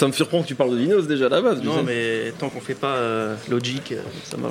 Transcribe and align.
Ça 0.00 0.06
me 0.06 0.12
surprend 0.12 0.40
que 0.40 0.48
tu 0.48 0.54
parles 0.54 0.70
de 0.70 0.78
Dinos 0.78 1.06
déjà 1.06 1.26
à 1.26 1.28
la 1.28 1.42
base. 1.42 1.62
Non, 1.62 1.82
mais 1.82 2.32
tant 2.38 2.48
qu'on 2.48 2.62
fait 2.62 2.72
pas 2.72 2.94
euh, 2.94 3.36
Logic, 3.50 3.92
euh, 3.92 4.00
ça 4.24 4.38
va. 4.38 4.50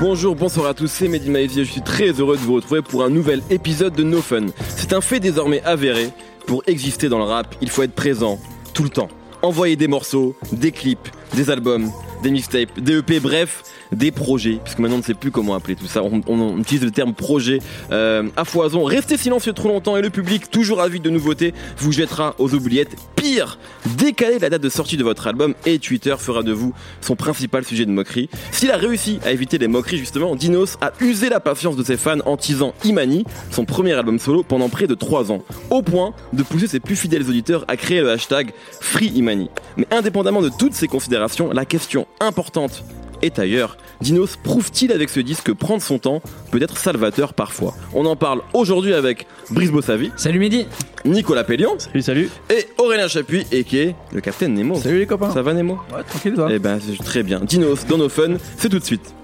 Bonjour, 0.00 0.34
bonsoir 0.34 0.66
à 0.66 0.74
tous, 0.74 0.88
c'est 0.88 1.06
Mehdi 1.06 1.30
Maizy 1.30 1.60
et 1.60 1.64
je 1.64 1.70
suis 1.70 1.82
très 1.82 2.10
heureux 2.10 2.36
de 2.36 2.42
vous 2.42 2.54
retrouver 2.54 2.82
pour 2.82 3.04
un 3.04 3.08
nouvel 3.08 3.40
épisode 3.48 3.94
de 3.94 4.02
No 4.02 4.20
Fun. 4.20 4.46
C'est 4.76 4.94
un 4.94 5.00
fait 5.00 5.20
désormais 5.20 5.62
avéré, 5.62 6.08
pour 6.48 6.64
exister 6.66 7.08
dans 7.08 7.18
le 7.18 7.24
rap, 7.24 7.54
il 7.60 7.70
faut 7.70 7.84
être 7.84 7.94
présent, 7.94 8.40
tout 8.74 8.82
le 8.82 8.90
temps. 8.90 9.10
Envoyer 9.42 9.76
des 9.76 9.86
morceaux, 9.86 10.34
des 10.50 10.72
clips, 10.72 11.08
des 11.36 11.50
albums, 11.50 11.92
des 12.24 12.32
mixtapes, 12.32 12.80
des 12.80 12.98
EP, 12.98 13.20
bref, 13.20 13.62
des 13.92 14.10
projets, 14.10 14.58
puisque 14.62 14.78
maintenant 14.78 14.96
on 14.96 14.98
ne 15.00 15.04
sait 15.04 15.14
plus 15.14 15.30
comment 15.30 15.54
appeler 15.54 15.76
tout 15.76 15.86
ça, 15.86 16.02
on, 16.02 16.58
utilise 16.58 16.84
le 16.84 16.90
terme 16.90 17.14
projet 17.14 17.58
euh, 17.92 18.24
à 18.36 18.44
foison. 18.44 18.84
Restez 18.84 19.16
silencieux 19.16 19.52
trop 19.52 19.68
longtemps 19.68 19.96
et 19.96 20.02
le 20.02 20.10
public, 20.10 20.50
toujours 20.50 20.80
avide 20.80 21.02
de 21.02 21.10
nouveautés, 21.10 21.54
vous 21.78 21.92
jettera 21.92 22.34
aux 22.38 22.54
oubliettes. 22.54 22.96
Pire, 23.16 23.58
décaler 23.96 24.38
la 24.38 24.50
date 24.50 24.62
de 24.62 24.68
sortie 24.68 24.96
de 24.96 25.04
votre 25.04 25.26
album 25.26 25.54
et 25.64 25.78
Twitter 25.78 26.14
fera 26.18 26.42
de 26.42 26.52
vous 26.52 26.72
son 27.00 27.16
principal 27.16 27.64
sujet 27.64 27.86
de 27.86 27.90
moquerie. 27.90 28.28
S'il 28.52 28.70
a 28.70 28.76
réussi 28.76 29.18
à 29.24 29.32
éviter 29.32 29.58
les 29.58 29.68
moqueries 29.68 29.98
justement, 29.98 30.36
Dinos 30.36 30.76
a 30.80 30.92
usé 31.00 31.28
la 31.28 31.40
patience 31.40 31.76
de 31.76 31.82
ses 31.82 31.96
fans 31.96 32.18
en 32.26 32.36
teasant 32.36 32.74
Imani, 32.84 33.24
son 33.50 33.64
premier 33.64 33.92
album 33.92 34.18
solo, 34.18 34.42
pendant 34.42 34.68
près 34.68 34.86
de 34.86 34.94
3 34.94 35.32
ans, 35.32 35.42
au 35.70 35.82
point 35.82 36.14
de 36.32 36.42
pousser 36.42 36.66
ses 36.66 36.80
plus 36.80 36.96
fidèles 36.96 37.28
auditeurs 37.28 37.64
à 37.68 37.76
créer 37.76 38.00
le 38.00 38.10
hashtag 38.10 38.52
FreeImani. 38.80 39.50
Mais 39.76 39.86
indépendamment 39.90 40.42
de 40.42 40.50
toutes 40.50 40.74
ces 40.74 40.88
considérations, 40.88 41.52
la 41.52 41.64
question 41.64 42.06
importante 42.20 42.84
est 43.22 43.38
ailleurs. 43.38 43.76
Dinos 44.00 44.36
prouve-t-il 44.36 44.92
avec 44.92 45.08
ce 45.08 45.20
disque 45.20 45.44
que 45.44 45.52
prendre 45.52 45.80
son 45.82 45.98
temps 45.98 46.20
peut 46.50 46.60
être 46.62 46.76
salvateur 46.76 47.32
parfois 47.34 47.74
On 47.94 48.04
en 48.06 48.16
parle 48.16 48.42
aujourd'hui 48.52 48.92
avec 48.92 49.26
Brice 49.50 49.70
Bossavi, 49.70 50.10
Salut 50.16 50.38
Mehdi 50.38 50.66
Nicolas 51.04 51.44
Pellion 51.44 51.78
Salut, 51.78 52.02
salut. 52.02 52.30
et 52.50 52.66
Aurélien 52.78 53.08
Chapuis, 53.08 53.46
et 53.52 53.64
qui 53.64 53.78
est 53.78 53.94
le 54.12 54.20
capitaine 54.20 54.54
Nemo. 54.54 54.74
Salut 54.76 54.98
les 54.98 55.06
copains 55.06 55.30
Ça 55.30 55.42
va 55.42 55.54
Nemo? 55.54 55.78
Ouais, 55.94 56.02
tranquille 56.06 56.34
toi 56.34 56.48
Eh 56.52 56.58
ben 56.58 56.78
c'est 56.80 57.02
très 57.02 57.22
bien. 57.22 57.40
Dinos 57.40 57.86
dans 57.86 57.98
nos 57.98 58.08
fun, 58.08 58.34
c'est 58.58 58.68
tout 58.68 58.78
de 58.78 58.84
suite. 58.84 59.14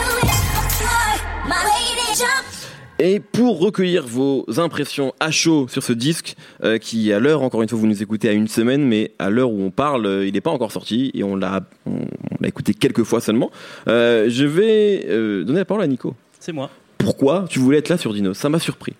Et 3.02 3.18
pour 3.18 3.60
recueillir 3.60 4.06
vos 4.06 4.44
impressions 4.58 5.14
à 5.20 5.30
chaud 5.30 5.68
sur 5.68 5.82
ce 5.82 5.94
disque, 5.94 6.36
euh, 6.62 6.76
qui 6.76 7.10
à 7.14 7.18
l'heure, 7.18 7.40
encore 7.40 7.62
une 7.62 7.68
fois, 7.68 7.78
vous 7.78 7.86
nous 7.86 8.02
écoutez 8.02 8.28
à 8.28 8.32
une 8.32 8.46
semaine, 8.46 8.84
mais 8.84 9.12
à 9.18 9.30
l'heure 9.30 9.50
où 9.50 9.62
on 9.62 9.70
parle, 9.70 10.04
euh, 10.04 10.26
il 10.26 10.34
n'est 10.34 10.42
pas 10.42 10.50
encore 10.50 10.70
sorti 10.70 11.10
et 11.14 11.24
on 11.24 11.34
l'a, 11.34 11.62
on, 11.86 11.92
on 11.92 12.36
l'a 12.42 12.48
écouté 12.48 12.74
quelques 12.74 13.04
fois 13.04 13.22
seulement. 13.22 13.50
Euh, 13.88 14.26
je 14.28 14.44
vais 14.44 15.06
donner 15.46 15.60
la 15.60 15.64
parole 15.64 15.82
à 15.82 15.86
Nico. 15.86 16.14
C'est 16.40 16.52
moi. 16.52 16.68
Pourquoi 16.98 17.46
tu 17.48 17.58
voulais 17.58 17.78
être 17.78 17.88
là 17.88 17.96
sur 17.96 18.12
Dinos 18.12 18.36
Ça 18.36 18.50
m'a 18.50 18.58
surpris. 18.58 18.92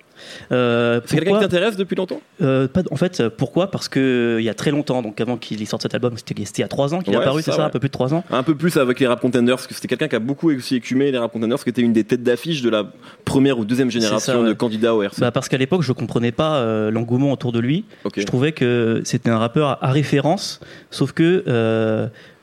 Euh, 0.53 1.01
C'est 1.07 1.17
quelqu'un 1.17 1.35
qui 1.35 1.41
t'intéresse 1.41 1.77
depuis 1.77 1.95
longtemps? 1.97 2.21
Euh, 2.43 2.69
pas- 2.69 2.83
En 2.91 2.97
fait, 2.97 3.21
euh, 3.21 3.31
pourquoi? 3.35 3.71
Parce 3.71 3.89
que 3.89 4.37
il 4.39 4.45
y 4.45 4.49
a 4.49 4.55
très 4.55 4.71
longtemps, 4.71 5.03
donc 5.03 5.21
avant 5.21 5.37
qu'il 5.37 5.67
sorte 5.67 5.83
cet 5.83 5.95
album, 5.95 6.15
c'était 6.17 6.35
il 6.41 6.59
y 6.61 6.63
a 6.63 6.69
3 6.69 6.95
ans 6.95 7.01
qu'il 7.01 7.13
est 7.13 7.17
Ouais, 7.17 7.23
apparu, 7.23 7.43
c'est 7.43 7.51
ça, 7.51 7.57
ça, 7.57 7.63
ouais. 7.63 7.67
un 7.69 7.71
peu 7.71 7.79
plus 7.79 7.89
de 7.89 7.93
3 7.93 8.15
ans. 8.15 8.25
Un 8.31 8.43
peu 8.43 8.55
plus 8.55 8.77
avec 8.77 8.99
les 9.01 9.07
Rap 9.07 9.21
Contenders, 9.21 9.57
parce 9.57 9.67
que 9.67 9.75
c'était 9.75 9.89
quelqu'un 9.89 10.09
qui 10.09 10.17
a 10.17 10.21
beaucoup 10.21 10.51
aussi 10.51 10.77
écumé 10.77 11.11
les 11.11 11.19
Rap 11.19 11.33
Contenders, 11.33 11.63
qui 11.63 11.71
était 11.71 11.83
une 11.83 11.93
des 11.93 12.05
têtes 12.05 12.23
d'affiche 12.23 12.63
de 12.63 12.71
la 12.71 12.85
première 13.25 13.59
ou 13.59 13.65
deuxième 13.65 13.91
génération 13.91 14.33
ça, 14.33 14.41
ouais. 14.41 14.49
de 14.49 14.53
candidats 14.53 14.95
au 14.95 15.03
RC. 15.03 15.21
Bah 15.21 15.31
parce 15.31 15.49
qu'à 15.49 15.59
l'époque, 15.59 15.83
je 15.83 15.93
comprenais 15.93 16.33
pas 16.33 16.57
euh, 16.57 16.91
l'engouement 16.91 17.33
autour 17.33 17.53
de 17.53 17.61
lui. 17.61 17.85
Je 18.17 18.25
trouvais 18.25 18.53
que 18.53 19.03
c'était 19.05 19.31
un 19.31 19.39
rappeur 19.39 19.79
à 19.83 19.91
référence, 19.91 20.61
sauf 20.91 21.13
que 21.13 21.45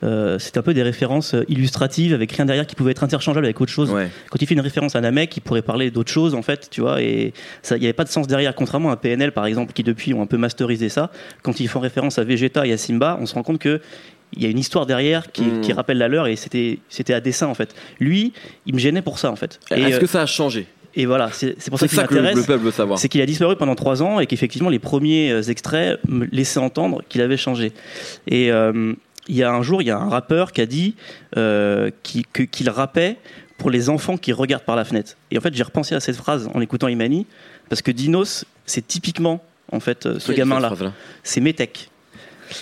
euh, 0.08 0.40
c'était 0.40 0.58
un 0.58 0.62
peu 0.64 0.74
des 0.74 0.84
références 0.84 1.34
euh, 1.34 1.44
illustratives 1.48 2.14
avec 2.14 2.32
rien 2.32 2.46
derrière 2.46 2.66
qui 2.66 2.76
pouvait 2.76 2.92
être 2.92 3.04
interchangeable 3.04 3.46
avec 3.46 3.60
autre 3.62 3.72
chose. 3.72 3.92
Ouais. 3.92 4.10
Quand 4.30 4.42
il 4.42 4.48
fait 4.48 4.54
une 4.56 4.62
référence 4.62 4.96
à 4.96 5.02
mec, 5.12 5.36
il 5.38 5.42
pourrait 5.42 5.62
parler 5.62 5.92
d'autre 5.92 6.12
chose 6.12 6.34
en 6.34 6.42
fait, 6.42 6.70
tu 6.72 6.82
vois, 6.82 7.02
et 7.02 7.34
il 7.72 7.78
n'y 7.78 7.86
avait 7.86 7.94
pas 7.94 8.04
de 8.04 8.10
sens 8.10 8.28
derrière. 8.28 8.56
Contrairement 8.56 8.90
à 8.92 8.98
PNL 8.98 9.32
par 9.32 9.46
exemple, 9.46 9.74
qui 9.74 9.84
depuis 9.84 10.14
ont 10.14 10.22
un 10.22 10.26
peu 10.26 10.38
masterisé 10.38 10.90
ça. 10.90 11.12
Quand 11.44 11.60
ils 11.60 11.68
font 11.68 11.80
référence 11.80 12.18
à 12.20 12.24
Vegeta 12.24 12.66
et 12.66 12.74
à 12.74 12.78
Simba, 12.78 13.18
on 13.22 13.26
se 13.26 13.34
rend 13.36 13.44
compte 13.44 13.60
que 13.60 13.82
il 14.34 14.44
y 14.44 14.46
a 14.46 14.50
une 14.50 14.60
histoire 14.60 14.86
derrière 14.86 15.32
qui, 15.32 15.44
Mm. 15.44 15.62
qui 15.62 15.72
rappelle 15.74 15.98
la 15.98 16.08
leur 16.10 16.28
et 16.28 16.36
c'était 16.36 16.80
c'était 16.90 17.14
à 17.14 17.22
dessein 17.22 17.48
en 17.48 17.54
fait. 17.54 17.74
Lui, 18.00 18.34
il 18.66 18.74
me 18.74 18.80
gênait 18.80 19.02
pour 19.02 19.20
ça 19.20 19.32
en 19.32 19.36
fait. 19.38 19.60
Et, 19.72 19.82
Est-ce 19.82 19.96
euh, 19.98 20.00
que 20.00 20.08
ça 20.08 20.22
a 20.22 20.26
changé? 20.26 20.68
et 20.96 21.06
voilà, 21.06 21.30
c'est 21.32 21.56
c'est 21.60 21.70
pour 21.70 21.80
ça 21.80 21.86
C'est 21.88 21.90
qu'il 21.90 21.96
ça 21.98 22.02
m'intéresse. 22.04 22.36
le 22.36 22.44
peuple 22.44 22.66
veut 22.66 22.72
savoir. 22.72 23.00
C'est 23.00 23.08
qu'il 23.08 23.22
a 23.22 23.26
disparu 23.26 23.56
pendant 23.56 23.76
trois 23.76 24.02
ans 24.04 24.20
et 24.20 24.26
qu'effectivement 24.26 24.70
les 24.70 24.80
premiers 24.80 25.50
extraits 25.50 26.00
me 26.08 26.26
laissaient 26.26 26.60
entendre 26.60 27.04
qu'il 27.08 27.22
avait 27.22 27.38
changé. 27.38 27.72
Et 28.28 28.52
euh, 28.52 28.94
il 29.28 29.36
y 29.36 29.44
a 29.44 29.52
un 29.52 29.62
jour, 29.62 29.82
il 29.82 29.88
y 29.88 29.92
a 29.92 29.98
un 29.98 30.10
rappeur 30.10 30.52
qui 30.52 30.62
a 30.62 30.66
dit 30.66 30.96
euh, 31.36 31.92
qu'il 32.04 32.26
qu'il 32.26 32.70
rappait 32.70 33.18
pour 33.58 33.70
les 33.70 33.90
enfants 33.90 34.18
qui 34.18 34.34
regardent 34.34 34.64
par 34.64 34.76
la 34.76 34.86
fenêtre. 34.86 35.14
Et 35.32 35.38
en 35.38 35.42
fait, 35.42 35.54
j'ai 35.54 35.64
repensé 35.64 35.96
à 35.96 36.00
cette 36.00 36.16
phrase 36.16 36.50
en 36.54 36.62
écoutant 36.62 36.88
Imani 36.88 37.26
parce 37.70 37.82
que 37.82 37.92
Dinos, 37.92 38.46
c'est 38.66 38.86
typiquement 38.86 39.44
en 39.72 39.80
fait 39.80 40.06
euh, 40.06 40.20
ce 40.20 40.32
gamin-là. 40.32 40.74
C'est 41.24 41.42
Metek. 41.42 41.90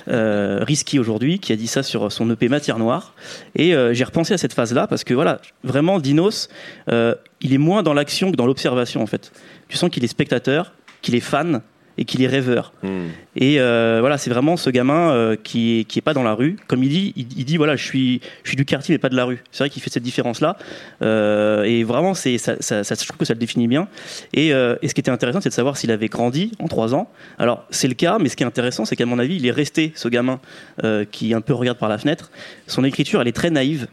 Euh, 0.07 0.63
Risky 0.63 0.99
aujourd'hui 0.99 1.39
qui 1.39 1.53
a 1.53 1.55
dit 1.55 1.67
ça 1.67 1.83
sur 1.83 2.11
son 2.11 2.29
EP 2.31 2.49
Matière 2.49 2.79
Noire 2.79 3.13
et 3.55 3.75
euh, 3.75 3.93
j'ai 3.93 4.03
repensé 4.03 4.33
à 4.33 4.37
cette 4.37 4.53
phase 4.53 4.73
là 4.73 4.87
parce 4.87 5.03
que 5.03 5.13
voilà 5.13 5.39
vraiment 5.63 5.99
Dinos 5.99 6.49
euh, 6.89 7.13
il 7.41 7.53
est 7.53 7.59
moins 7.59 7.83
dans 7.83 7.93
l'action 7.93 8.31
que 8.31 8.35
dans 8.35 8.47
l'observation 8.47 9.03
en 9.03 9.05
fait 9.05 9.31
tu 9.67 9.77
sens 9.77 9.89
qu'il 9.91 10.03
est 10.03 10.07
spectateur 10.07 10.73
qu'il 11.01 11.13
est 11.13 11.19
fan 11.19 11.61
et 11.97 12.05
qu'il 12.05 12.21
est 12.21 12.27
rêveur. 12.27 12.73
Hmm. 12.83 13.07
et 13.35 13.59
euh, 13.59 13.97
voilà 14.01 14.17
c'est 14.17 14.29
vraiment 14.29 14.57
ce 14.57 14.69
gamin 14.69 15.11
euh, 15.11 15.35
qui 15.41 15.79
est, 15.79 15.83
qui 15.85 15.99
est 15.99 16.01
pas 16.01 16.13
dans 16.13 16.23
la 16.23 16.33
rue. 16.33 16.57
Comme 16.67 16.83
il 16.83 16.89
dit 16.89 17.13
il, 17.15 17.27
il 17.37 17.45
dit 17.45 17.57
voilà 17.57 17.75
je 17.75 17.83
suis 17.85 18.21
je 18.43 18.49
suis 18.49 18.57
du 18.57 18.65
quartier 18.65 18.93
mais 18.93 18.99
pas 18.99 19.09
de 19.09 19.15
la 19.15 19.25
rue. 19.25 19.41
C'est 19.51 19.63
vrai 19.63 19.69
qu'il 19.69 19.81
fait 19.81 19.89
cette 19.89 20.03
différence 20.03 20.41
là 20.41 20.57
et 21.01 21.83
vraiment 21.83 22.13
c'est 22.13 22.37
ça, 22.37 22.55
ça, 22.59 22.83
ça- 22.83 22.95
je 22.99 23.05
trouve 23.05 23.17
que 23.17 23.25
ça 23.25 23.33
le 23.33 23.39
définit 23.39 23.67
bien. 23.67 23.87
Et, 24.33 24.53
euh, 24.53 24.75
et 24.81 24.87
ce 24.87 24.93
qui 24.93 25.01
était 25.01 25.11
intéressant 25.11 25.41
c'est 25.41 25.49
de 25.49 25.53
savoir 25.53 25.77
s'il 25.77 25.91
avait 25.91 26.07
grandi 26.07 26.51
en 26.59 26.67
trois 26.67 26.93
ans. 26.93 27.09
Alors 27.39 27.65
c'est 27.69 27.87
le 27.87 27.93
cas 27.93 28.17
mais 28.19 28.29
ce 28.29 28.35
qui 28.35 28.43
est 28.43 28.47
intéressant 28.47 28.85
c'est 28.85 28.95
qu'à 28.95 29.05
mon 29.05 29.19
avis 29.19 29.35
il 29.37 29.45
est 29.45 29.51
resté 29.51 29.91
ce 29.95 30.07
gamin 30.07 30.39
euh, 30.83 31.05
qui 31.09 31.33
un 31.33 31.41
peu 31.41 31.53
regarde 31.53 31.77
par 31.77 31.89
la 31.89 31.97
fenêtre. 31.97 32.31
Son 32.67 32.83
écriture 32.83 33.21
elle 33.21 33.27
est 33.27 33.31
très 33.35 33.49
naïve. 33.49 33.87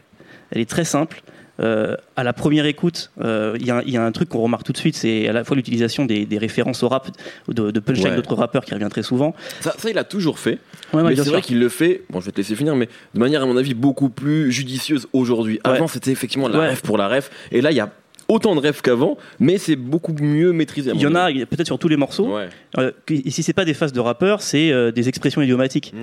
Elle 0.51 0.61
est 0.61 0.69
très 0.69 0.85
simple 0.85 1.21
euh, 1.59 1.95
à 2.15 2.23
la 2.23 2.33
première 2.33 2.65
écoute, 2.65 3.11
euh, 3.21 3.55
il 3.59 3.65
y, 3.67 3.71
a 3.71 3.77
un- 3.77 3.81
il 3.85 3.91
y 3.91 3.97
a 3.97 4.03
un 4.03 4.11
truc 4.11 4.29
qu'on 4.29 4.41
remarque 4.41 4.63
tout 4.63 4.71
de 4.73 4.77
suite, 4.77 4.95
c'est 4.95 5.27
à 5.27 5.33
la 5.33 5.43
fois 5.43 5.55
l'utilisation 5.55 6.05
des, 6.05 6.25
des 6.25 6.37
références 6.37 6.81
au 6.83 6.89
rap, 6.89 7.09
de, 7.47 7.69
de 7.71 7.79
punchline 7.79 8.07
Ouais. 8.09 8.15
d'autres 8.15 8.35
rappeurs 8.35 8.65
qui 8.65 8.73
revient 8.73 8.87
très 8.89 9.03
souvent. 9.03 9.35
Ça, 9.61 9.73
ça, 9.77 9.89
il 9.89 9.97
a 9.97 10.03
toujours 10.03 10.39
fait. 10.39 10.57
Ouais, 10.93 11.01
ouais, 11.01 11.09
mais 11.11 11.15
c'est 11.15 11.29
vrai 11.29 11.41
qu'il 11.41 11.59
le 11.59 11.69
fait, 11.69 12.01
bon, 12.09 12.19
je 12.21 12.25
vais 12.25 12.31
te 12.31 12.37
laisser 12.37 12.55
finir, 12.55 12.75
mais 12.75 12.87
de 13.13 13.19
manière, 13.19 13.43
à 13.43 13.45
mon 13.45 13.57
avis, 13.57 13.73
beaucoup 13.75 14.09
plus 14.09 14.51
judicieuse 14.51 15.07
aujourd'hui. 15.13 15.59
Avant, 15.63 15.87
c'était 15.87 16.11
effectivement 16.11 16.47
la 16.47 16.71
ref 16.71 16.81
pour 16.81 16.97
la 16.97 17.07
ref. 17.07 17.29
Et 17.51 17.61
là, 17.61 17.71
il 17.71 17.77
y 17.77 17.79
a 17.79 17.91
autant 18.29 18.55
de 18.55 18.65
refs 18.65 18.81
qu'avant, 18.81 19.17
mais 19.39 19.57
c'est 19.57 19.75
beaucoup 19.75 20.13
mieux 20.13 20.53
maîtrisé. 20.53 20.91
Il 20.95 21.01
y 21.01 21.05
en 21.05 21.13
a 21.13 21.29
peut-être 21.31 21.65
sur 21.67 21.77
tous 21.77 21.89
les 21.89 21.97
morceaux. 21.97 22.35
Ouais. 22.35 22.47
Euh, 22.79 22.91
et 23.09 23.29
si 23.29 23.43
c'est 23.43 23.53
pas 23.53 23.65
des 23.65 23.73
phases 23.73 23.91
de 23.93 23.99
rappeurs, 23.99 24.41
c'est 24.41 24.71
euh, 24.71 24.91
des 24.91 25.09
expressions 25.09 25.41
idiomatiques 25.41 25.93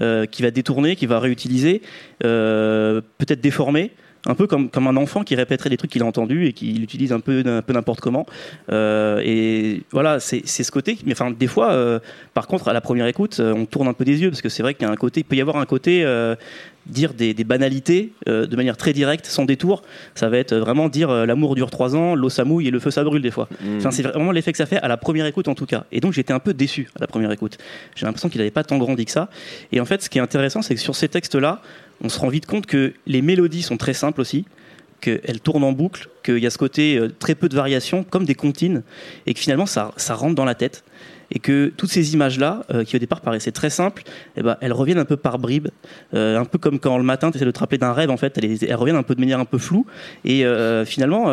euh, 0.00 0.26
qui 0.26 0.42
va 0.42 0.50
détourner, 0.50 0.94
qui 0.94 1.06
va 1.06 1.18
réutiliser, 1.18 1.80
peut-être 2.20 3.40
déformer. 3.40 3.92
Un 4.26 4.34
peu 4.34 4.46
comme, 4.46 4.68
un 4.74 4.96
enfant 4.96 5.24
qui 5.24 5.34
répéterait 5.34 5.70
des 5.70 5.78
trucs 5.78 5.90
qu'il 5.90 6.02
a 6.02 6.06
entendus 6.06 6.46
et 6.46 6.52
qui 6.52 6.66
l'utilise 6.72 7.12
un 7.12 7.20
peu, 7.20 7.42
un 7.46 7.62
peu 7.62 7.72
n'importe 7.72 8.00
comment. 8.00 8.26
Euh, 8.70 9.22
et 9.24 9.82
voilà, 9.92 10.20
c'est 10.20 10.46
ce 10.46 10.70
côté. 10.70 10.98
Mais 11.06 11.12
enfin, 11.12 11.30
des 11.30 11.46
fois, 11.46 11.72
euh, 11.72 12.00
par 12.34 12.46
contre, 12.46 12.68
à 12.68 12.74
la 12.74 12.82
première 12.82 13.06
écoute, 13.06 13.40
euh, 13.40 13.54
on 13.54 13.64
tourne 13.64 13.88
un 13.88 13.94
peu 13.94 14.04
des 14.04 14.20
yeux 14.20 14.30
parce 14.30 14.42
que 14.42 14.50
c'est 14.50 14.62
vrai 14.62 14.74
qu'il 14.74 14.86
y 14.86 14.90
a 14.90 14.92
un 14.92 14.96
côté, 14.96 15.22
peut 15.22 15.36
y 15.36 15.40
avoir 15.40 15.56
un 15.56 15.64
côté 15.64 16.04
dire 16.90 17.14
des, 17.14 17.34
des 17.34 17.44
banalités 17.44 18.12
euh, 18.28 18.46
de 18.46 18.56
manière 18.56 18.76
très 18.76 18.92
directe, 18.92 19.26
sans 19.26 19.44
détour. 19.44 19.82
Ça 20.14 20.28
va 20.28 20.38
être 20.38 20.54
vraiment 20.54 20.88
dire 20.88 21.10
euh, 21.10 21.26
l'amour 21.26 21.54
dure 21.54 21.70
trois 21.70 21.96
ans, 21.96 22.14
l'eau 22.14 22.28
ça 22.28 22.44
mouille 22.44 22.68
et 22.68 22.70
le 22.70 22.80
feu 22.80 22.90
ça 22.90 23.04
brûle 23.04 23.22
des 23.22 23.30
fois. 23.30 23.48
Hmm. 23.60 23.78
Enfin, 23.78 23.90
c'est 23.90 24.02
vraiment 24.02 24.32
l'effet 24.32 24.52
que 24.52 24.58
ça 24.58 24.66
fait 24.66 24.78
à 24.78 24.88
la 24.88 24.96
première 24.96 25.26
écoute 25.26 25.48
en 25.48 25.54
tout 25.54 25.66
cas. 25.66 25.84
Et 25.92 26.00
donc 26.00 26.12
j'étais 26.12 26.32
un 26.32 26.38
peu 26.38 26.54
déçu 26.54 26.88
à 26.96 27.00
la 27.00 27.06
première 27.06 27.32
écoute. 27.32 27.58
J'ai 27.94 28.06
l'impression 28.06 28.28
qu'il 28.28 28.40
n'avait 28.40 28.50
pas 28.50 28.64
tant 28.64 28.78
grandi 28.78 29.04
que 29.04 29.12
ça. 29.12 29.30
Et 29.72 29.80
en 29.80 29.84
fait, 29.84 30.02
ce 30.02 30.10
qui 30.10 30.18
est 30.18 30.22
intéressant, 30.22 30.62
c'est 30.62 30.74
que 30.74 30.80
sur 30.80 30.96
ces 30.96 31.08
textes-là, 31.08 31.62
on 32.02 32.08
se 32.08 32.18
rend 32.18 32.28
vite 32.28 32.46
compte 32.46 32.66
que 32.66 32.92
les 33.06 33.22
mélodies 33.22 33.62
sont 33.62 33.76
très 33.76 33.94
simples 33.94 34.20
aussi, 34.20 34.44
qu'elles 35.00 35.40
tournent 35.40 35.64
en 35.64 35.72
boucle, 35.72 36.08
qu'il 36.22 36.38
y 36.38 36.46
a 36.46 36.50
ce 36.50 36.58
côté 36.58 36.96
euh, 36.96 37.08
très 37.08 37.34
peu 37.34 37.48
de 37.48 37.56
variations, 37.56 38.04
comme 38.04 38.24
des 38.24 38.34
comptines, 38.34 38.82
et 39.26 39.34
que 39.34 39.40
finalement 39.40 39.66
ça, 39.66 39.92
ça 39.96 40.14
rentre 40.14 40.34
dans 40.34 40.44
la 40.44 40.54
tête. 40.54 40.84
Et 41.32 41.38
que 41.38 41.72
toutes 41.76 41.90
ces 41.90 42.14
images-là, 42.14 42.64
euh, 42.72 42.84
qui 42.84 42.96
au 42.96 42.98
départ 42.98 43.20
paraissaient 43.20 43.52
très 43.52 43.70
simples, 43.70 44.02
eh 44.36 44.42
ben, 44.42 44.56
elles 44.60 44.72
reviennent 44.72 44.98
un 44.98 45.04
peu 45.04 45.16
par 45.16 45.38
bribes, 45.38 45.68
euh, 46.14 46.38
un 46.38 46.44
peu 46.44 46.58
comme 46.58 46.80
quand 46.80 46.98
le 46.98 47.04
matin 47.04 47.30
tu 47.30 47.36
essaies 47.36 47.46
de 47.46 47.50
te 47.50 47.60
rappeler 47.60 47.78
d'un 47.78 47.92
rêve, 47.92 48.10
en 48.10 48.16
fait, 48.16 48.38
elles, 48.38 48.74
reviennent 48.74 48.96
un 48.96 49.02
peu 49.02 49.14
de 49.14 49.20
manière 49.20 49.40
un 49.40 49.44
peu 49.44 49.58
floue. 49.58 49.86
Et 50.24 50.44
euh, 50.44 50.84
finalement, 50.84 51.26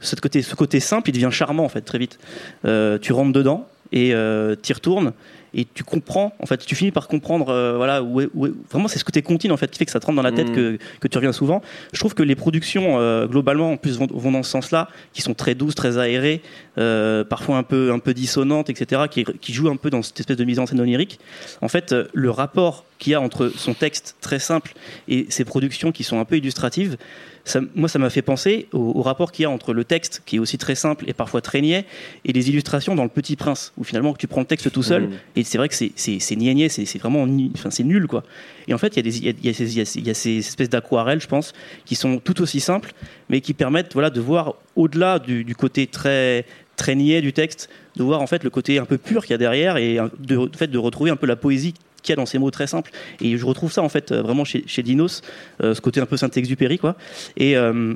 ce, 0.00 0.16
côté, 0.16 0.80
simple, 0.80 1.10
il 1.10 1.12
devient 1.12 1.30
charmant, 1.30 1.64
en 1.64 1.68
fait, 1.68 1.82
très 1.82 1.98
vite. 1.98 2.18
Tu 2.64 3.12
rentres 3.12 3.32
dedans 3.32 3.68
et 3.92 4.14
euh, 4.14 4.54
tu 4.60 4.70
y 4.70 4.74
retournes, 4.74 5.12
et 5.54 5.66
tu 5.72 5.84
comprends, 5.84 6.32
en 6.40 6.46
fait, 6.46 6.58
tu 6.64 6.74
finis 6.74 6.90
par 6.90 7.08
comprendre, 7.08 7.48
euh, 7.48 7.76
voilà, 7.76 8.02
où, 8.02 8.20
est- 8.20 8.28
où 8.34 8.46
est- 8.46 8.52
vraiment 8.70 8.88
c'est 8.88 8.98
ce 8.98 9.04
côté 9.04 9.22
contine 9.22 9.50
en 9.52 9.56
fait 9.56 9.70
qui 9.70 9.78
fait 9.78 9.84
que 9.86 9.90
ça 9.90 10.00
te 10.00 10.06
rentre 10.06 10.16
dans 10.16 10.22
la 10.22 10.32
tête 10.32 10.48
Mhm. 10.48 10.54
que, 10.54 10.78
que 11.00 11.08
tu 11.08 11.16
reviens 11.18 11.32
souvent. 11.32 11.62
Je 11.92 11.98
trouve 11.98 12.14
que 12.14 12.22
les 12.22 12.34
productions 12.36 12.98
euh, 13.00 13.26
globalement 13.26 13.72
en 13.72 13.76
plus 13.76 13.98
vont, 13.98 14.06
vont 14.10 14.32
dans 14.32 14.42
ce 14.42 14.50
sens-là, 14.50 14.88
qui 15.12 15.22
sont 15.22 15.34
très 15.34 15.54
douces, 15.54 15.74
très 15.74 15.98
aérées, 15.98 16.42
euh, 16.78 17.24
parfois 17.24 17.56
un 17.56 17.62
peu 17.62 17.92
un 17.92 17.98
peu 17.98 18.14
dissonantes, 18.14 18.70
etc., 18.70 19.02
qui, 19.10 19.24
qui 19.24 19.52
jouent 19.52 19.70
un 19.70 19.76
peu 19.76 19.90
dans 19.90 20.02
cette 20.02 20.20
espèce 20.20 20.36
de 20.36 20.44
mise 20.44 20.58
en 20.58 20.66
scène 20.66 20.80
onirique. 20.80 21.18
En 21.62 21.68
fait, 21.68 21.94
le 22.12 22.30
rapport 22.30 22.84
qu'il 22.98 23.12
y 23.12 23.14
a 23.14 23.20
entre 23.20 23.48
son 23.56 23.74
texte 23.74 24.16
très 24.20 24.38
simple 24.38 24.74
et 25.08 25.26
ses 25.28 25.44
productions 25.44 25.92
qui 25.92 26.02
sont 26.04 26.18
un 26.20 26.24
peu 26.24 26.36
illustratives, 26.36 26.96
ça- 27.44 27.60
moi, 27.74 27.88
ça 27.88 27.98
m'a 27.98 28.10
fait 28.10 28.20
penser 28.22 28.66
au, 28.72 28.78
au 28.96 29.02
rapport 29.02 29.32
qu'il 29.32 29.44
y 29.44 29.46
a 29.46 29.50
entre 29.50 29.72
le 29.72 29.84
texte, 29.84 30.22
qui 30.26 30.36
est 30.36 30.38
aussi 30.38 30.58
très 30.58 30.74
simple 30.74 31.04
et 31.08 31.14
parfois 31.14 31.40
très 31.40 31.60
niais, 31.62 31.86
et 32.26 32.32
les 32.32 32.48
illustrations 32.50 32.94
dans 32.94 33.04
Le 33.04 33.08
Petit 33.08 33.36
Prince, 33.36 33.72
où 33.78 33.84
finalement 33.84 34.12
tu 34.14 34.26
prends 34.26 34.40
le 34.40 34.46
texte 34.46 34.70
tout 34.70 34.82
seul, 34.82 35.04
Mhm. 35.04 35.12
et 35.36 35.44
c'est 35.44 35.56
vrai 35.58 35.68
que 35.68 35.74
c'est- 35.74 35.92
niais 36.36 36.68
c'est 36.68 36.98
vraiment 36.98 37.26
enfin, 37.54 37.70
c'est 37.70 37.84
nul 37.84 38.06
quoi. 38.06 38.22
Et 38.66 38.74
en 38.74 38.78
fait, 38.78 38.96
il 38.96 39.06
y, 39.06 39.28
y 39.30 39.36
y 39.46 39.48
a 39.48 39.54
ces- 39.54 40.00
y 40.00 40.10
a 40.10 40.14
espèces 40.38 40.68
d'aquarelles, 40.68 41.22
je 41.22 41.28
pense, 41.28 41.54
qui 41.86 41.94
sont 41.94 42.18
tout 42.18 42.42
aussi 42.42 42.60
simples, 42.60 42.92
mais 43.30 43.40
qui 43.40 43.54
permettent 43.54 43.94
voilà, 43.94 44.10
de 44.10 44.20
voir 44.20 44.54
au-delà 44.76 45.18
du, 45.18 45.44
du 45.44 45.54
côté 45.54 45.86
très 45.86 46.44
très 46.76 46.94
niais 46.94 47.20
du 47.22 47.32
texte, 47.32 47.68
de 47.96 48.04
voir 48.04 48.20
en 48.20 48.26
fait 48.28 48.44
le 48.44 48.50
côté 48.50 48.78
un 48.78 48.84
peu 48.84 48.98
pur 48.98 49.22
qu'il 49.22 49.32
y 49.32 49.34
a 49.34 49.38
derrière 49.38 49.78
et 49.78 49.96
de, 50.20 50.46
de 50.46 50.56
fait 50.56 50.68
de 50.68 50.78
retrouver 50.78 51.10
un 51.10 51.16
peu 51.16 51.26
la 51.26 51.34
poésie 51.34 51.74
qu'il 52.02 52.12
y 52.12 52.14
a 52.14 52.16
dans 52.16 52.26
ces 52.26 52.38
mots 52.38 52.50
très 52.50 52.66
simples. 52.66 52.90
Et 53.20 53.36
je 53.36 53.44
retrouve 53.44 53.72
ça 53.72 53.82
en 53.82 53.88
fait 53.88 54.12
euh, 54.12 54.22
vraiment 54.22 54.44
chez, 54.44 54.82
Dinos, 54.82 55.22
euh, 55.62 55.74
ce 55.74 55.80
côté 55.80 56.00
un 56.00 56.06
peu 56.06 56.16
Saint-Exupéry 56.16 56.78
quoi. 56.78 56.96
Et 57.36 57.56
euh, 57.56 57.94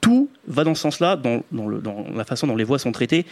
tout 0.00 0.28
va 0.46 0.64
dans 0.64 0.74
ce 0.74 0.82
sens-là, 0.82 1.16
dans 1.16 1.42
la 2.14 2.24
façon 2.24 2.46
dont 2.46 2.56
les 2.56 2.64
voix 2.64 2.78
sont 2.78 2.92
traitées. 2.92 3.24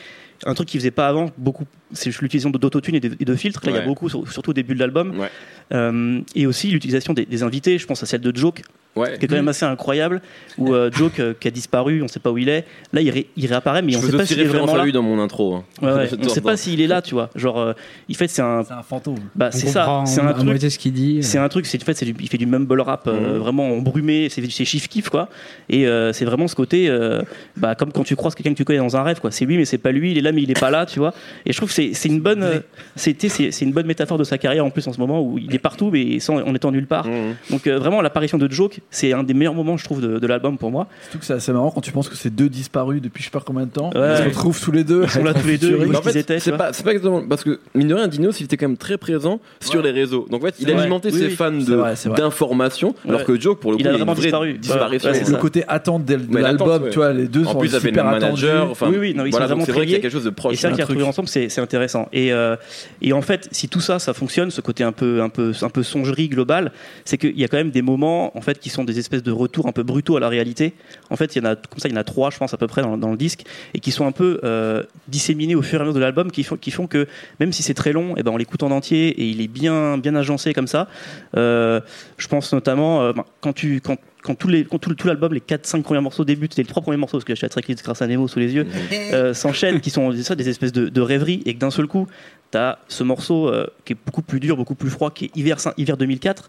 Un 0.45 0.55
truc 0.55 0.69
qui 0.69 0.79
faisait 0.79 0.91
pas 0.91 1.09
avant, 1.09 1.31
beaucoup, 1.39 1.65
c'est 1.93 2.11
l'utilisation 2.11 2.51
d'autotune 2.51 2.95
et 2.97 3.01
de, 3.01 3.11
et 3.21 3.25
de 3.25 3.35
filtres. 3.35 3.61
Là, 3.65 3.71
il 3.73 3.77
y 3.77 3.79
a 3.79 3.83
beaucoup, 3.87 4.09
sur- 4.09 4.31
surtout 4.31 4.51
au 4.51 4.55
début 4.55 4.75
de 4.75 4.81
l'album. 4.81 5.19
Ouais. 5.19 5.31
Euh, 5.73 6.21
et 6.35 6.47
aussi 6.47 6.69
l'utilisation 6.69 7.13
des, 7.15 7.25
des 7.25 7.43
invités. 7.43 7.79
Je 7.79 7.87
pense 7.87 8.03
à 8.03 8.07
celle 8.07 8.21
de 8.21 8.35
Joke, 8.37 8.63
Ouais. 8.95 9.17
qui 9.19 9.25
est 9.25 9.29
quand 9.29 9.37
même 9.37 9.49
assez 9.49 9.65
incroyable. 9.65 10.21
Où 10.59 10.75
euh, 10.75 10.91
Joke, 10.93 11.19
euh, 11.21 11.33
qui 11.39 11.49
a 11.49 11.51
disparu, 11.51 12.03
on 12.03 12.09
sait 12.09 12.21
pas 12.21 12.31
où 12.31 12.37
il 12.37 12.49
est. 12.51 12.67
Là, 12.93 13.01
il, 13.01 13.09
ré- 13.11 13.29
il 13.37 13.47
réapparaît, 13.47 13.81
mais 13.81 13.93
Je 13.93 13.99
on 13.99 14.03
sait 14.03 14.13
pas 14.15 14.27
s'il 14.27 14.39
est 14.41 14.45
vraiment 14.45 14.75
là. 14.77 14.85
lui 14.85 14.93
dans 14.93 15.01
mon 15.03 15.19
intro. 15.19 15.55
hein. 15.55 15.65
Ouais, 15.81 15.93
ouais. 15.95 16.11
On 16.25 16.29
sait 16.29 16.43
pas 16.43 16.57
s'il 16.59 16.81
est 16.83 16.87
là, 16.87 17.01
tu 17.01 17.15
vois. 17.15 17.31
Genre, 17.35 17.59
euh, 17.59 17.73
il 18.09 18.17
fait, 18.17 18.29
c'est 18.29 18.43
un. 18.43 18.65
Fantôme. 18.87 19.17
Bah, 19.35 19.51
c'est 19.51 19.69
ça. 19.69 20.03
C'est 20.07 20.21
un 20.21 20.33
truc. 20.35 20.61
ce 20.61 20.79
qu'il 20.79 20.93
dit. 20.93 21.23
C'est 21.23 21.39
un 21.39 21.49
truc, 21.49 21.65
c'est 21.67 21.81
en 21.81 21.87
fait, 21.87 21.95
c'est 21.95 22.05
du- 22.05 22.15
il 22.21 22.29
fait 22.29 22.37
du 22.37 22.45
mumble 22.47 22.81
rap 22.83 23.07
euh, 23.07 23.33
Mhm. 23.35 23.39
vraiment 23.39 23.69
embrumé, 23.71 24.29
c'est 24.29 24.43
c'est 24.51 24.65
chiff 24.67 24.89
kiff 24.89 25.09
quoi. 25.09 25.29
Et 25.71 25.87
euh, 25.87 26.13
c'est 26.13 26.25
vraiment 26.27 26.47
ce 26.49 26.55
côté, 26.55 26.89
euh, 26.91 27.23
bah, 27.57 27.75
comme 27.75 27.93
quand 27.93 28.05
tu 28.05 28.15
croises 28.17 28.35
quelqu'un 28.35 28.51
que 28.53 28.57
tu 28.57 28.65
connais 28.65 28.79
dans 28.81 28.97
un 28.97 29.03
rêve 29.03 29.21
quoi. 29.21 29.31
C'est 29.31 29.45
lui 29.47 29.57
mais 29.57 29.65
c'est 29.65 29.79
pas 29.79 29.93
lui, 29.93 30.11
il 30.11 30.19
est 30.19 30.23
là 30.23 30.32
mais 30.33 30.43
il 30.43 30.51
est 30.51 30.59
pas 30.61 30.71
là, 30.71 30.87
tu 30.87 30.99
vois. 30.99 31.13
Et 31.47 31.53
je 31.53 31.57
trouve 31.57 31.69
que 31.69 31.75
c'est 31.75 31.93
c'est 31.95 32.09
une 32.09 32.21
bonne, 32.21 32.43
euh, 32.43 32.59
c'était 32.97 33.29
c'est 33.29 33.51
c'est 33.51 33.65
une 33.65 33.73
bonne 33.73 33.87
métaphore 33.87 34.19
de 34.19 34.25
sa 34.25 34.39
carrière 34.39 34.65
en 34.65 34.71
plus 34.71 34.87
en 34.89 34.93
ce 34.93 34.99
moment 35.01 35.23
où 35.23 35.39
il 35.39 35.55
est 35.55 35.59
partout 35.59 35.91
mais 35.93 36.19
sans 36.21 36.37
en 36.41 36.55
étant 36.55 36.71
nulle 36.71 36.87
part. 36.87 37.07
Mhm. 37.07 37.35
Donc 37.51 37.67
euh, 37.67 37.79
vraiment 37.79 38.01
l'apparition 38.03 38.39
de 38.39 38.51
Joke, 38.51 38.81
c'est 38.91 39.13
un 39.13 39.23
des 39.23 39.35
meilleurs 39.35 39.55
moments 39.55 39.77
je 39.77 39.85
trouve 39.85 40.01
de, 40.01 40.19
de 40.19 40.27
l'album 40.27 40.59
pour 40.59 40.71
moi. 40.71 40.87
Surtout 41.05 41.19
que 41.19 41.25
c'est 41.25 41.35
assez 41.35 41.53
marrant 41.53 41.71
quand 41.71 41.81
tu 41.81 41.93
penses 41.93 42.09
que 42.09 42.17
c'est 42.17 42.31
deux 42.35 42.49
disparus 42.49 43.01
depuis 43.03 43.23
je 43.23 43.27
sais 43.27 43.31
pas 43.31 43.43
combien 43.45 43.67
de 43.67 43.71
temps. 43.71 43.91
Ouais. 43.95 44.13
Ils 44.13 44.17
se 44.19 44.23
retrouvent 44.25 44.61
tous 44.61 44.73
les 44.73 44.85
deux. 44.85 45.03
Ils 45.05 45.11
sont 45.11 45.25
là 45.25 45.35
tous 45.35 45.47
les 45.47 45.59
deux, 45.59 45.81
est-ce 45.83 45.97
en 45.97 46.03
fait, 46.03 46.17
étaient, 46.19 46.37
tu 46.37 46.41
c'est 46.43 46.57
pas, 46.57 46.73
c'est 46.73 46.83
pas 46.85 46.93
exactement 46.93 47.23
parce 47.29 47.45
que 47.45 47.61
mine 47.75 47.89
de 47.89 47.95
rien, 47.95 48.09
Dinos, 48.09 48.41
il 48.41 48.45
était 48.45 48.57
quand 48.57 48.69
même 48.69 48.77
très 48.77 48.97
présent 48.99 49.41
sur 49.61 49.83
les 49.83 49.91
réseaux. 49.91 50.27
Donc 50.31 50.43
en 50.43 50.47
fait, 50.47 50.55
il 50.59 50.65
C'est 50.67 50.71
a 50.71 50.75
vrai. 50.75 50.83
alimenté 50.83 51.11
Oui, 51.13 51.19
ses 51.19 51.27
oui. 51.27 51.35
fans 51.35 51.51
de- 51.53 51.75
vrai, 51.75 51.95
d'informations, 52.17 52.95
alors 53.09 53.25
que 53.25 53.39
Joke 53.41 53.61
pour 53.61 53.73
le 53.73 53.77
coup, 53.77 53.83
Il 53.83 53.89
a 53.89 53.93
vraiment 53.93 54.15
disparu. 54.15 54.59
le 54.63 55.37
côté 55.37 55.65
attente 55.69 56.05
de, 56.05 56.19
l'album, 56.39 56.89
tu 56.91 56.97
vois, 56.97 57.13
les 57.13 57.29
deux 57.29 57.45
sont 57.45 57.61
super 57.81 58.05
manager. 58.05 58.71
Enfin, 58.71 58.89
Oui, 58.91 58.97
oui, 58.99 59.15
non, 59.15 59.25
ils 59.27 59.33
sont 59.33 59.39
vraiment 59.39 59.65
c'est 59.65 59.73
vrai 59.73 59.83
qu'il 59.83 59.91
y 59.93 59.95
a 59.95 59.99
triés. 59.99 60.01
quelque 60.01 60.13
chose 60.13 60.22
de 60.25 60.31
proche. 60.31 60.55
Et 60.55 60.57
ça 60.57 60.69
un 60.69 60.73
qui 60.73 60.81
a 60.81 60.85
truc. 60.85 60.97
trouvé 60.97 61.09
ensemble, 61.09 61.29
c'est 61.29 61.49
c'est 61.49 61.61
intéressant. 61.61 62.09
Et, 62.13 62.33
euh, 62.33 62.57
et 63.01 63.13
en 63.13 63.23
fait, 63.23 63.49
si 63.53 63.69
tout 63.69 63.81
ça, 63.81 63.99
ça 63.99 64.15
fonctionne, 64.15 64.51
ce 64.51 64.61
côté 64.61 64.85
un 64.85 64.93
peu, 64.93 65.23
un 65.23 65.29
peu, 65.29 65.53
un 65.61 65.69
peu 65.69 65.83
songerie 65.83 66.29
globale, 66.29 66.73
c'est 67.05 67.19
qu'il 67.19 67.39
y 67.39 67.45
a 67.45 67.49
quand 67.49 67.57
même 67.57 67.71
des 67.71 67.83
moments, 67.83 68.37
en 68.37 68.41
fait, 68.41 68.59
qui 68.59 68.71
sont 68.71 68.85
des 68.85 68.99
espèces 68.99 69.23
de 69.23 69.33
retours 69.33 69.67
un 69.67 69.73
peu 69.73 69.83
brutaux 69.83 70.17
à 70.17 70.21
la 70.21 70.29
réalité. 70.29 70.75
En 71.11 71.17
fait, 71.17 71.35
il 71.37 71.43
y 71.43 71.47
en 71.47 71.51
a 71.51 71.57
comme 71.57 71.79
ça, 71.79 71.89
il 71.89 71.93
y 71.93 71.95
en 71.95 72.01
a 72.01 72.05
trois, 72.05 72.31
je 72.31 72.39
pense 72.39 72.55
à 72.55 72.57
peu 72.57 72.67
près 72.67 72.83
dans, 72.83 72.97
dans 72.97 73.11
le 73.11 73.17
disque, 73.17 73.45
et 73.75 73.81
qui 73.81 73.91
sont 73.91 74.07
un 74.07 74.13
peu 74.13 74.41
euh, 74.45 74.83
disséminés 75.09 75.55
au 75.55 75.63
fur 75.63 75.79
et 75.79 75.83
à 75.83 75.85
mesure 75.85 75.95
de 75.95 76.01
l'album, 76.01 76.31
qui 76.31 76.43
font, 76.43 76.57
qui 76.57 76.71
font 76.71 76.87
que 76.87 77.07
même 77.41 77.53
si 77.53 77.63
c'est 77.63 77.75
très 77.75 77.93
long, 77.93 78.17
et 78.17 78.23
ben 78.23 78.33
on 78.33 78.37
l'écoute 78.37 78.63
en 78.63 78.71
entier 78.71 79.09
et 79.09 79.25
il 79.25 79.41
est 79.41 79.49
bien, 79.49 79.99
bien 79.99 80.15
agencé 80.15 80.53
comme 80.53 80.67
ça. 80.67 80.89
Euh, 81.37 81.81
je 82.17 82.29
pense 82.29 82.53
notamment 82.53 83.13
ben, 83.13 83.25
quand 83.41 83.53
tu, 83.53 83.81
quand 83.81 83.97
quand, 84.23 84.35
tous 84.35 84.49
les, 84.49 84.65
quand 84.65 84.79
tout, 84.79 84.95
tout 84.95 85.07
l'album, 85.09 85.35
les 85.35 85.41
4-5 85.41 85.83
premiers 85.83 86.01
morceaux 86.01 86.25
débutent, 86.25 86.55
c'est 86.55 86.63
les 86.63 86.69
trois 86.69 86.83
premiers 86.83 86.97
morceaux, 86.97 87.19
parce 87.19 87.25
que 87.25 87.35
la 87.45 87.49
tracklist 87.49 87.85
grâce 87.85 88.03
à 88.03 88.07
Nemo 88.07 88.29
sous 88.29 88.39
les 88.39 88.55
yeux, 88.55 88.67
euh, 89.13 89.35
s'enchaînent, 89.35 89.81
qui 89.81 89.91
sont 89.91 90.13
ça, 90.23 90.35
des 90.35 90.49
espèces 90.49 90.73
de, 90.73 90.89
de 90.89 91.01
rêveries, 91.01 91.43
et 91.45 91.55
que 91.55 91.59
d'un 91.59 91.71
seul 91.71 91.87
coup, 91.87 92.07
tu 92.51 92.59
as 92.59 92.79
ce 92.89 93.03
morceau 93.03 93.49
euh, 93.49 93.67
qui 93.85 93.95
est 93.95 93.97
beaucoup 94.07 94.23
plus 94.23 94.41
dur, 94.41 94.57
beaucoup 94.57 94.77
plus 94.77 94.91
froid, 94.91 95.11
qui 95.11 95.27
est 95.27 95.37
Hiver, 95.37 95.59
hiver 95.77 95.97
2004, 95.97 96.49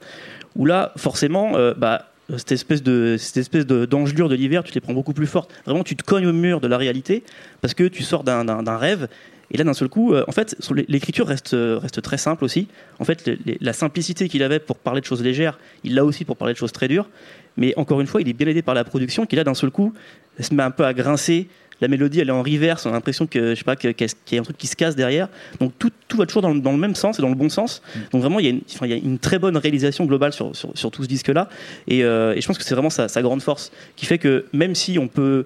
où 0.55 0.65
là, 0.65 0.93
forcément, 0.97 1.55
euh, 1.55 1.73
bah, 1.75 2.09
cette 2.37 2.53
espèce 2.53 2.81
de 2.81 3.17
cette 3.19 3.37
espèce 3.37 3.65
de 3.65 3.85
d'engelure 3.85 4.29
de 4.29 4.35
l'hiver, 4.35 4.63
tu 4.63 4.69
te 4.69 4.75
les 4.75 4.81
prends 4.81 4.93
beaucoup 4.93 5.13
plus 5.13 5.27
fortes. 5.27 5.51
Vraiment, 5.65 5.83
tu 5.83 5.95
te 5.95 6.03
cognes 6.03 6.27
au 6.27 6.33
mur 6.33 6.61
de 6.61 6.67
la 6.67 6.77
réalité 6.77 7.23
parce 7.61 7.73
que 7.73 7.83
tu 7.83 8.01
sors 8.01 8.23
d'un, 8.23 8.45
d'un, 8.45 8.63
d'un 8.63 8.77
rêve. 8.77 9.09
Et 9.53 9.57
là, 9.57 9.63
d'un 9.63 9.73
seul 9.73 9.87
coup, 9.87 10.13
euh, 10.13 10.23
en 10.27 10.31
fait, 10.31 10.55
l'écriture 10.87 11.27
reste 11.27 11.53
euh, 11.53 11.77
reste 11.77 12.01
très 12.01 12.17
simple 12.17 12.43
aussi. 12.43 12.67
En 12.99 13.05
fait, 13.05 13.25
les- 13.27 13.37
les- 13.45 13.57
la 13.61 13.73
simplicité 13.73 14.27
qu'il 14.27 14.41
avait 14.43 14.59
pour 14.59 14.77
parler 14.77 14.99
de 15.01 15.05
choses 15.05 15.21
légères, 15.23 15.59
il 15.83 15.93
l'a 15.95 16.03
aussi 16.03 16.25
pour 16.25 16.37
parler 16.37 16.53
de 16.53 16.57
choses 16.59 16.71
très 16.71 16.87
dures. 16.87 17.07
Mais 17.55 17.73
encore 17.77 18.01
une 18.01 18.07
fois, 18.07 18.19
il 18.21 18.27
est 18.27 18.33
bien 18.33 18.47
aidé 18.47 18.61
par 18.63 18.73
la 18.73 18.83
production 18.83 19.25
qui 19.27 19.35
là, 19.35 19.43
d'un 19.43 19.53
seul 19.53 19.69
coup, 19.69 19.93
se 20.39 20.53
met 20.53 20.63
un 20.63 20.71
peu 20.71 20.85
à 20.85 20.93
grincer. 20.93 21.47
La 21.81 21.87
mélodie, 21.87 22.19
elle 22.19 22.29
est 22.29 22.31
en 22.31 22.41
reverse. 22.43 22.85
On 22.85 22.89
a 22.89 22.93
l'impression 22.93 23.27
que 23.27 23.49
je 23.51 23.55
sais 23.55 23.63
pas 23.63 23.75
que- 23.75 23.89
qu'est-ce- 23.89 24.15
qu'il 24.25 24.35
y 24.35 24.39
a 24.39 24.41
un 24.41 24.43
truc 24.43 24.57
qui 24.57 24.67
se 24.67 24.75
casse 24.75 24.95
derrière. 24.95 25.27
Donc 25.59 25.73
tout, 25.77 25.91
tout 26.07 26.17
va 26.17 26.25
toujours 26.25 26.41
dans 26.41 26.53
le, 26.53 26.61
dans 26.61 26.71
le 26.71 26.77
même 26.77 26.95
sens 26.95 27.19
et 27.19 27.21
dans 27.21 27.29
le 27.29 27.35
bon 27.35 27.49
sens. 27.49 27.81
Donc 28.11 28.21
vraiment, 28.21 28.39
il 28.39 28.45
y 28.45 28.47
a 28.47 28.51
une, 28.51 28.61
enfin, 28.73 28.85
il 28.85 28.91
y 28.91 28.93
a 28.93 28.97
une 28.97 29.19
très 29.19 29.37
bonne 29.37 29.57
réalisation 29.57 30.05
globale 30.05 30.31
sur, 30.33 30.55
sur, 30.55 30.69
sur 30.75 30.91
tout 30.91 31.03
ce 31.03 31.07
disque-là. 31.09 31.49
Et, 31.87 32.03
euh, 32.03 32.35
et 32.35 32.41
je 32.41 32.47
pense 32.47 32.57
que 32.57 32.63
c'est 32.63 32.73
vraiment 32.73 32.89
sa, 32.91 33.07
sa 33.07 33.21
grande 33.21 33.41
force 33.41 33.71
qui 33.97 34.05
fait 34.05 34.17
que 34.17 34.45
même 34.53 34.75
si 34.75 34.97
on 34.97 35.07
peut, 35.07 35.45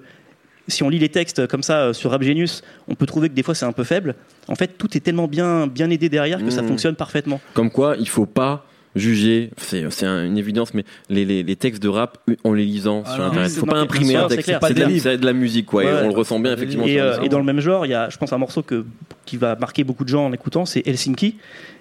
si 0.68 0.82
on 0.82 0.88
lit 0.88 0.98
les 0.98 1.08
textes 1.08 1.46
comme 1.48 1.62
ça 1.62 1.78
euh, 1.80 1.92
sur 1.92 2.10
Rap 2.12 2.22
Genius, 2.22 2.62
on 2.86 2.94
peut 2.94 3.06
trouver 3.06 3.28
que 3.28 3.34
des 3.34 3.42
fois 3.42 3.54
c'est 3.54 3.66
un 3.66 3.72
peu 3.72 3.84
faible. 3.84 4.14
En 4.48 4.54
fait, 4.54 4.68
tout 4.78 4.96
est 4.96 5.00
tellement 5.00 5.26
bien, 5.26 5.66
bien 5.66 5.90
aidé 5.90 6.08
derrière 6.08 6.44
que 6.44 6.50
ça 6.50 6.62
Mhm. 6.62 6.68
fonctionne 6.68 6.94
parfaitement. 6.94 7.40
Comme 7.54 7.70
quoi, 7.70 7.96
il 7.98 8.08
faut 8.08 8.26
pas 8.26 8.64
juger, 8.96 9.50
c'est 9.56 9.84
c'est 9.90 10.06
un- 10.06 10.24
une 10.24 10.38
évidence, 10.38 10.74
mais 10.74 10.84
les, 11.10 11.24
les, 11.24 11.42
les 11.42 11.56
textes 11.56 11.82
de 11.82 11.88
rap 11.88 12.18
en 12.44 12.52
les 12.52 12.64
lisant 12.64 13.02
Ah 13.06 13.10
sur 13.14 13.18
non, 13.22 13.28
internet, 13.30 13.50
faut 13.52 13.66
pas 13.66 13.76
imprimer 13.78 14.16
un 14.16 14.28
texte, 14.28 14.50
c'est 14.62 14.74
de, 14.74 15.16
de 15.16 15.26
la 15.26 15.32
musique, 15.32 15.66
quoi, 15.66 15.84
et 15.84 15.86
Ouais. 15.86 16.00
on 16.04 16.08
le 16.08 16.14
ressent 16.14 16.38
bien 16.40 16.52
effectivement. 16.52 16.86
Et, 16.86 17.00
euh, 17.00 17.20
et 17.22 17.28
dans 17.28 17.38
le 17.38 17.44
même 17.44 17.60
genre, 17.60 17.86
il 17.86 17.90
y 17.90 17.94
a, 17.94 18.08
je 18.08 18.16
pense, 18.18 18.32
un 18.32 18.38
morceau 18.38 18.62
que, 18.62 18.84
qui 19.24 19.36
va 19.36 19.56
marquer 19.56 19.84
beaucoup 19.84 20.04
de 20.04 20.08
gens 20.08 20.24
en 20.26 20.32
écoutant, 20.32 20.64
c'est 20.66 20.86
Helsinki. 20.86 21.36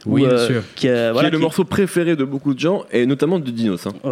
Oui, 0.06 0.22
où, 0.24 0.26
bien 0.28 0.36
euh, 0.38 0.48
sûr. 0.48 0.64
Qui, 0.76 0.88
a- 0.90 1.08
Qui 1.08 1.14
voilà, 1.14 1.28
est 1.28 1.32
le 1.32 1.38
qui- 1.38 1.44
morceau 1.44 1.64
préféré 1.66 2.16
de 2.16 2.24
beaucoup 2.24 2.54
de 2.54 2.60
gens, 2.60 2.86
et 2.92 3.06
notamment 3.06 3.40
de 3.40 3.50
Dinos. 3.50 3.88
hein. 3.88 3.94
Ouais, 4.04 4.12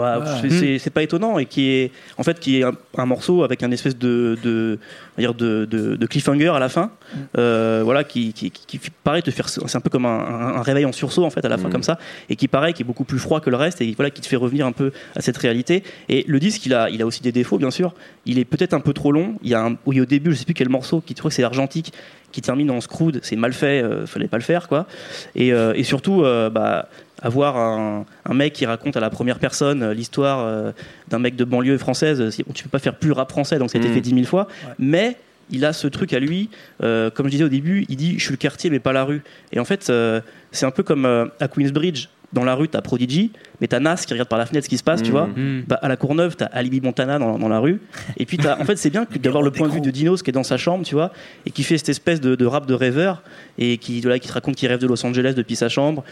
Ouais. 0.50 0.80
c'est- 0.80 0.90
pas 0.90 1.04
étonnant 1.04 1.38
et 1.40 1.46
qui 1.46 1.70
est 1.70 1.92
en 2.18 2.24
fait 2.24 2.40
qui 2.40 2.60
est 2.60 2.64
un, 2.64 2.72
un 2.98 3.06
morceau 3.06 3.44
avec 3.44 3.62
un 3.64 3.72
espèce 3.72 3.98
de 3.98 4.38
de, 4.44 4.80
de, 5.18 5.66
de, 5.66 5.96
de 5.98 6.06
cliffhanger 6.06 6.48
à 6.50 6.60
la 6.60 6.70
fin, 6.70 6.92
euh, 7.38 7.82
voilà 7.84 8.04
qui, 8.06 8.32
qui, 8.34 8.50
qui, 8.50 8.66
qui 8.80 8.90
paraît 9.04 9.22
te 9.22 9.30
faire 9.32 9.50
c'est 9.50 9.76
un 9.76 9.82
peu 9.82 9.90
comme 9.90 10.06
un, 10.06 10.20
un- 10.20 10.56
un 10.56 10.62
réveil 10.62 10.86
en 10.86 10.92
sursaut 10.94 11.26
en 11.26 11.30
fait 11.30 11.44
à 11.44 11.50
la 11.50 11.58
fin 11.58 11.68
Mm. 11.68 11.72
comme 11.72 11.84
ça 11.84 11.98
et 12.30 12.36
qui 12.38 12.48
paraît 12.48 12.72
qui 12.74 12.85
est 12.86 12.88
beaucoup 12.88 13.04
plus 13.04 13.20
froid 13.20 13.40
que 13.42 13.50
le 13.50 13.56
reste 13.58 13.82
et 13.82 13.92
voilà 13.96 14.10
qui 14.10 14.22
te 14.22 14.28
fait 14.28 14.36
revenir 14.36 14.66
un 14.66 14.72
peu 14.72 14.92
à 15.16 15.22
cette 15.22 15.38
réalité 15.38 15.84
et 16.10 16.24
le 16.28 16.40
disque 16.40 16.66
il 16.66 16.74
a 16.74 16.90
il 16.90 17.02
a 17.02 17.06
aussi 17.06 17.22
des 17.22 17.32
défauts 17.32 17.58
bien 17.58 17.72
sûr 17.72 17.94
il 18.26 18.40
est 18.40 18.46
peut-être 18.46 18.74
un 18.74 18.80
peu 18.80 18.94
trop 18.94 19.12
long 19.12 19.36
il 19.44 19.50
y 19.50 19.54
a 19.54 19.66
un, 19.66 19.76
oui, 19.86 20.00
au 20.02 20.06
début 20.06 20.32
je 20.32 20.38
sais 20.38 20.46
plus 20.46 20.54
quel 20.54 20.70
morceau 20.70 21.02
qui 21.02 21.14
trouve 21.16 21.32
c'est 21.32 21.44
argentique 21.44 21.92
qui 22.32 22.42
termine 22.42 22.70
en 22.72 22.82
screwed 22.82 23.20
c'est 23.24 23.36
mal 23.36 23.54
fait 23.54 23.82
euh, 23.84 24.06
fallait 24.06 24.28
pas 24.28 24.38
le 24.38 24.44
faire 24.44 24.68
quoi 24.68 24.88
et, 25.36 25.52
euh, 25.54 25.74
et 25.76 25.84
surtout 25.84 26.24
euh, 26.24 26.50
bah 26.50 26.88
avoir 27.22 27.58
un, 27.58 28.06
un 28.26 28.34
mec 28.34 28.54
qui 28.54 28.66
raconte 28.66 28.98
à 28.98 29.00
la 29.00 29.10
première 29.10 29.40
personne 29.40 29.82
euh, 29.84 29.94
l'histoire 29.94 30.74
d'un 31.08 31.20
mec 31.20 31.36
de 31.36 31.46
banlieue 31.46 31.78
française, 31.78 32.36
tu 32.54 32.64
peux 32.64 32.70
pas 32.70 32.80
faire 32.80 32.96
plus 32.96 33.12
rap 33.14 33.32
français, 33.32 33.58
donc 33.58 33.70
ça 33.72 33.78
a 33.78 33.82
été 33.82 33.90
Mm. 33.90 33.94
fait 33.94 34.02
dix 34.02 34.14
mille 34.14 34.26
fois. 34.28 34.48
Ouais. 34.68 34.74
Mais 34.80 35.18
il 35.50 35.64
a 35.64 35.74
ce 35.74 35.88
truc 35.88 36.12
à 36.14 36.20
lui, 36.20 36.50
euh, 36.84 37.10
comme 37.10 37.28
je 37.28 37.32
disais 37.32 37.44
au 37.44 37.50
début, 37.50 37.86
il 37.88 37.96
dit 37.98 38.16
je 38.20 38.24
suis 38.24 38.32
le 38.32 38.38
quartier 38.38 38.70
mais 38.70 38.80
pas 38.80 38.94
la 38.94 39.04
rue. 39.06 39.22
Et 39.54 39.60
en 39.60 39.66
fait, 39.66 39.90
euh, 39.90 40.20
c'est 40.52 40.66
un 40.66 40.72
peu 40.72 40.84
comme 40.84 41.06
euh, 41.06 41.26
à 41.40 41.48
Queensbridge. 41.48 42.08
Dans 42.34 42.44
la 42.44 42.56
rue, 42.56 42.68
t'as 42.68 42.82
Prodigy, 42.82 43.32
mais 43.62 43.68
t'as 43.68 43.80
Nas 43.80 43.96
qui 44.06 44.14
regarde 44.14 44.28
par 44.30 44.40
la 44.40 44.46
fenêtre 44.46 44.66
ce 44.66 44.70
qui 44.70 44.78
se 44.78 44.84
passe, 44.84 45.02
tu 45.02 45.10
Mm. 45.10 45.14
vois. 45.14 45.28
Hmm. 45.28 45.64
Bah, 45.68 45.80
à 45.82 45.88
la 45.88 45.96
Courneuve, 45.96 46.36
t'as 46.36 46.46
Alibi 46.48 46.82
Montana 46.82 47.18
dans, 47.20 47.38
dans 47.40 47.48
la 47.48 47.60
rue. 47.60 47.80
Et 48.18 48.26
puis, 48.26 48.38
t'as- 48.38 48.60
en 48.60 48.66
fait, 48.66 48.76
c'est 48.78 48.90
bien 48.90 49.06
d'avoir 49.22 49.42
le 49.44 49.52
point 49.52 49.68
de 49.68 49.74
vue 49.74 49.82
de 49.82 49.92
Dinos 49.92 50.22
qui 50.24 50.30
est 50.32 50.34
dans 50.34 50.44
sa 50.44 50.58
chambre, 50.58 50.84
tu 50.86 50.96
vois, 50.96 51.12
et 51.46 51.52
qui 51.52 51.64
fait 51.64 51.78
cette 51.78 51.90
espèce 51.90 52.20
de, 52.20 52.36
de 52.36 52.46
rap 52.46 52.66
de 52.66 52.74
rêveur, 52.74 53.22
et 53.58 53.78
qui, 53.78 54.02
voilà, 54.02 54.20
qui 54.20 54.28
te 54.28 54.34
raconte 54.34 54.56
qu'il 54.56 54.68
rêve 54.68 54.80
de 54.80 54.88
Los 54.88 55.06
Angeles 55.06 55.34
depuis 55.36 55.56
sa 55.56 55.70
chambre. 55.70 56.04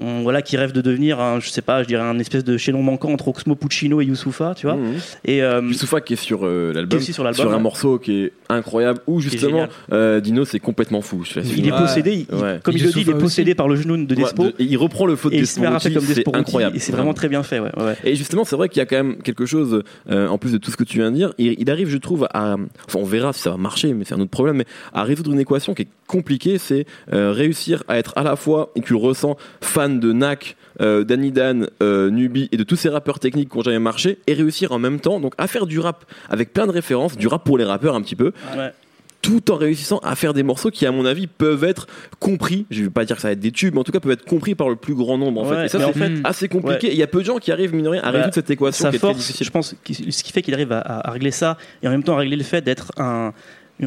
On- 0.00 0.22
voilà, 0.22 0.42
qui 0.42 0.56
rêve 0.56 0.72
de 0.72 0.80
devenir, 0.80 1.20
un, 1.20 1.40
je 1.40 1.48
sais 1.50 1.62
pas, 1.62 1.82
je 1.82 1.88
dirais 1.88 2.02
un 2.02 2.18
espèce 2.18 2.44
de 2.44 2.56
chaînon 2.56 2.82
manquant 2.82 3.10
entre 3.12 3.28
Oxmo 3.28 3.54
Puccino 3.54 4.00
et 4.00 4.04
Youssoufa, 4.04 4.54
tu 4.56 4.66
vois. 4.66 4.76
Mhm. 4.76 4.94
Et 5.24 5.42
euh, 5.42 5.60
Youssoufa 5.62 6.00
qui 6.00 6.12
est 6.14 6.16
sur 6.16 6.40
euh, 6.44 6.70
qui 6.72 6.78
est 6.78 6.80
l'album, 6.80 6.98
aussi 6.98 7.12
sur 7.12 7.24
l'album. 7.24 7.48
un 7.48 7.56
ouais. 7.56 7.60
morceau 7.60 7.98
qui 7.98 8.24
est 8.24 8.32
incroyable, 8.48 9.00
où 9.06 9.20
justement 9.20 9.66
euh, 9.92 10.20
Dino 10.20 10.44
c'est 10.44 10.60
complètement 10.60 11.00
fou. 11.02 11.22
Je 11.24 11.40
Il 11.40 11.66
est 11.66 11.70
possédé, 11.70 12.12
il- 12.14 12.26
il- 12.30 12.34
Ouais. 12.42 12.60
comme 12.62 12.74
il, 12.74 12.80
Il 12.80 12.86
le 12.86 12.92
dit, 12.92 13.00
il 13.02 13.10
est 13.10 13.14
possédé 13.18 13.54
par 13.54 13.68
le 13.68 13.76
genou 13.76 13.96
de 14.04 14.14
Despo. 14.14 14.42
Ouais, 14.44 14.48
de- 14.50 14.62
et 14.62 14.64
il 14.64 14.76
reprend 14.76 15.06
le 15.06 15.14
et 15.14 15.28
de 15.30 15.34
il 15.36 15.46
se 15.46 15.60
met 15.60 15.66
à 15.66 15.70
rapper 15.70 15.92
comme 15.92 16.04
c'est 16.04 16.14
Despo 16.14 16.30
incroyable. 16.34 16.76
et 16.76 16.78
c'est 16.80 16.92
vraiment 16.92 17.14
très 17.14 17.28
bien 17.28 17.42
fait. 17.42 17.60
Ouais, 17.60 17.70
ouais. 17.76 17.96
Et 18.04 18.14
justement, 18.14 18.44
c'est 18.44 18.56
vrai 18.56 18.68
qu'il 18.68 18.78
y 18.78 18.82
a 18.82 18.86
quand 18.86 18.96
même 18.96 19.16
quelque 19.22 19.46
chose, 19.46 19.82
euh, 20.10 20.28
en 20.28 20.38
plus 20.38 20.52
de 20.52 20.58
tout 20.58 20.70
ce 20.70 20.76
que 20.76 20.84
tu 20.84 20.98
viens 20.98 21.10
de 21.10 21.16
dire, 21.16 21.32
il, 21.38 21.56
il 21.58 21.70
arrive, 21.70 21.88
je 21.88 21.98
trouve, 21.98 22.26
à. 22.32 22.56
Enfin, 22.86 22.98
on 22.98 23.04
verra 23.04 23.32
si 23.32 23.40
ça 23.40 23.50
va 23.50 23.56
marcher, 23.56 23.92
mais 23.94 24.04
c'est 24.04 24.14
un 24.14 24.20
autre 24.20 24.30
problème, 24.30 24.56
mais 24.56 24.66
à 24.92 25.02
résoudre 25.04 25.32
une 25.32 25.40
équation 25.40 25.74
qui 25.74 25.82
est 25.82 25.88
compliquée, 26.06 26.58
c'est 26.58 26.86
euh, 27.12 27.32
réussir 27.32 27.82
à 27.88 27.98
être 27.98 28.12
à 28.16 28.22
la 28.22 28.36
fois, 28.36 28.70
et 28.76 28.80
tu 28.80 28.92
le 28.92 28.98
ressens, 28.98 29.36
fan 29.60 29.87
de 29.88 30.12
Nak, 30.12 30.56
euh, 30.80 31.04
Danny 31.04 31.32
Dan, 31.32 31.68
euh, 31.82 32.10
Nubi 32.10 32.48
et 32.52 32.56
de 32.56 32.62
tous 32.64 32.76
ces 32.76 32.88
rappeurs 32.88 33.18
techniques 33.18 33.50
qui 33.50 33.56
ont 33.58 33.62
jamais 33.62 33.78
marché, 33.78 34.18
et 34.26 34.34
réussir 34.34 34.72
en 34.72 34.78
même 34.78 35.00
temps, 35.00 35.20
donc 35.20 35.34
à 35.38 35.46
faire 35.46 35.66
du 35.66 35.78
rap 35.80 36.04
avec 36.30 36.52
plein 36.52 36.66
de 36.66 36.72
références, 36.72 37.16
du 37.16 37.26
rap 37.28 37.44
pour 37.44 37.58
les 37.58 37.64
rappeurs 37.64 37.94
un 37.94 38.02
petit 38.02 38.16
peu, 38.16 38.32
Ouais. 38.56 38.72
tout 39.20 39.50
en 39.50 39.56
réussissant 39.56 39.98
à 40.04 40.14
faire 40.14 40.32
des 40.32 40.44
morceaux 40.44 40.70
qui, 40.70 40.86
à 40.86 40.92
mon 40.92 41.04
avis, 41.04 41.26
peuvent 41.26 41.64
être 41.64 41.88
compris. 42.20 42.66
Je 42.70 42.84
vais 42.84 42.90
pas 42.90 43.04
dire 43.04 43.16
que 43.16 43.22
ça 43.22 43.28
va 43.28 43.32
être 43.32 43.40
des 43.40 43.50
tubes, 43.50 43.74
mais 43.74 43.80
en 43.80 43.84
tout 43.84 43.90
cas 43.90 43.98
peuvent 44.00 44.12
être 44.12 44.24
compris 44.24 44.54
par 44.54 44.68
le 44.68 44.76
plus 44.76 44.94
grand 44.94 45.18
nombre. 45.18 45.42
En 45.42 45.48
Ouais, 45.50 45.56
fait. 45.56 45.64
Et 45.64 45.68
ça, 45.68 45.80
c'est 45.92 45.92
fait, 45.98 46.12
assez 46.22 46.48
compliqué. 46.48 46.90
Il 46.92 46.96
y 46.96 47.02
a 47.02 47.08
peu 47.08 47.18
de 47.20 47.24
gens 47.24 47.38
qui 47.38 47.50
arrivent, 47.50 47.74
mine 47.74 47.84
de 47.84 47.88
rien, 47.90 48.02
à 48.02 48.12
Bah, 48.12 48.18
résoudre 48.18 48.34
cette 48.34 48.50
équation 48.50 48.84
sa 48.84 48.90
qui 48.90 48.96
est 48.96 48.98
très 49.00 49.08
force, 49.08 49.18
difficile. 49.18 49.44
je 49.46 49.50
pense, 49.50 49.74
ce 49.84 50.22
qui 50.22 50.32
fait 50.32 50.42
qu'il 50.42 50.54
arrive 50.54 50.70
à 50.72 51.10
régler 51.10 51.32
ça 51.32 51.58
et 51.82 51.88
en 51.88 51.90
même 51.90 52.04
temps 52.04 52.14
à 52.14 52.18
régler 52.18 52.36
le 52.36 52.44
fait 52.44 52.60
d'être 52.62 52.92
un 52.96 53.32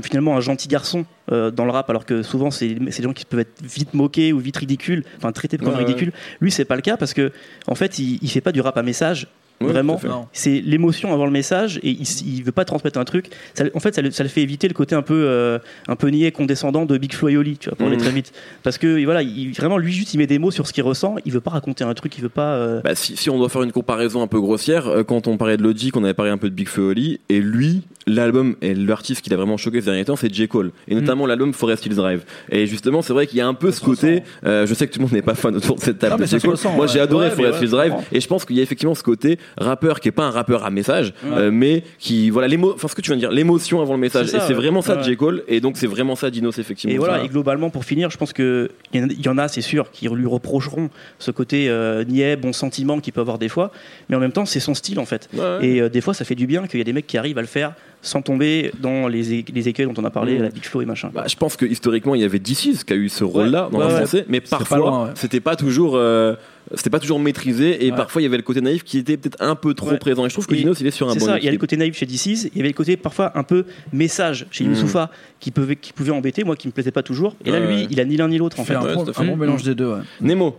finalement 0.01 0.37
un 0.37 0.41
gentil 0.41 0.67
garçon 0.67 1.05
euh, 1.31 1.51
dans 1.51 1.65
le 1.65 1.71
rap 1.71 1.89
alors 1.89 2.05
que 2.05 2.23
souvent 2.23 2.51
c'est 2.51 2.69
des 2.73 2.91
gens 3.03 3.13
qui 3.13 3.25
peuvent 3.25 3.41
être 3.41 3.61
vite 3.61 3.93
moqués 3.93 4.31
ou 4.31 4.39
vite 4.39 4.57
ridicules 4.57 5.03
enfin 5.17 5.31
traités 5.31 5.57
comme 5.57 5.69
ouais. 5.69 5.83
ridicules 5.83 6.13
lui 6.39 6.51
c'est 6.51 6.65
pas 6.65 6.75
le 6.75 6.81
cas 6.81 6.97
parce 6.97 7.13
que 7.13 7.31
en 7.67 7.75
fait 7.75 7.99
il, 7.99 8.19
il 8.21 8.29
fait 8.29 8.41
pas 8.41 8.51
du 8.51 8.61
rap 8.61 8.77
à 8.77 8.83
message 8.83 9.27
Vraiment 9.67 9.99
c'est 10.33 10.61
l'émotion 10.61 11.13
avant 11.13 11.25
le 11.25 11.31
message 11.31 11.79
et 11.83 11.89
il, 11.89 12.05
il 12.27 12.43
veut 12.43 12.51
pas 12.51 12.65
transmettre 12.65 12.99
un 12.99 13.05
truc 13.05 13.27
ça, 13.53 13.65
en 13.73 13.79
fait 13.79 13.93
ça, 13.95 14.01
le- 14.01 14.11
ça 14.11 14.23
le 14.23 14.29
fait 14.29 14.41
éviter 14.41 14.67
le 14.67 14.73
côté 14.73 14.95
un 14.95 15.01
peu 15.01 15.13
euh, 15.27 15.59
un 15.87 15.95
peu 15.95 16.07
niais 16.09 16.31
condescendant 16.31 16.85
de 16.85 16.97
Big 16.97 17.13
Flo 17.13 17.29
et 17.29 17.37
Oli 17.37 17.57
tu 17.57 17.69
vois 17.69 17.75
pour 17.77 17.87
aller 17.87 17.95
Mhm. 17.97 18.01
très 18.03 18.11
vite 18.11 18.31
parce 18.63 18.77
que 18.77 19.03
voilà 19.05 19.21
il, 19.21 19.51
vraiment 19.53 19.77
lui 19.77 19.91
juste 19.91 20.13
il 20.13 20.17
met 20.17 20.27
des 20.27 20.39
mots 20.39 20.51
sur 20.51 20.67
ce 20.67 20.73
qu'il 20.73 20.83
ressent 20.83 21.15
il 21.25 21.31
veut 21.31 21.41
pas 21.41 21.51
raconter 21.51 21.83
un 21.83 21.93
truc 21.93 22.17
il 22.17 22.21
veut 22.23 22.29
pas 22.29 22.53
euh, 22.55 22.81
Bah, 22.83 22.95
si, 22.95 23.15
si 23.17 23.29
on 23.29 23.37
doit 23.37 23.49
faire 23.49 23.63
une 23.63 23.71
comparaison 23.71 24.21
un 24.21 24.27
peu 24.27 24.39
grossière, 24.41 24.87
euh, 24.87 25.03
quand 25.03 25.27
on 25.27 25.37
parlait 25.37 25.57
de 25.57 25.63
Logic, 25.63 25.95
on 25.95 26.03
avait 26.03 26.13
parlé 26.13 26.31
un 26.31 26.37
peu 26.37 26.49
de 26.49 26.55
Big 26.55 26.67
Flo 26.67 26.87
et 26.89 26.91
Oli, 26.91 27.19
et 27.29 27.39
lui, 27.39 27.81
l'album 28.07 28.55
et 28.61 28.73
l'artiste 28.73 29.21
qui 29.21 29.29
l'a 29.29 29.37
vraiment 29.37 29.57
choqué 29.57 29.79
ces 29.81 29.85
derniers 29.87 30.05
temps, 30.05 30.15
c'est 30.15 30.33
J. 30.33 30.47
Cole, 30.47 30.71
et 30.87 30.95
notamment 30.95 31.25
l'album 31.27 31.53
Forest 31.53 31.85
Hills 31.85 31.95
Drive. 31.95 32.23
Et 32.49 32.65
justement, 32.65 33.01
c'est 33.01 33.13
vrai 33.13 33.27
qu'il 33.27 33.37
y 33.37 33.41
a 33.41 33.47
un 33.47 33.53
peu 33.53 33.71
ce 33.71 33.81
côté, 33.81 34.23
euh, 34.45 34.65
je 34.65 34.73
sais 34.73 34.87
que 34.87 34.93
tout 34.93 34.99
le 34.99 35.05
monde 35.05 35.13
n'est 35.13 35.21
pas 35.21 35.35
fan 35.35 35.55
autour 35.55 35.75
de 35.75 35.81
cette 35.81 35.99
table 35.99 36.13
Non, 36.13 36.17
mais 36.19 36.25
de 36.25 36.29
J. 36.31 36.39
Cole. 36.39 36.51
ressent, 36.51 36.71
Moi, 36.73 36.85
ouais. 36.85 36.91
j'ai 36.91 36.99
adoré 36.99 37.27
Ouais, 37.27 37.31
Forest 37.35 37.59
ouais, 37.59 37.65
Hills 37.65 37.71
Drive, 37.71 37.93
et 38.11 38.19
je 38.19 38.27
pense 38.27 38.45
qu'il 38.45 38.55
y 38.55 38.59
a 38.59 38.63
effectivement 38.63 38.95
ce 38.95 39.03
côté 39.03 39.37
rappeur 39.57 39.99
qui 39.99 40.07
est 40.07 40.11
pas 40.11 40.23
un 40.23 40.31
rappeur 40.31 40.65
à 40.65 40.69
message, 40.69 41.13
Ouais. 41.23 41.37
euh, 41.37 41.51
mais 41.51 41.83
qui, 41.99 42.29
voilà, 42.29 42.47
l'émo, 42.47 42.73
enfin, 42.73 42.87
ce 42.87 42.95
que 42.95 43.01
tu 43.01 43.09
viens 43.11 43.15
de 43.17 43.21
dire, 43.21 43.31
l'émotion 43.31 43.81
avant 43.81 43.93
le 43.93 43.99
message. 43.99 44.27
Ça, 44.27 44.37
et 44.37 44.41
c'est 44.47 44.53
vraiment 44.53 44.81
ça 44.81 44.95
de. 44.95 45.03
J. 45.03 45.15
Cole, 45.17 45.43
et 45.47 45.59
donc 45.61 45.77
c'est 45.77 45.87
vraiment 45.87 46.15
ça 46.15 46.29
Dinos, 46.29 46.57
effectivement. 46.59 46.93
Et 46.95 46.97
voilà, 46.97 47.23
et 47.23 47.27
globalement, 47.27 47.69
pour 47.69 47.85
finir, 47.85 48.09
je 48.09 48.17
pense 48.17 48.33
qu'il 48.33 48.69
y, 48.93 48.99
en 48.99 49.03
a- 49.03 49.11
il 49.11 49.25
y 49.25 49.29
en 49.29 49.37
a, 49.37 49.47
c'est 49.47 49.61
sûr, 49.61 49.91
qui 49.91 50.07
lui 50.07 50.25
reprocheront 50.27 50.89
ce 51.19 51.31
côté 51.31 51.69
euh, 51.69 52.03
niais, 52.03 52.35
bon 52.35 52.53
sentiment 52.53 52.99
qu'il 52.99 53.13
peut 53.13 53.21
avoir 53.21 53.37
des 53.37 53.49
fois, 53.49 53.71
mais 54.09 54.15
en 54.15 54.19
même 54.19 54.31
temps, 54.31 54.45
c'est 54.45 54.59
son 54.59 54.73
style 54.73 54.99
en 54.99 55.05
fait. 55.05 55.29
Ouais. 55.33 55.59
Et 55.67 55.81
euh, 55.81 55.89
des 55.89 56.01
fois, 56.01 56.13
ça 56.13 56.25
fait 56.25 56.35
du 56.35 56.47
bien 56.47 56.67
qu'il 56.67 56.77
y 56.79 56.81
ait 56.81 56.85
des 56.85 56.93
mecs 56.93 57.07
qui 57.07 57.17
arrivent 57.17 57.37
à 57.37 57.41
le 57.41 57.47
faire 57.47 57.73
sans 58.01 58.21
tomber 58.21 58.71
dans 58.79 59.07
les, 59.07 59.33
écueils 59.67 59.85
dont 59.85 59.93
on 59.97 60.03
a 60.05 60.09
parlé, 60.09 60.35
Mhm. 60.35 60.41
la 60.43 60.49
Big 60.49 60.63
Flow 60.65 60.81
et 60.81 60.85
machin. 60.85 61.11
Bah, 61.13 61.25
je 61.27 61.35
pense 61.35 61.55
que 61.55 61.65
historiquement 61.65 62.15
il 62.15 62.21
y 62.21 62.23
avait 62.23 62.39
DC's 62.39 62.83
qui 62.83 62.93
a 62.93 62.95
eu 62.95 63.09
ce 63.09 63.23
rôle-là 63.23 63.69
dans 63.71 63.77
ouais, 63.79 63.85
ouais. 63.85 63.91
français, 63.97 64.25
mais 64.27 64.41
parfois 64.41 65.11
c'était 65.15 65.39
pas 65.39 65.55
toujours 65.55 65.95
euh, 65.95 66.35
c'était 66.75 66.89
pas 66.89 66.99
toujours 66.99 67.19
maîtrisé 67.19 67.85
et 67.85 67.91
Ouais. 67.91 67.97
parfois 67.97 68.21
il 68.21 68.25
y 68.25 68.27
avait 68.27 68.37
le 68.37 68.43
côté 68.43 68.61
naïf 68.61 68.83
qui 68.83 68.97
était 68.97 69.17
peut-être 69.17 69.37
un 69.41 69.55
peu 69.55 69.73
trop 69.73 69.91
Ouais. 69.91 69.97
présent. 69.97 70.25
Et 70.25 70.29
je 70.29 70.33
trouve 70.33 70.47
que 70.47 70.55
Dinos 70.55 70.79
il 70.81 70.87
est 70.87 70.91
sur 70.91 71.09
un 71.09 71.13
C'est 71.13 71.19
bon 71.19 71.25
ça, 71.27 71.37
il 71.37 71.43
y 71.43 71.47
a 71.47 71.51
le 71.51 71.57
côté 71.57 71.77
naïf 71.77 71.95
chez 71.95 72.05
DC's, 72.05 72.45
il 72.51 72.57
y 72.57 72.59
avait 72.59 72.69
le 72.69 72.73
côté 72.73 72.97
parfois 72.97 73.31
un 73.37 73.43
peu 73.43 73.65
message 73.93 74.47
chez 74.51 74.63
Mhm. 74.63 74.71
Youssoufa 74.71 75.09
qui, 75.39 75.51
pouvait, 75.51 75.75
qui 75.75 75.93
pouvait 75.93 76.11
embêter, 76.11 76.43
moi 76.43 76.55
qui 76.55 76.67
me 76.67 76.71
plaisait 76.73 76.91
pas 76.91 77.03
toujours. 77.03 77.35
Et 77.45 77.51
là, 77.51 77.59
Ouais, 77.59 77.67
lui, 77.67 77.75
ouais. 77.83 77.87
il 77.91 77.99
a 77.99 78.05
ni 78.05 78.17
l'un 78.17 78.27
ni 78.27 78.37
l'autre 78.37 78.59
en 78.59 78.63
fait 78.65 78.75
un, 78.75 78.81
bon, 78.95 79.05
un 79.15 79.25
bon 79.25 79.35
mélange 79.37 79.63
des 79.63 79.75
deux. 79.75 79.87
Ouais. 79.93 79.99
Nemo. 80.21 80.57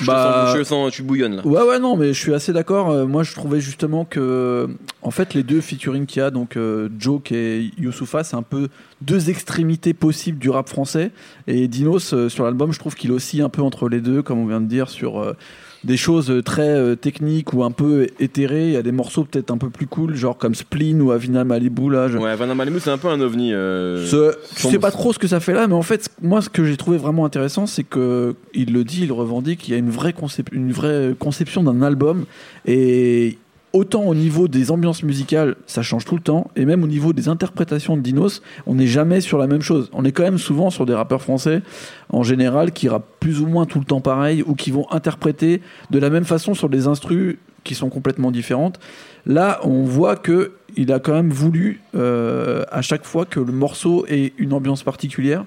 Je, 0.00 0.06
Bah- 0.06 0.46
sens, 0.48 0.56
je 0.58 0.62
sens- 0.64 0.92
tu 0.92 1.02
bouillonnes 1.02 1.36
là. 1.36 1.46
Ouais, 1.46 1.62
ouais, 1.62 1.78
non, 1.78 1.96
mais 1.96 2.12
je 2.12 2.20
suis 2.20 2.34
assez 2.34 2.52
d'accord. 2.52 2.90
Euh, 2.90 3.06
moi, 3.06 3.22
je 3.22 3.32
trouvais 3.32 3.60
justement 3.60 4.04
que, 4.04 4.68
en 5.02 5.10
fait, 5.12 5.34
les 5.34 5.42
deux 5.44 5.60
featuring 5.60 6.04
qu'il 6.06 6.20
y 6.20 6.22
a, 6.24 6.30
donc 6.32 6.56
euh, 6.56 6.88
Joke 6.98 7.30
et 7.30 7.70
Youssoufa, 7.78 8.24
c'est 8.24 8.34
un 8.34 8.42
peu 8.42 8.68
deux 9.02 9.30
extrémités 9.30 9.94
possibles 9.94 10.38
du 10.38 10.50
rap 10.50 10.68
français. 10.68 11.12
Et 11.46 11.68
Dinos, 11.68 12.12
euh, 12.12 12.28
sur 12.28 12.44
l'album, 12.44 12.72
je 12.72 12.78
trouve 12.80 12.96
qu'il 12.96 13.12
oscille 13.12 13.42
un 13.42 13.48
peu 13.48 13.62
entre 13.62 13.88
les 13.88 14.00
deux, 14.00 14.22
comme 14.22 14.38
on 14.40 14.46
vient 14.46 14.60
de 14.60 14.66
dire, 14.66 14.88
sur 14.88 15.20
euh, 15.20 15.36
des 15.84 15.96
choses 15.96 16.32
très 16.44 16.68
euh, 16.70 16.96
techniques 16.96 17.52
ou 17.52 17.62
un 17.62 17.70
peu 17.70 18.06
éthérées. 18.18 18.66
Il 18.68 18.72
y 18.72 18.76
a 18.76 18.82
des 18.82 18.92
morceaux 18.92 19.24
peut-être 19.24 19.50
un 19.50 19.58
peu 19.58 19.70
plus 19.70 19.86
cool, 19.86 20.14
genre 20.16 20.36
comme 20.38 20.54
Spleen 20.54 21.00
ou 21.02 21.10
Avina 21.12 21.44
Malibu, 21.44 21.90
là. 21.90 22.08
je- 22.08 22.18
Ouais, 22.18 22.34
Van 22.36 22.52
Malibu 22.54 22.80
c'est 22.80 22.90
un 22.90 22.98
peu 22.98 23.08
un 23.08 23.20
ovni. 23.20 23.52
euh, 23.52 24.04
Ce- 24.06 24.34
son- 24.56 24.70
sais 24.70 24.78
pas 24.78 24.90
trop 24.90 25.12
ce 25.12 25.18
que 25.18 25.28
ça 25.28 25.40
fait 25.40 25.52
là, 25.52 25.66
mais 25.68 25.74
en 25.74 25.82
fait, 25.82 26.08
moi, 26.22 26.40
ce 26.42 26.48
que 26.48 26.64
j'ai 26.64 26.76
trouvé 26.76 26.96
vraiment 26.98 27.24
intéressant, 27.24 27.66
c'est 27.66 27.84
que 27.84 28.34
il 28.54 28.72
le 28.72 28.82
dit, 28.84 29.02
il 29.04 29.12
revendique, 29.12 29.68
il 29.68 29.72
y 29.72 29.74
a 29.74 29.78
une 29.78 29.90
vraie, 29.90 30.12
concep- 30.12 30.48
une 30.52 30.72
vraie 30.72 31.14
conception 31.18 31.62
d'un 31.62 31.82
album, 31.82 32.24
et 32.66 33.38
autant 33.74 34.04
au 34.04 34.14
niveau 34.14 34.46
des 34.46 34.70
ambiances 34.70 35.02
musicales, 35.02 35.56
ça 35.66 35.82
change 35.82 36.04
tout 36.04 36.14
le 36.14 36.22
temps, 36.22 36.50
et 36.54 36.64
même 36.64 36.84
au 36.84 36.86
niveau 36.86 37.12
des 37.12 37.28
interprétations 37.28 37.96
de 37.96 38.02
Dinos, 38.02 38.40
on 38.66 38.76
n'est 38.76 38.86
jamais 38.86 39.20
sur 39.20 39.36
la 39.36 39.48
même 39.48 39.62
chose. 39.62 39.90
On 39.92 40.04
est 40.04 40.12
quand 40.12 40.22
même 40.22 40.38
souvent 40.38 40.70
sur 40.70 40.86
des 40.86 40.94
rappeurs 40.94 41.20
français, 41.20 41.60
en 42.08 42.22
général, 42.22 42.70
qui 42.70 42.88
rappent 42.88 43.18
plus 43.18 43.40
ou 43.40 43.46
moins 43.46 43.66
tout 43.66 43.80
le 43.80 43.84
temps 43.84 44.00
pareil, 44.00 44.44
ou 44.46 44.54
qui 44.54 44.70
vont 44.70 44.86
interpréter 44.92 45.60
de 45.90 45.98
la 45.98 46.08
même 46.08 46.24
façon 46.24 46.54
sur 46.54 46.68
des 46.68 46.86
instrus 46.86 47.36
qui 47.64 47.74
sont 47.74 47.90
complètement 47.90 48.30
différentes. 48.30 48.78
Là, 49.26 49.58
on 49.64 49.82
voit 49.82 50.16
que 50.16 50.52
il 50.76 50.92
a 50.92 51.00
quand 51.00 51.14
même 51.14 51.30
voulu 51.30 51.80
euh, 51.96 52.64
à 52.70 52.82
chaque 52.82 53.04
fois 53.04 53.24
que 53.24 53.40
le 53.40 53.52
morceau 53.52 54.06
ait 54.08 54.32
une 54.38 54.52
ambiance 54.52 54.84
particulière, 54.84 55.44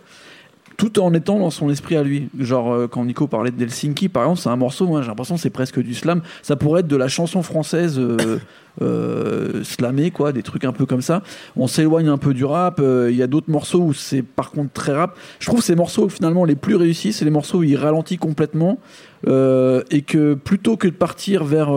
tout 0.78 1.00
en 1.00 1.14
étant 1.14 1.40
dans 1.40 1.50
son 1.50 1.70
esprit 1.70 1.98
à 1.98 2.04
lui. 2.04 2.30
Genre 2.40 2.72
euh, 2.72 2.88
quand 2.88 3.04
Nico 3.04 3.28
parlait 3.28 3.52
d'Helsinki, 3.52 4.10
par 4.10 4.24
exemple, 4.24 4.40
c'est 4.40 4.50
un 4.50 4.56
morceau. 4.56 4.88
Moi, 4.88 5.02
j'ai 5.02 5.08
l'impression 5.08 5.36
c'est 5.38 5.50
presque 5.50 5.82
du 5.82 5.94
slam. 5.94 6.22
Ça 6.44 6.56
pourrait 6.56 6.82
être 6.82 6.88
de 6.88 6.96
la 6.96 7.08
chanson 7.08 7.42
française. 7.42 8.00
Euh, 8.00 8.40
euh, 8.80 9.64
slamée 9.64 10.12
quoi 10.12 10.32
des 10.32 10.44
trucs 10.44 10.64
un 10.64 10.72
peu 10.72 10.86
comme 10.86 11.02
ça 11.02 11.24
on 11.56 11.66
s'éloigne 11.66 12.10
un 12.10 12.20
peu 12.20 12.36
du 12.36 12.46
rap 12.46 12.80
euh, 12.80 13.08
il 13.10 13.18
y 13.18 13.24
a 13.24 13.28
d'autres 13.28 13.50
morceaux 13.50 13.80
où 13.80 13.92
c'est 13.92 14.22
par 14.22 14.52
contre 14.52 14.72
très 14.72 14.94
rap 14.94 15.18
je 15.40 15.48
trouve 15.48 15.64
ces 15.64 15.74
morceaux 15.74 16.10
finalement 16.10 16.46
les 16.46 16.56
plus 16.56 16.76
réussis 16.76 17.12
c'est 17.12 17.26
les 17.26 17.32
morceaux 17.32 17.60
où 17.60 17.64
il 17.64 17.76
ralentit 17.76 18.18
complètement 18.18 18.78
euh, 19.28 19.82
et 19.90 20.04
que 20.04 20.36
plutôt 20.36 20.78
que 20.78 20.88
de 20.88 20.94
partir 20.94 21.44
vers 21.44 21.72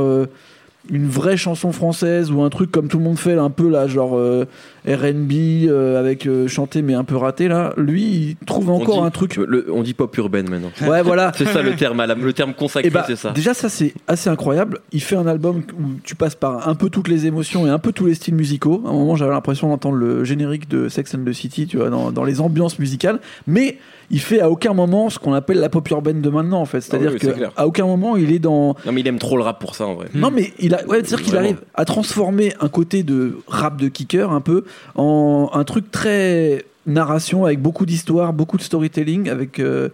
une 0.88 1.06
vraie 1.08 1.36
chanson 1.36 1.72
française 1.72 2.30
ou 2.32 2.40
un 2.42 2.48
truc 2.48 2.70
comme 2.70 2.88
tout 2.88 2.98
le 2.98 3.04
monde 3.04 3.18
fait 3.18 3.34
là, 3.34 3.42
un 3.42 3.50
peu 3.50 3.68
là 3.68 3.86
genre 3.86 4.16
euh, 4.16 4.46
R&B 4.88 5.32
euh, 5.68 5.98
avec 6.00 6.26
euh, 6.26 6.48
chanté 6.48 6.80
mais 6.82 6.94
un 6.94 7.04
peu 7.04 7.16
raté 7.16 7.48
là 7.48 7.72
lui 7.76 8.02
il 8.02 8.36
trouve 8.46 8.70
encore 8.70 9.00
dit- 9.02 9.06
un 9.06 9.10
truc 9.10 9.36
le- 9.36 9.66
on 9.72 9.82
dit 9.82 9.92
pop 9.94 10.16
urbaine 10.16 10.48
maintenant. 10.48 10.70
ouais 10.88 11.02
voilà 11.02 11.32
C'est 11.36 11.44
ça 11.46 11.60
le 11.62 11.76
terme, 11.76 12.02
le 12.20 12.32
terme 12.32 12.54
consacré, 12.54 12.88
et 12.88 12.90
bah, 12.90 13.04
c'est 13.06 13.16
ça. 13.16 13.30
déjà 13.32 13.52
ça 13.54 13.68
c'est 13.68 13.92
assez 14.08 14.30
incroyable 14.30 14.78
il 14.92 15.02
fait 15.02 15.16
un 15.16 15.26
album 15.26 15.62
où 15.78 15.82
tu 16.02 16.14
passes 16.14 16.34
par 16.34 16.66
un 16.68 16.74
peu 16.74 16.88
toutes 16.88 17.08
les 17.08 17.26
émotions 17.26 17.66
et 17.66 17.70
un 17.70 17.78
peu 17.78 17.92
tous 17.92 18.06
les 18.06 18.14
styles 18.14 18.34
musicaux 18.34 18.82
à 18.86 18.88
un 18.88 18.92
moment 18.92 19.16
j'avais 19.16 19.32
l'impression 19.32 19.68
d'entendre 19.68 19.96
le 19.96 20.24
générique 20.24 20.68
de 20.68 20.88
Sex 20.88 21.14
and 21.14 21.24
the 21.26 21.32
City 21.32 21.66
tu 21.66 21.76
vois 21.76 21.90
dans, 21.90 22.10
dans 22.10 22.24
les 22.24 22.40
ambiances 22.40 22.78
musicales 22.78 23.20
mais 23.46 23.76
il 24.12 24.18
fait 24.20 24.40
à 24.40 24.50
aucun 24.50 24.72
moment 24.72 25.08
ce 25.10 25.18
qu'on 25.20 25.34
appelle 25.34 25.58
la 25.60 25.68
pop 25.68 25.88
urbaine 25.90 26.20
de 26.20 26.30
maintenant 26.30 26.60
en 26.60 26.64
fait 26.64 26.80
c'est 26.80 26.94
à 26.94 26.98
dire 26.98 27.10
Ah 27.10 27.12
oui, 27.12 27.18
c'est 27.20 27.28
que 27.32 27.36
clair. 27.36 27.52
à 27.56 27.66
aucun 27.66 27.84
moment 27.86 28.16
il 28.16 28.32
est 28.32 28.38
dans 28.40 28.74
Non 28.86 28.92
mais 28.92 29.02
il 29.02 29.06
aime 29.06 29.18
trop 29.18 29.36
le 29.36 29.42
rap 29.42 29.60
pour 29.60 29.74
ça 29.74 29.86
en 29.86 29.94
vrai. 29.94 30.06
non 30.14 30.30
mais 30.30 30.52
il 30.58 30.69
a 30.74 30.84
ouais, 30.86 30.98
c'est-à-dire 31.04 31.22
qu'il 31.22 31.36
arrive 31.36 31.60
à 31.74 31.84
transformer 31.84 32.54
un 32.60 32.68
côté 32.68 33.02
de 33.02 33.38
rap 33.46 33.76
de 33.76 33.88
kicker 33.88 34.30
un 34.30 34.40
peu 34.40 34.64
en 34.94 35.50
un 35.52 35.64
truc 35.64 35.90
très 35.90 36.64
narration 36.86 37.44
avec 37.44 37.60
beaucoup 37.60 37.86
d'histoire, 37.86 38.32
beaucoup 38.32 38.56
de 38.56 38.62
storytelling 38.62 39.28
avec 39.28 39.58
euh, 39.60 39.88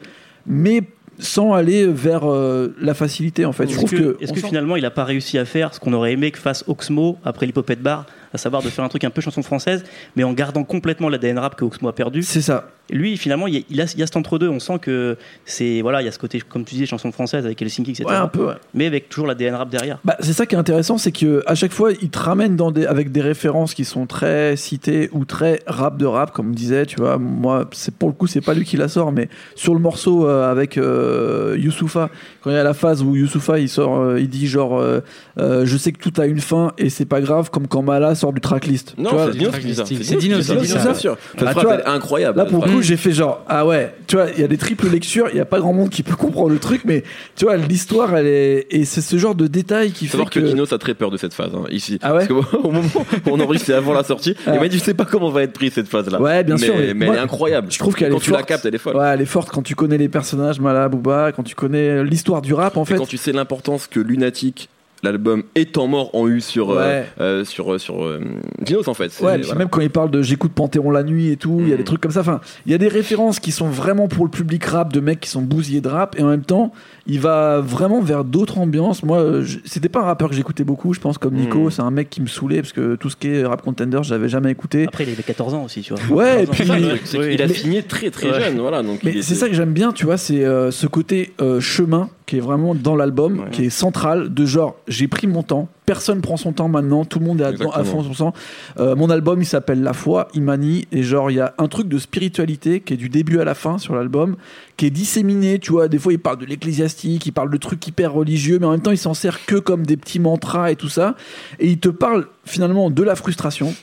mais 0.46 0.82
sans 1.18 1.54
aller 1.54 1.86
vers 1.86 2.30
euh, 2.30 2.74
la 2.80 2.92
facilité 2.92 3.46
en 3.46 3.52
fait. 3.52 3.64
Je 3.64 3.70
Est-ce 3.70 3.78
trouve 3.78 3.90
que, 3.90 4.12
que, 4.18 4.26
sent- 4.40 4.46
finalement 4.48 4.76
il 4.76 4.84
a 4.84 4.90
pas 4.90 5.04
réussi 5.04 5.38
à 5.38 5.44
faire 5.46 5.72
ce 5.72 5.80
qu'on 5.80 5.94
aurait 5.94 6.12
aimé 6.12 6.30
que 6.30 6.38
fasse 6.38 6.62
Oxmo 6.68 7.16
après 7.24 7.46
l'hypopète 7.46 7.80
bar, 7.80 8.04
à 8.34 8.38
savoir 8.38 8.62
de 8.62 8.68
faire 8.68 8.84
un 8.84 8.88
truc 8.88 9.02
un 9.04 9.10
peu 9.10 9.22
chanson 9.22 9.42
française, 9.42 9.82
mais 10.14 10.24
en 10.24 10.34
gardant 10.34 10.62
complètement 10.62 11.08
l'ADN 11.08 11.38
rap 11.38 11.56
que 11.56 11.64
Oxmo 11.64 11.88
a 11.88 11.94
perdu 11.94 12.22
c'est 12.22 12.42
ça. 12.42 12.68
Lui, 12.90 13.16
finalement, 13.16 13.46
il 13.46 13.54
y 13.54 13.58
a, 13.58 13.60
il 13.70 13.80
a, 13.80 13.84
il 13.94 14.00
y 14.00 14.02
a 14.02 14.06
cet 14.06 14.16
entre-deux. 14.16 14.48
On 14.48 14.60
sent 14.60 14.78
que 14.80 15.16
c'est. 15.44 15.80
Voilà, 15.82 16.02
il 16.02 16.04
y 16.04 16.08
a 16.08 16.12
ce 16.12 16.18
côté, 16.18 16.40
comme 16.40 16.64
tu 16.64 16.74
disais, 16.74 16.86
chanson 16.86 17.10
française 17.12 17.44
avec 17.44 17.60
Helsinki, 17.60 17.90
etc. 17.90 18.04
Ouais, 18.08 18.14
un 18.14 18.28
peu. 18.28 18.46
ouais. 18.46 18.54
Mais 18.74 18.86
avec 18.86 19.08
toujours 19.08 19.26
l'ADN 19.26 19.54
rap 19.54 19.68
derrière. 19.70 19.98
Bah, 20.04 20.16
c'est 20.20 20.32
ça 20.32 20.46
qui 20.46 20.54
est 20.54 20.58
intéressant, 20.58 20.98
c'est 20.98 21.12
que 21.12 21.42
à 21.46 21.54
chaque 21.54 21.72
fois, 21.72 21.90
il 22.00 22.10
te 22.10 22.18
ramène 22.18 22.56
dans 22.56 22.70
des, 22.70 22.86
avec 22.86 23.10
des 23.12 23.20
références 23.22 23.74
qui 23.74 23.84
sont 23.84 24.06
très 24.06 24.56
citées 24.56 25.08
ou 25.12 25.24
très 25.24 25.60
rap 25.66 25.96
de 25.98 26.06
rap, 26.06 26.32
comme 26.32 26.48
on 26.48 26.52
disait. 26.52 26.86
Tu 26.86 26.96
vois, 26.96 27.18
moi, 27.18 27.68
c'est 27.72 27.94
pour 27.94 28.08
le 28.08 28.14
coup, 28.14 28.26
c'est 28.26 28.40
pas 28.40 28.54
lui 28.54 28.64
qui 28.64 28.76
la 28.76 28.88
sort, 28.88 29.12
mais 29.12 29.28
sur 29.54 29.74
le 29.74 29.80
morceau 29.80 30.28
euh, 30.28 30.50
avec 30.50 30.78
euh, 30.78 31.56
Youssoufa, 31.58 32.10
quand 32.42 32.50
il 32.50 32.54
y 32.54 32.58
a 32.58 32.62
la 32.64 32.74
phase 32.74 33.02
où 33.02 33.16
Youssoufa 33.16 33.58
il 33.58 33.68
sort, 33.68 33.98
euh, 33.98 34.20
il 34.20 34.28
dit 34.28 34.46
genre, 34.46 34.78
euh, 34.78 35.00
euh, 35.38 35.66
je 35.66 35.76
sais 35.76 35.92
que 35.92 35.98
tout 35.98 36.12
a 36.20 36.26
une 36.26 36.40
fin 36.40 36.72
et 36.78 36.90
c'est 36.90 37.04
pas 37.04 37.20
grave, 37.20 37.50
comme 37.50 37.66
quand 37.66 37.82
Mala 37.82 38.14
sort 38.14 38.32
du 38.32 38.40
tracklist. 38.40 38.94
Non, 38.98 39.10
c'est 39.32 39.72
ça. 39.74 39.84
C'est 39.86 40.16
Dinos 40.16 40.18
Dinos 40.18 40.46
qui 40.46 40.52
qui 40.52 40.56
dit 40.56 40.62
dit 40.62 40.68
ça, 40.68 40.78
ça. 40.78 40.84
bien 40.90 40.94
sûr. 40.94 41.16
Cette 41.32 41.42
Ah, 41.42 41.46
tu 41.46 41.52
phrase, 41.52 41.64
vois, 41.64 41.74
elle 41.74 41.80
est 41.80 41.86
incroyable. 41.86 42.38
Là, 42.38 42.44
pour 42.44 42.64
coup, 42.76 42.82
j'ai 42.82 42.96
fait 42.96 43.12
genre, 43.12 43.44
ah 43.48 43.66
ouais, 43.66 43.94
tu 44.06 44.16
vois, 44.16 44.26
il 44.34 44.40
y 44.40 44.44
a 44.44 44.48
des 44.48 44.56
triples 44.56 44.88
lectures, 44.88 45.28
il 45.30 45.34
n'y 45.34 45.40
a 45.40 45.44
pas 45.44 45.58
grand 45.60 45.72
monde 45.72 45.90
qui 45.90 46.02
peut 46.02 46.16
comprendre 46.16 46.50
le 46.50 46.58
truc, 46.58 46.82
mais 46.84 47.02
tu 47.36 47.44
vois, 47.44 47.56
l'histoire, 47.56 48.14
elle 48.16 48.26
est. 48.26 48.66
Et 48.70 48.84
c'est 48.84 49.00
ce 49.00 49.16
genre 49.18 49.34
de 49.34 49.46
détail 49.46 49.90
qui 49.92 50.06
fait 50.06 50.12
savoir 50.12 50.30
que 50.30 50.40
que. 50.40 50.44
Dinos 50.46 50.72
a 50.72 50.78
très 50.78 50.94
peur 50.94 51.10
de 51.10 51.16
cette 51.16 51.34
phase 51.34 51.50
hein, 51.54 51.64
ici. 51.70 51.98
Ah 52.02 52.14
ouais 52.14 52.26
Parce 52.26 52.46
qu'au 52.46 52.62
moment 52.70 52.82
où 52.94 53.30
on 53.30 53.40
enregistre, 53.40 53.66
c'est 53.66 53.74
avant 53.74 53.92
la 53.92 54.04
sortie. 54.04 54.34
Ah. 54.46 54.52
Il 54.54 54.60
m'a 54.60 54.68
dit, 54.68 54.78
je 54.78 54.84
sais 54.84 54.94
pas 54.94 55.04
comment 55.04 55.30
va 55.30 55.42
être 55.42 55.52
pris 55.52 55.70
cette 55.70 55.88
phase-là. 55.88 56.20
Ouais, 56.20 56.44
bien 56.44 56.56
mais, 56.56 56.64
sûr, 56.64 56.74
mais 56.76 56.94
Mais, 56.94 57.06
moi, 57.06 57.14
elle 57.14 57.20
est 57.20 57.24
incroyable. 57.24 57.68
je 57.70 57.78
trouve 57.78 57.94
qu'elle 57.94 58.10
Quand 58.12 58.18
est 58.18 58.20
tu 58.20 58.30
la 58.30 58.38
forte. 58.38 58.48
captes, 58.48 58.66
elle 58.66 58.74
est 58.74 58.78
folle. 58.78 58.96
Ouais, 58.96 59.08
elle 59.12 59.20
est 59.20 59.26
forte 59.26 59.50
quand 59.50 59.62
tu 59.62 59.74
connais 59.74 59.98
les 59.98 60.08
personnages, 60.08 60.60
Mala, 60.60 60.88
Booba, 60.88 61.32
quand 61.32 61.42
tu 61.42 61.54
connais 61.54 62.04
l'histoire 62.04 62.42
du 62.42 62.54
rap, 62.54 62.76
en 62.76 62.82
Et 62.82 62.86
fait. 62.86 62.96
quand 62.96 63.06
tu 63.06 63.16
sais 63.16 63.32
l'importance 63.32 63.86
que 63.86 64.00
Lunatic, 64.00 64.68
l'album 65.06 65.42
étant 65.54 65.86
mort, 65.86 66.14
ont 66.14 66.28
eu 66.28 66.40
sur, 66.40 66.70
euh, 66.70 66.76
Ouais. 66.76 67.06
euh, 67.20 67.44
sur, 67.44 67.72
euh, 67.74 67.78
sur 67.78 68.04
euh, 68.04 68.20
Dinos 68.60 68.88
en 68.88 68.94
fait. 68.94 69.06
Ouais, 69.22 69.38
voilà. 69.38 69.54
même 69.54 69.68
quand 69.68 69.80
il 69.80 69.90
parle 69.90 70.10
de 70.10 70.22
j'écoute 70.22 70.52
Panthéon 70.52 70.90
la 70.90 71.02
nuit 71.02 71.30
et 71.30 71.36
tout, 71.36 71.58
il 71.60 71.68
y 71.68 71.72
a 71.72 71.74
Mm. 71.74 71.78
des 71.78 71.84
trucs 71.84 72.00
comme 72.00 72.10
ça. 72.12 72.20
Enfin, 72.20 72.40
il 72.66 72.72
y 72.72 72.74
a 72.74 72.78
des 72.78 72.88
références 72.88 73.40
qui 73.40 73.52
sont 73.52 73.68
vraiment 73.68 74.08
pour 74.08 74.24
le 74.24 74.30
public 74.30 74.64
rap, 74.64 74.92
de 74.92 75.00
mecs 75.00 75.20
qui 75.20 75.30
sont 75.30 75.42
bousillés 75.42 75.80
de 75.80 75.88
rap, 75.88 76.16
et 76.18 76.22
en 76.22 76.28
même 76.28 76.44
temps, 76.44 76.72
il 77.06 77.20
va 77.20 77.60
vraiment 77.60 78.00
vers 78.00 78.24
d'autres 78.24 78.58
ambiances. 78.58 79.02
Moi, 79.02 79.18
euh, 79.18 79.44
c'était 79.64 79.88
pas 79.88 80.00
un 80.00 80.04
rappeur 80.04 80.28
que 80.28 80.34
j'écoutais 80.34 80.64
beaucoup, 80.64 80.92
je 80.94 81.00
pense, 81.00 81.18
comme 81.18 81.34
Nico, 81.34 81.66
Mm. 81.66 81.70
c'est 81.70 81.82
un 81.82 81.90
mec 81.90 82.10
qui 82.10 82.20
me 82.20 82.26
saoulait, 82.26 82.60
parce 82.62 82.72
que 82.72 82.96
tout 82.96 83.10
ce 83.10 83.16
qui 83.16 83.28
est 83.28 83.44
rap 83.46 83.62
contender, 83.62 83.98
j'avais 84.02 84.28
jamais 84.28 84.50
écouté. 84.50 84.86
Après, 84.88 85.04
il 85.04 85.10
avait 85.10 85.22
14 85.22 85.54
ans 85.54 85.64
aussi, 85.64 85.82
tu 85.82 85.94
vois. 85.94 86.16
Ouais, 86.16 86.42
et 86.44 86.46
14 86.46 86.70
ans. 86.70 86.74
puis- 86.96 87.06
ça, 87.08 87.18
Oui. 87.18 87.30
qu'il 87.30 87.42
a 87.42 87.46
Mais- 87.46 87.54
signé 87.54 87.82
très 87.82 88.10
très 88.10 88.30
Ouais. 88.32 88.40
jeune, 88.40 88.58
voilà. 88.58 88.82
Donc 88.82 89.00
Mais 89.04 89.12
il 89.12 89.22
c'est 89.22 89.32
était- 89.32 89.40
ça 89.40 89.48
que 89.48 89.54
j'aime 89.54 89.72
bien, 89.72 89.92
tu 89.92 90.04
vois, 90.04 90.16
c'est 90.16 90.44
euh, 90.44 90.70
ce 90.70 90.86
côté 90.86 91.32
euh, 91.40 91.60
chemin 91.60 92.08
qui 92.26 92.38
est 92.38 92.40
vraiment 92.40 92.74
dans 92.74 92.96
l'album, 92.96 93.38
Ouais. 93.40 93.50
qui 93.52 93.64
est 93.66 93.70
central, 93.70 94.32
de 94.34 94.44
genre, 94.46 94.76
j'ai 94.88 95.06
pris 95.08 95.26
mon 95.26 95.42
temps, 95.42 95.68
personne 95.86 96.20
prend 96.20 96.36
son 96.36 96.52
temps 96.52 96.68
maintenant, 96.68 97.04
tout 97.04 97.20
le 97.20 97.24
monde 97.24 97.40
est 97.40 97.44
à, 97.44 97.84
fond 97.84 98.02
son 98.02 98.12
sang. 98.12 98.32
Euh, 98.78 98.96
mon 98.96 99.08
album, 99.08 99.40
il 99.40 99.46
s'appelle 99.46 99.82
La 99.82 99.92
foi, 99.92 100.28
Imani, 100.34 100.86
et 100.92 101.02
genre, 101.02 101.30
il 101.30 101.34
y 101.34 101.40
a 101.40 101.54
un 101.58 101.68
truc 101.68 101.88
de 101.88 101.98
spiritualité 101.98 102.80
qui 102.80 102.94
est 102.94 102.96
du 102.96 103.08
début 103.08 103.38
à 103.38 103.44
la 103.44 103.54
fin 103.54 103.78
sur 103.78 103.94
l'album, 103.94 104.36
qui 104.76 104.86
est 104.86 104.90
disséminé, 104.90 105.58
tu 105.58 105.72
vois, 105.72 105.88
des 105.88 105.98
fois 105.98 106.12
il 106.12 106.18
parle 106.18 106.38
de 106.38 106.44
l'ecclésiastique, 106.44 107.24
il 107.24 107.32
parle 107.32 107.50
de 107.50 107.56
trucs 107.56 107.86
hyper 107.86 108.12
religieux, 108.12 108.58
mais 108.58 108.66
en 108.66 108.72
même 108.72 108.82
temps 108.82 108.90
il 108.90 108.98
s'en 108.98 109.14
sert 109.14 109.46
que 109.46 109.56
comme 109.56 109.86
des 109.86 109.96
petits 109.96 110.18
mantras 110.18 110.70
et 110.70 110.76
tout 110.76 110.88
ça, 110.88 111.14
et 111.60 111.68
il 111.68 111.78
te 111.78 111.88
parle 111.88 112.26
finalement 112.44 112.90
de 112.90 113.02
la 113.02 113.14
frustration. 113.14 113.74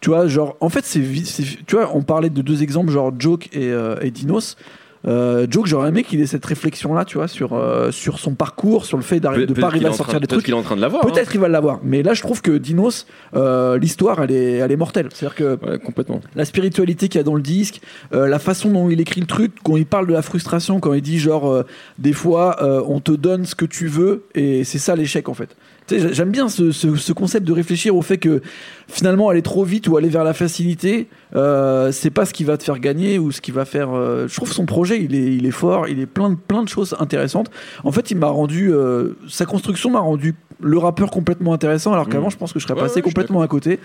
Tu 0.00 0.10
vois, 0.10 0.26
genre, 0.26 0.56
en 0.58 0.68
fait, 0.68 0.84
c'est, 0.84 1.00
tu 1.00 1.76
vois, 1.76 1.94
on 1.94 2.02
parlait 2.02 2.28
de 2.28 2.42
deux 2.42 2.64
exemples, 2.64 2.90
genre 2.90 3.12
Joke 3.16 3.48
et, 3.52 3.70
euh, 3.70 3.94
et 4.00 4.10
Dinos. 4.10 4.56
Euh, 5.06 5.46
Joke, 5.50 5.66
j'aurais 5.66 5.88
aimé 5.88 6.04
qu'il 6.04 6.20
ait 6.20 6.26
cette 6.26 6.44
réflexion-là, 6.44 7.04
tu 7.04 7.18
vois, 7.18 7.28
sur, 7.28 7.54
euh, 7.54 7.90
sur 7.90 8.18
son 8.18 8.34
parcours, 8.34 8.84
sur 8.86 8.96
le 8.96 9.02
fait 9.02 9.18
d'arriver 9.20 9.46
de 9.46 9.52
Peut-être 9.52 9.60
pas 9.60 9.66
arriver 9.66 9.86
à 9.86 9.92
sortir 9.92 10.20
des 10.20 10.26
peut-être 10.26 10.38
trucs. 10.38 10.44
qu'il 10.44 10.54
est 10.54 10.56
en 10.56 10.62
train 10.62 10.76
de 10.76 10.80
l'avoir. 10.80 11.04
hein. 11.04 11.10
Peut-être 11.12 11.30
qu'il 11.30 11.40
va 11.40 11.48
l'avoir, 11.48 11.80
mais 11.82 12.02
là 12.02 12.14
je 12.14 12.22
trouve 12.22 12.40
que 12.40 12.52
Dinos, 12.52 13.06
euh, 13.34 13.78
l'histoire, 13.78 14.22
elle 14.22 14.30
est, 14.30 14.52
elle 14.58 14.70
est 14.70 14.76
mortelle. 14.76 15.08
C'est-à-dire 15.12 15.34
que 15.34 15.54
hein. 15.54 15.70
Ouais, 15.72 15.78
complètement. 15.78 16.20
la 16.36 16.44
spiritualité 16.44 17.08
qu'il 17.08 17.18
y 17.18 17.20
a 17.20 17.24
dans 17.24 17.34
le 17.34 17.42
disque, 17.42 17.80
euh, 18.14 18.28
la 18.28 18.38
façon 18.38 18.70
dont 18.70 18.90
il 18.90 19.00
écrit 19.00 19.20
le 19.20 19.26
truc, 19.26 19.52
quand 19.64 19.76
il 19.76 19.86
parle 19.86 20.06
de 20.06 20.12
la 20.12 20.22
frustration, 20.22 20.78
quand 20.80 20.92
il 20.92 21.02
dit 21.02 21.18
genre 21.18 21.64
des 21.98 22.12
fois 22.12 22.56
on 22.88 23.00
te 23.00 23.12
donne 23.12 23.44
ce 23.44 23.54
que 23.54 23.64
tu 23.64 23.88
veux 23.88 24.24
et 24.34 24.64
c'est 24.64 24.78
ça 24.78 24.94
l'échec 24.96 25.28
en 25.28 25.34
fait. 25.34 25.56
J'aime 26.12 26.30
bien 26.30 26.48
ce, 26.48 26.70
ce- 26.72 26.96
ce 26.96 27.12
concept 27.12 27.46
de 27.46 27.52
réfléchir 27.52 27.96
au 27.96 28.02
fait 28.02 28.18
que 28.18 28.40
finalement 28.88 29.28
aller 29.28 29.42
trop 29.42 29.64
vite 29.64 29.88
ou 29.88 29.96
aller 29.96 30.08
vers 30.08 30.24
la 30.24 30.34
facilité, 30.34 31.08
euh, 31.34 31.90
c'est 31.92 32.10
pas 32.10 32.24
ce 32.26 32.32
qui 32.32 32.44
va 32.44 32.56
te 32.56 32.64
faire 32.64 32.78
gagner 32.78 33.18
ou 33.18 33.32
ce 33.32 33.40
qui 33.40 33.50
va 33.50 33.64
faire. 33.64 33.90
euh, 33.94 34.26
je 34.28 34.34
trouve 34.36 34.52
son 34.52 34.66
projet 34.66 35.02
il 35.02 35.14
est, 35.14 35.34
il 35.36 35.46
est 35.46 35.50
fort, 35.50 35.88
il 35.88 35.98
est 36.00 36.06
plein 36.06 36.30
de, 36.30 36.36
plein 36.36 36.62
de 36.62 36.68
choses 36.68 36.94
intéressantes. 36.98 37.50
En 37.84 37.92
fait, 37.92 38.10
il 38.10 38.16
m'a 38.18 38.28
rendu 38.28 38.72
euh, 38.72 39.16
sa 39.28 39.46
construction 39.46 39.90
m'a 39.90 40.00
rendu 40.00 40.34
le 40.64 40.78
rappeur 40.78 41.10
complètement 41.10 41.52
intéressant 41.54 41.92
alors 41.92 42.08
qu'avant 42.08 42.28
Mm. 42.28 42.30
je 42.30 42.36
pense 42.36 42.52
que 42.52 42.60
je 42.60 42.64
serais 42.66 42.74
Ouais, 42.74 42.82
passé 42.82 42.96
ouais, 42.96 43.02
complètement 43.02 43.42
à 43.42 43.48
côté. 43.48 43.80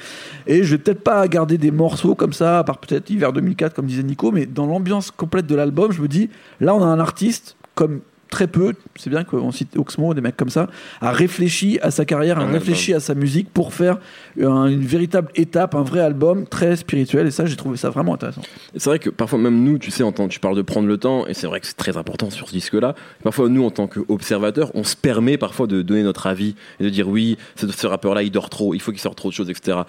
Et 0.45 0.63
je 0.63 0.75
vais 0.75 0.77
peut-être 0.77 1.01
pas 1.01 1.27
garder 1.27 1.57
des 1.57 1.71
morceaux 1.71 2.13
comme 2.13 2.33
ça, 2.33 2.59
à 2.59 2.63
part 2.63 2.77
peut-être 2.77 3.09
hiver 3.09 3.33
2004, 3.33 3.73
comme 3.73 3.85
disait 3.87 4.03
Nico, 4.03 4.31
mais 4.31 4.45
dans 4.45 4.67
l'ambiance 4.67 5.09
complète 5.09 5.47
de 5.47 5.55
l'album, 5.55 5.91
je 5.91 6.01
me 6.01 6.07
dis, 6.07 6.29
là, 6.61 6.75
on 6.75 6.83
a 6.83 6.85
un 6.85 6.99
artiste, 6.99 7.55
comme 7.73 8.01
très 8.29 8.47
peu, 8.47 8.73
c'est 8.95 9.09
bien 9.09 9.23
qu'on 9.23 9.51
cite 9.51 9.77
Oxmo, 9.77 10.13
des 10.13 10.21
mecs 10.21 10.37
comme 10.37 10.49
ça, 10.49 10.67
a 11.01 11.11
réfléchi 11.11 11.79
à 11.81 11.91
sa 11.91 12.05
carrière, 12.05 12.39
a 12.39 12.43
Un 12.43 12.51
réfléchi 12.51 12.93
à 12.93 12.99
sa 12.99 13.15
musique 13.15 13.49
pour 13.53 13.73
faire 13.73 13.97
un- 14.41 14.67
une 14.67 14.85
véritable 14.85 15.29
étape, 15.35 15.75
un 15.75 15.81
vrai 15.83 16.01
album 16.01 16.45
très 16.47 16.75
spirituel. 16.75 17.27
Et 17.27 17.31
ça, 17.31 17.45
j'ai 17.45 17.55
trouvé 17.55 17.77
ça 17.77 17.89
vraiment 17.89 18.13
intéressant. 18.15 18.41
C'est 18.75 18.89
vrai 18.89 18.99
que 18.99 19.09
parfois, 19.09 19.39
même 19.39 19.63
nous, 19.63 19.77
tu 19.77 19.91
sais, 19.91 20.03
en 20.03 20.11
tant, 20.11 20.27
tu 20.27 20.39
parles 20.39 20.55
de 20.55 20.61
prendre 20.61 20.87
le 20.87 20.97
temps, 20.97 21.25
et 21.27 21.33
c'est 21.33 21.47
vrai 21.47 21.59
que 21.59 21.67
c'est 21.67 21.77
très 21.77 21.97
important 21.97 22.29
sur 22.29 22.47
ce 22.47 22.53
disque-là. 22.53 22.95
Parfois, 23.23 23.49
nous, 23.49 23.63
en 23.65 23.71
tant 23.71 23.87
qu'observateurs, 23.87 24.71
on 24.73 24.83
se 24.83 24.95
permet 24.95 25.37
parfois 25.37 25.67
de 25.67 25.81
donner 25.81 26.03
notre 26.03 26.27
avis 26.27 26.55
et 26.79 26.83
de 26.83 26.89
dire 26.89 27.07
oui, 27.07 27.37
ce, 27.55 27.67
ce 27.67 27.87
rappeur-là, 27.87 28.23
il 28.23 28.31
dort 28.31 28.49
trop, 28.49 28.73
il 28.73 28.81
faut 28.81 28.91
qu'il 28.91 29.01
sorte 29.01 29.17
trop 29.17 29.29
de 29.29 29.33
choses, 29.33 29.49
etc. 29.49 29.79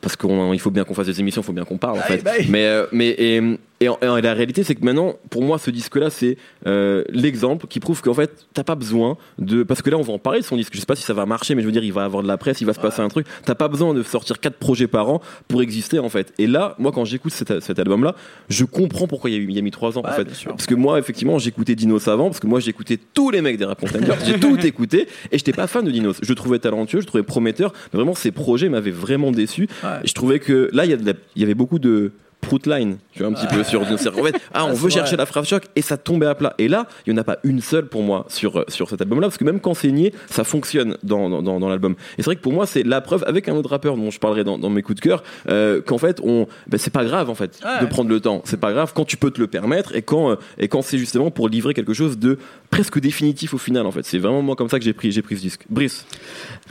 Parce 0.00 0.16
qu'il 0.16 0.58
faut 0.60 0.70
bien 0.70 0.84
qu'on 0.84 0.94
fasse 0.94 1.06
des 1.06 1.20
émissions, 1.20 1.42
il 1.42 1.44
faut 1.44 1.52
bien 1.52 1.64
qu'on 1.64 1.78
parle, 1.78 1.98
en 1.98 2.00
Bye, 2.00 2.18
fait. 2.18 2.24
bye. 2.24 2.46
Mais, 2.48 2.64
euh, 2.66 2.86
mais 2.92 3.08
et, 3.18 3.40
et, 3.80 3.88
en- 3.88 3.98
et 4.16 4.22
la 4.22 4.32
réalité, 4.34 4.62
c'est 4.64 4.74
que 4.74 4.84
maintenant, 4.84 5.14
pour 5.30 5.42
moi, 5.42 5.58
ce 5.58 5.70
disque-là, 5.70 6.08
c'est 6.10 6.38
euh, 6.66 7.04
l'exemple 7.10 7.66
qui 7.66 7.78
prouve 7.80 8.00
qu'en 8.02 8.14
fait, 8.14 8.46
t'as 8.54 8.64
pas 8.64 8.74
besoin 8.74 9.16
de. 9.38 9.62
Parce 9.62 9.82
que 9.82 9.90
là, 9.90 9.98
on 9.98 10.02
va 10.02 10.12
en 10.14 10.18
parler 10.18 10.40
de 10.40 10.44
son 10.44 10.56
disque. 10.56 10.72
Je 10.74 10.80
sais 10.80 10.86
pas 10.86 10.96
si 10.96 11.02
ça 11.02 11.12
va 11.14 11.26
marcher, 11.26 11.54
mais 11.54 11.60
je 11.62 11.66
veux 11.66 11.72
dire, 11.72 11.84
il 11.84 11.92
va 11.92 12.04
avoir 12.04 12.22
de 12.22 12.28
la 12.28 12.38
presse, 12.38 12.60
il 12.60 12.66
va 12.66 12.72
se 12.72 12.80
passer 12.80 13.02
un 13.02 13.08
truc. 13.08 13.26
T'as 13.44 13.54
pas 13.54 13.68
besoin 13.68 13.92
de 13.94 14.02
sortir 14.02 14.40
quatre 14.40 14.56
projets 14.56 14.86
par 14.86 15.08
an 15.10 15.20
pour 15.48 15.60
exister, 15.62 15.98
en 15.98 16.08
fait. 16.08 16.32
Et 16.38 16.46
là, 16.46 16.74
moi, 16.78 16.90
quand 16.92 17.04
j'écoute 17.04 17.32
cet, 17.32 17.60
cet 17.60 17.78
album-là, 17.78 18.14
je 18.48 18.64
comprends 18.64 19.06
pourquoi 19.06 19.28
il 19.30 19.34
y 19.34 19.36
a, 19.36 19.40
eu- 19.42 19.46
il 19.50 19.54
y 19.56 19.58
a 19.58 19.62
mis 19.62 19.70
trois 19.70 19.98
ans, 19.98 20.02
en 20.04 20.12
fait. 20.12 20.24
Parce 20.50 20.66
que 20.66 20.74
moi, 20.74 20.98
effectivement, 20.98 21.38
j'écoutais 21.38 21.74
Dinos 21.74 22.08
avant, 22.08 22.26
parce 22.26 22.40
que 22.40 22.46
moi, 22.46 22.60
j'écoutais 22.60 22.98
tous 23.14 23.30
les 23.30 23.42
mecs 23.42 23.58
des 23.58 23.64
Rap 23.66 23.80
j'ai 24.24 24.40
tout 24.40 24.58
écouté, 24.66 25.06
et 25.30 25.38
j'étais 25.38 25.52
pas 25.52 25.66
fan 25.66 25.84
de 25.84 25.90
Dinos. 25.90 26.16
Je 26.22 26.32
trouvais 26.32 26.58
talentueux, 26.58 27.00
je 27.02 27.06
trouvais 27.06 27.22
prometteur, 27.24 27.72
mais 27.92 27.98
vraiment, 27.98 28.14
ses 28.14 28.30
projets 28.32 28.68
m'avaient 28.68 28.90
vraiment 28.90 29.32
déçu. 29.32 29.68
Ouais. 29.84 29.90
Et 30.04 30.08
je 30.08 30.14
trouvais 30.14 30.38
que 30.38 30.70
là, 30.72 30.86
y, 30.86 30.92
il 30.92 31.40
y 31.42 31.44
avait 31.44 31.54
beaucoup 31.54 31.78
de 31.78 32.12
proutline, 32.46 32.96
tu 33.12 33.18
vois, 33.22 33.28
un 33.28 33.32
petit 33.32 33.46
peu 33.46 33.62
sur 33.64 33.80
qu'en 33.80 33.96
fait, 34.24 34.34
ah, 34.54 34.64
on 34.64 34.68
Ah, 34.68 34.72
veut 34.72 34.88
c'est 34.88 34.94
chercher 34.96 35.10
vrai. 35.16 35.18
la 35.18 35.26
phrase 35.26 35.46
choc, 35.46 35.64
et 35.76 35.82
ça 35.82 35.96
tombait 35.96 36.26
à 36.26 36.34
plat. 36.34 36.54
Et 36.58 36.68
là, 36.68 36.86
il 37.06 37.12
n'y 37.12 37.18
en 37.18 37.20
a 37.20 37.24
pas 37.24 37.38
une 37.44 37.60
seule 37.60 37.86
pour 37.86 38.02
moi 38.02 38.24
sur, 38.28 38.58
euh, 38.60 38.64
sur 38.68 38.88
cet 38.88 39.00
album-là, 39.00 39.26
parce 39.28 39.38
que 39.38 39.44
même 39.44 39.60
quand 39.60 39.74
c'est 39.74 39.90
nié, 39.90 40.12
ça 40.30 40.44
fonctionne 40.44 40.96
dans, 41.02 41.28
dans, 41.28 41.42
dans- 41.42 41.60
dans 41.60 41.68
l'album. 41.68 41.92
Et 41.92 41.96
c'est 42.18 42.24
vrai 42.26 42.36
que 42.36 42.40
pour 42.40 42.52
moi, 42.52 42.66
c'est 42.66 42.82
la 42.82 43.00
preuve, 43.00 43.24
avec 43.26 43.48
un 43.48 43.54
autre 43.54 43.70
rappeur 43.70 43.96
dont 43.96 44.10
je 44.10 44.18
parlerai 44.18 44.44
dans, 44.44 44.58
dans 44.58 44.70
mes 44.70 44.82
coups 44.82 44.96
de 44.96 45.00
cœur, 45.00 45.22
euh, 45.48 45.80
qu'en 45.82 45.98
fait, 45.98 46.20
on, 46.22 46.46
ben, 46.68 46.78
c'est 46.78 46.92
pas 46.92 47.04
grave, 47.04 47.28
en 47.30 47.34
fait, 47.34 47.60
Ouais. 47.64 47.80
de 47.82 47.86
prendre 47.86 48.08
le 48.10 48.20
temps. 48.20 48.42
C'est 48.44 48.60
pas 48.60 48.72
grave 48.72 48.92
quand 48.94 49.04
tu 49.04 49.16
peux 49.16 49.30
te 49.30 49.40
le 49.40 49.46
permettre, 49.46 49.94
et 49.94 50.02
quand, 50.02 50.30
euh, 50.30 50.36
et 50.58 50.68
quand 50.68 50.82
c'est 50.82 50.98
justement 50.98 51.30
pour 51.30 51.48
livrer 51.48 51.74
quelque 51.74 51.92
chose 51.94 52.18
de 52.18 52.38
presque 52.70 52.98
définitif 53.00 53.54
au 53.54 53.58
final, 53.58 53.86
en 53.86 53.90
fait. 53.92 54.04
C'est 54.04 54.18
vraiment 54.18 54.42
moi 54.42 54.56
comme 54.56 54.68
ça 54.68 54.78
que 54.78 54.84
j'ai 54.84 54.92
pris, 54.92 55.10
j'ai 55.12 55.22
pris 55.22 55.36
ce 55.36 55.40
disque. 55.42 55.62
Brice, 55.70 56.06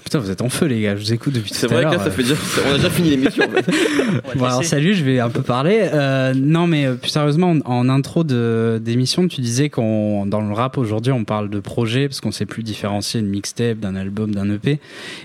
Putain, 0.03 0.19
vous 0.19 0.29
êtes 0.31 0.41
en 0.41 0.49
feu, 0.49 0.65
les 0.67 0.81
gars. 0.81 0.95
Je 0.95 1.01
vous 1.01 1.13
écoute 1.13 1.33
depuis 1.33 1.51
c'est 1.53 1.67
tout 1.67 1.73
à 1.73 1.77
vrai 1.77 1.85
que 1.85 1.89
l'heure. 1.91 1.99
là, 1.99 2.03
ça 2.05 2.11
fait 2.11 2.21
déjà, 2.23 2.35
on 2.67 2.73
a 2.73 2.77
déjà 2.77 2.89
fini 2.89 3.09
l'émission, 3.09 3.43
en 3.45 3.49
fait. 3.61 3.65
Bon, 4.35 4.45
alors 4.45 4.63
salut, 4.63 4.93
je 4.93 5.03
vais 5.03 5.19
un 5.19 5.29
peu 5.29 5.41
parler. 5.41 5.64
Euh, 5.65 6.33
non, 6.35 6.67
mais 6.67 6.85
euh, 6.85 6.95
plus 6.95 7.09
sérieusement, 7.09 7.51
en, 7.51 7.59
en 7.65 7.89
intro 7.89 8.23
d'émission, 8.23 9.27
tu 9.27 9.41
disais 9.41 9.69
qu'on 9.69 10.25
dans 10.25 10.41
le 10.41 10.53
rap 10.53 10.77
aujourd'hui, 10.77 11.11
on 11.11 11.23
parle 11.23 11.49
de 11.49 11.59
projet 11.59 12.07
parce 12.07 12.21
qu'on 12.21 12.31
sait 12.31 12.45
plus 12.45 12.63
différencier 12.63 13.19
une 13.19 13.27
mixtape 13.27 13.79
d'un 13.79 13.95
album, 13.95 14.33
d'un 14.33 14.49
EP. 14.51 14.79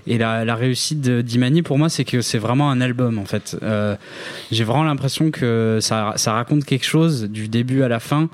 Et 0.06 0.18
la, 0.18 0.54
réussite 0.54 1.00
d'Imani 1.00 1.62
pour 1.62 1.78
moi, 1.78 1.88
c'est 1.88 2.04
que 2.04 2.20
c'est 2.20 2.38
vraiment 2.38 2.70
un 2.70 2.80
album 2.80 3.18
en 3.18 3.24
fait. 3.24 3.56
Euh, 3.62 3.96
J'ai 4.50 4.64
vraiment 4.64 4.84
l'impression 4.84 5.30
que 5.30 5.78
ça, 5.80 6.14
raconte 6.26 6.64
quelque 6.64 6.86
chose 6.86 7.24
du 7.24 7.48
début 7.48 7.82
à 7.82 7.88
la 7.88 8.00
fin. 8.00 8.28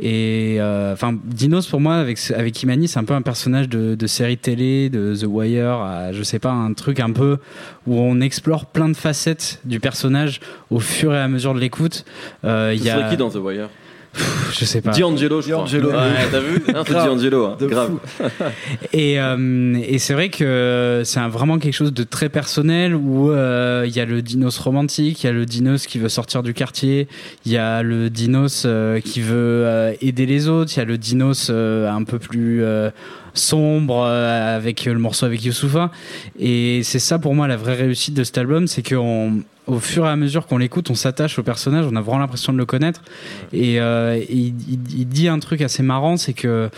Et 0.00 0.58
enfin, 0.60 1.16
Dinos 1.24 1.66
pour 1.66 1.80
moi 1.80 1.96
avec 1.96 2.18
avec 2.34 2.62
Imani, 2.62 2.88
c'est 2.88 2.98
un 2.98 3.04
peu 3.04 3.14
un 3.14 3.22
personnage 3.22 3.68
de, 3.68 3.94
de 3.94 4.06
série 4.06 4.38
télé, 4.38 4.90
de 4.90 5.14
The 5.14 5.26
Wire, 5.26 5.80
à, 5.80 6.12
je 6.12 6.22
sais 6.22 6.38
pas, 6.38 6.50
un 6.50 6.72
truc 6.72 7.00
un 7.00 7.12
peu 7.12 7.38
où 7.90 7.98
on 7.98 8.20
explore 8.20 8.66
plein 8.66 8.88
de 8.88 8.96
facettes 8.96 9.58
du 9.64 9.80
personnage 9.80 10.40
au 10.70 10.78
fur 10.80 11.12
et 11.12 11.18
à 11.18 11.28
mesure 11.28 11.54
de 11.54 11.60
l'écoute. 11.60 12.04
Euh, 12.44 12.70
Il 12.72 12.78
Ce 12.80 12.84
y 12.84 12.88
serait 12.88 13.02
a, 13.02 13.10
qui 13.10 13.16
dans 13.16 13.30
The 13.30 13.36
Wire? 13.36 13.68
Pff, 14.12 14.58
je 14.58 14.64
sais 14.64 14.80
pas. 14.80 14.90
D'Angelo, 14.90 15.40
je 15.40 15.46
crois. 15.50 15.58
D'Angelo. 15.62 15.90
Ouais, 15.90 15.96
t'as 16.32 16.40
vu? 16.40 16.60
Non, 16.74 16.82
c'est 16.84 16.92
Grave. 16.92 17.06
D'Angelo, 17.06 17.44
hein. 17.46 17.56
De 17.60 17.66
grave. 17.68 17.92
fou. 18.04 18.24
Et, 18.92 19.20
euh, 19.20 19.74
et 19.86 19.98
c'est 20.00 20.14
vrai 20.14 20.30
que 20.30 21.02
c'est 21.04 21.20
un- 21.20 21.28
vraiment 21.28 21.58
quelque 21.60 21.74
chose 21.74 21.92
de 21.92 22.02
très 22.02 22.28
personnel 22.28 22.96
où 22.96 23.30
euh, 23.30 23.84
il 23.86 23.94
y 23.94 24.00
a 24.00 24.04
le 24.04 24.20
dinos 24.20 24.58
romantique, 24.58 25.22
il 25.22 25.26
y 25.26 25.30
a 25.30 25.32
le 25.32 25.46
dinos 25.46 25.86
qui 25.86 26.00
veut 26.00 26.08
sortir 26.08 26.42
du 26.42 26.54
quartier, 26.54 27.06
il 27.46 27.52
y 27.52 27.56
a 27.56 27.84
le 27.84 28.10
dinos 28.10 28.64
euh, 28.66 28.98
qui 29.00 29.20
veut 29.20 29.34
euh, 29.64 29.92
aider 30.00 30.26
les 30.26 30.48
autres, 30.48 30.72
il 30.74 30.78
y 30.80 30.82
a 30.82 30.86
le 30.86 30.98
dinos 30.98 31.46
euh, 31.50 31.88
un 31.88 32.02
peu 32.02 32.18
plus 32.18 32.64
euh, 32.64 32.90
sombre 33.34 34.04
euh, 34.06 34.56
avec 34.56 34.84
le 34.84 34.98
morceau 34.98 35.26
avec 35.26 35.44
Youssoufa. 35.44 35.90
Et 36.38 36.82
c'est 36.82 36.98
ça 36.98 37.18
pour 37.18 37.34
moi 37.34 37.48
la 37.48 37.56
vraie 37.56 37.74
réussite 37.74 38.14
de 38.14 38.24
cet 38.24 38.38
album, 38.38 38.66
c'est 38.66 38.88
qu'on 38.88 39.42
au 39.66 39.78
fur 39.78 40.06
et 40.06 40.08
à 40.08 40.16
mesure 40.16 40.46
qu'on 40.46 40.58
l'écoute, 40.58 40.90
on 40.90 40.96
s'attache 40.96 41.38
au 41.38 41.44
personnage, 41.44 41.86
on 41.90 41.94
a 41.94 42.00
vraiment 42.00 42.18
l'impression 42.18 42.52
de 42.52 42.58
le 42.58 42.66
connaître. 42.66 43.02
Et, 43.52 43.80
euh, 43.80 44.16
et 44.16 44.26
il, 44.32 45.06
dit 45.06 45.28
un 45.28 45.38
truc 45.38 45.60
assez 45.60 45.84
marrant, 45.84 46.16
c'est 46.16 46.32
que 46.32 46.70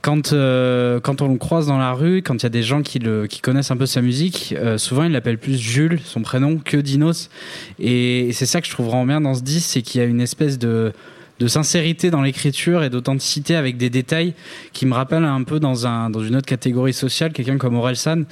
quand, 0.00 0.32
euh, 0.32 1.00
quand 1.00 1.22
on 1.22 1.28
le 1.28 1.38
croise 1.38 1.66
dans 1.66 1.78
la 1.78 1.92
rue, 1.92 2.22
quand 2.22 2.34
il 2.34 2.42
y 2.44 2.46
a 2.46 2.50
des 2.50 2.62
gens 2.62 2.82
qui, 2.82 3.00
le, 3.00 3.26
qui 3.26 3.40
connaissent 3.40 3.72
un 3.72 3.76
peu 3.76 3.86
sa 3.86 4.00
musique, 4.00 4.54
souvent 4.76 5.02
il 5.02 5.12
l'appelle 5.12 5.38
plus 5.38 5.58
Jules, 5.58 5.98
son 6.04 6.22
prénom, 6.22 6.58
que 6.58 6.76
Dinos. 6.76 7.30
Et 7.80 8.30
c'est 8.32 8.46
ça 8.46 8.60
que 8.60 8.68
je 8.68 8.72
trouve 8.72 8.86
vraiment 8.86 9.06
bien 9.06 9.20
dans 9.20 9.34
ce 9.34 9.42
disque, 9.42 9.68
c'est 9.68 9.82
qu'il 9.82 10.00
y 10.00 10.04
a 10.04 10.06
une 10.06 10.20
espèce 10.20 10.56
de 10.56 10.92
de 11.38 11.46
sincérité 11.48 12.10
dans 12.10 12.22
l'écriture 12.22 12.82
et 12.82 12.90
d'authenticité 12.90 13.56
avec 13.56 13.76
des 13.76 13.90
détails 13.90 14.34
qui 14.72 14.86
me 14.86 14.94
rappellent 14.94 15.24
un 15.24 15.42
peu 15.42 15.60
dans, 15.60 15.86
un, 15.86 16.08
dans 16.08 16.22
une 16.22 16.36
autre 16.36 16.46
catégorie 16.46 16.94
sociale, 16.94 17.32
quelqu'un 17.32 17.58
comme 17.58 17.76
Orelsan. 17.76 18.22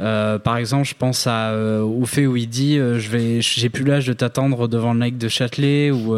Euh, 0.00 0.38
par 0.38 0.56
exemple, 0.56 0.88
je 0.88 0.94
pense 0.94 1.26
à, 1.26 1.50
euh, 1.50 1.82
au 1.82 2.06
fait 2.06 2.26
où 2.26 2.36
il 2.36 2.48
dit 2.48 2.78
euh, 2.78 2.98
je 2.98 3.10
vais, 3.10 3.40
j'ai 3.40 3.68
plus 3.68 3.84
l'âge 3.84 4.06
de 4.06 4.12
t'attendre 4.12 4.66
devant 4.66 4.94
le 4.94 5.00
lac 5.00 5.18
de 5.18 5.28
Châtelet 5.28 5.90
ou, 5.90 6.16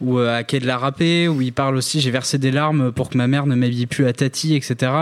ou 0.00 0.18
à 0.18 0.42
Quai 0.42 0.58
de 0.58 0.66
la 0.66 0.78
Râpée, 0.78 1.28
où 1.28 1.40
il 1.40 1.52
parle 1.52 1.76
aussi 1.76 2.00
j'ai 2.00 2.10
versé 2.10 2.38
des 2.38 2.50
larmes 2.50 2.92
pour 2.92 3.08
que 3.08 3.16
ma 3.16 3.26
mère 3.26 3.46
ne 3.46 3.54
m'habille 3.54 3.86
plus 3.86 4.06
à 4.06 4.12
Tati, 4.12 4.54
etc. 4.54 4.92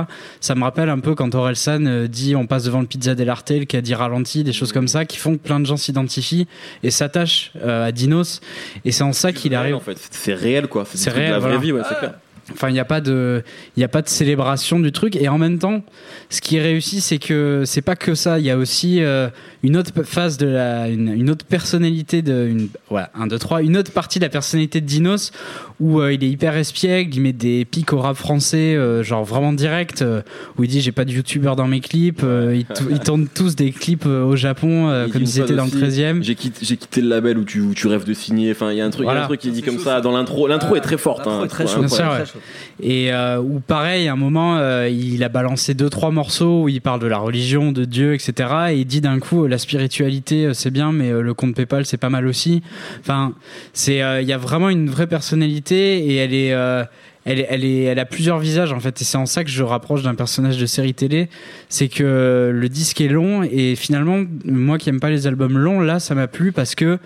Ça 0.40 0.54
me 0.54 0.62
rappelle 0.62 0.90
un 0.90 0.98
peu 0.98 1.14
quand 1.14 1.34
Orelsan 1.34 2.06
dit 2.06 2.36
on 2.36 2.46
passe 2.46 2.64
devant 2.64 2.80
le 2.80 2.86
pizza 2.86 3.14
dell'Arte, 3.14 3.64
qui 3.66 3.76
a 3.76 3.80
dit 3.80 3.94
ralenti, 3.94 4.44
des 4.44 4.52
choses 4.52 4.72
comme 4.72 4.88
ça 4.88 5.04
qui 5.04 5.16
font 5.16 5.32
que 5.36 5.42
plein 5.42 5.60
de 5.60 5.66
gens 5.66 5.76
s'identifient 5.76 6.46
et 6.82 6.90
s'attachent 6.90 7.52
à 7.64 7.92
Dinos. 7.92 8.40
Et 8.84 8.92
c'est 8.92 9.04
en 9.04 9.12
ça 9.12 9.32
qu'il 9.32 9.54
arrive. 9.54 9.74
En 9.74 9.80
fait, 9.80 9.98
c'est 10.10 10.34
réel 10.34 10.65
quoi. 10.66 10.84
C'est 10.92 11.10
réel, 11.10 11.32
la 11.32 11.38
vraie 11.38 11.58
vie, 11.58 11.72
ouais, 11.72 11.82
c'est 11.88 11.98
clair. 11.98 12.14
Enfin, 12.52 12.68
il 12.68 12.74
n'y 12.74 12.80
a 12.80 12.84
pas 12.84 13.00
de, 13.00 13.42
il 13.76 13.82
a 13.82 13.88
pas 13.88 14.02
de 14.02 14.08
célébration 14.08 14.78
du 14.78 14.92
truc. 14.92 15.16
Et 15.16 15.28
en 15.28 15.36
même 15.36 15.58
temps, 15.58 15.82
ce 16.30 16.40
qui 16.40 16.56
est 16.56 16.62
réussi, 16.62 17.00
c'est 17.00 17.18
que 17.18 17.64
c'est 17.66 17.82
pas 17.82 17.96
que 17.96 18.14
ça. 18.14 18.38
Il 18.38 18.44
y 18.44 18.50
a 18.50 18.56
aussi 18.56 19.02
euh, 19.02 19.28
une 19.64 19.76
autre 19.76 19.90
phase 20.04 20.36
de 20.36 20.46
la, 20.46 20.88
une, 20.88 21.08
une 21.08 21.28
autre 21.28 21.44
personnalité 21.44 22.22
de, 22.22 22.46
une, 22.46 22.68
voilà, 22.88 23.10
un, 23.14 23.26
deux, 23.26 23.38
trois, 23.38 23.62
une 23.62 23.76
autre 23.76 23.90
partie 23.90 24.20
de 24.20 24.24
la 24.24 24.28
personnalité 24.28 24.80
de 24.80 24.86
Dinos 24.86 25.32
où 25.80 26.00
euh, 26.00 26.12
il 26.12 26.24
est 26.24 26.28
hyper 26.28 26.56
espiègle, 26.56 27.14
il 27.14 27.20
met 27.20 27.32
des 27.32 27.64
pics 27.64 27.92
au 27.92 27.98
rap 27.98 28.16
français, 28.16 28.74
euh, 28.74 29.02
genre 29.02 29.24
vraiment 29.24 29.52
direct, 29.52 30.02
euh, 30.02 30.22
où 30.58 30.64
il 30.64 30.70
dit 30.70 30.80
j'ai 30.80 30.92
pas 30.92 31.04
de 31.04 31.12
youtubeur 31.12 31.54
dans 31.56 31.66
mes 31.68 31.80
clips. 31.80 32.22
euh, 32.24 32.54
ils, 32.56 32.64
tou- 32.64 32.86
ils 32.90 32.98
tournent 33.00 33.28
tous 33.28 33.56
des 33.56 33.72
clips 33.72 34.04
euh, 34.06 34.24
au 34.24 34.36
Japon 34.36 34.88
euh, 34.88 35.08
comme 35.08 35.26
s'ils 35.26 35.42
étaient 35.42 35.54
dans 35.54 35.64
le 35.66 35.70
aussi, 35.70 36.00
13e. 36.00 36.22
J'ai 36.22 36.34
quitté, 36.34 36.58
j'ai 36.64 36.76
quitté 36.76 37.00
le 37.02 37.08
label 37.08 37.36
où 37.38 37.44
tu, 37.44 37.60
où 37.60 37.74
tu 37.74 37.86
rêves 37.88 38.04
de 38.04 38.14
signer. 38.14 38.50
Enfin, 38.52 38.72
il 38.72 38.78
y 38.78 38.80
a 38.80 38.86
un 38.86 38.90
truc, 38.90 39.02
il 39.04 39.06
y 39.06 39.08
a 39.08 39.12
Voilà. 39.12 39.24
un 39.24 39.28
truc 39.28 39.40
qui 39.40 39.50
dit 39.50 39.62
comme 39.62 39.76
chaud, 39.76 39.84
ça 39.84 40.00
dans 40.00 40.12
l'intro. 40.12 40.46
L'intro 40.48 40.76
est 40.76 40.80
très 40.80 40.96
forte. 40.98 41.26
Hein, 41.26 41.42
est 41.44 41.48
très 41.48 41.66
chaud, 41.66 41.80
Bien 41.80 41.88
sûr, 41.88 42.04
ouais. 42.04 42.10
ouais. 42.10 42.16
très 42.22 42.26
chaud. 42.32 42.38
Et 42.82 43.12
euh, 43.12 43.38
où 43.40 43.60
pareil, 43.60 44.08
à 44.08 44.12
un 44.12 44.16
moment, 44.16 44.56
euh, 44.58 44.88
il 44.88 45.22
a 45.24 45.28
balancé 45.28 45.74
deux 45.74 45.90
trois 45.90 46.10
morceaux 46.10 46.62
où 46.64 46.68
il 46.68 46.80
parle 46.80 47.00
de 47.00 47.06
la 47.06 47.18
religion, 47.18 47.72
de 47.72 47.84
Dieu, 47.84 48.14
etc. 48.14 48.48
Et 48.70 48.76
il 48.78 48.84
dit 48.86 49.00
d'un 49.00 49.18
coup 49.18 49.46
la 49.46 49.58
spiritualité 49.58 50.50
c'est 50.54 50.70
bien, 50.70 50.92
mais 50.92 51.10
euh, 51.10 51.20
le 51.22 51.34
compte 51.34 51.54
PayPal 51.54 51.84
c'est 51.86 51.96
pas 51.96 52.10
mal 52.10 52.26
aussi. 52.26 52.62
Enfin, 53.00 53.32
c'est 53.72 54.02
euh, 54.02 54.20
il 54.22 54.28
y 54.28 54.32
a 54.32 54.38
vraiment 54.38 54.68
une 54.70 54.88
vraie 54.90 55.06
personnalité 55.06 55.65
et 55.74 56.16
elle 56.16 56.34
est 56.34 56.52
euh, 56.52 56.84
elle, 57.26 57.44
elle, 57.48 57.64
est, 57.64 57.82
elle 57.82 57.98
a 57.98 58.04
plusieurs 58.04 58.38
visages 58.38 58.72
en 58.72 58.78
fait. 58.78 59.02
Et 59.02 59.04
c'est 59.04 59.18
en 59.18 59.26
ça 59.26 59.42
que 59.42 59.50
je 59.50 59.62
rapproche 59.64 60.02
d'un 60.02 60.14
personnage 60.14 60.58
de 60.58 60.66
série 60.66 60.94
télé. 60.94 61.28
C'est 61.68 61.88
que 61.88 62.52
le 62.54 62.68
disque 62.68 63.00
est 63.00 63.08
long 63.08 63.42
et 63.42 63.74
finalement 63.74 64.24
moi 64.44 64.78
qui 64.78 64.88
aime 64.88 65.00
pas 65.00 65.10
les 65.10 65.26
albums 65.26 65.58
longs 65.58 65.80
là 65.80 65.98
ça 65.98 66.14
m'a 66.14 66.28
plu 66.28 66.52
parce 66.52 66.76
que 66.76 66.98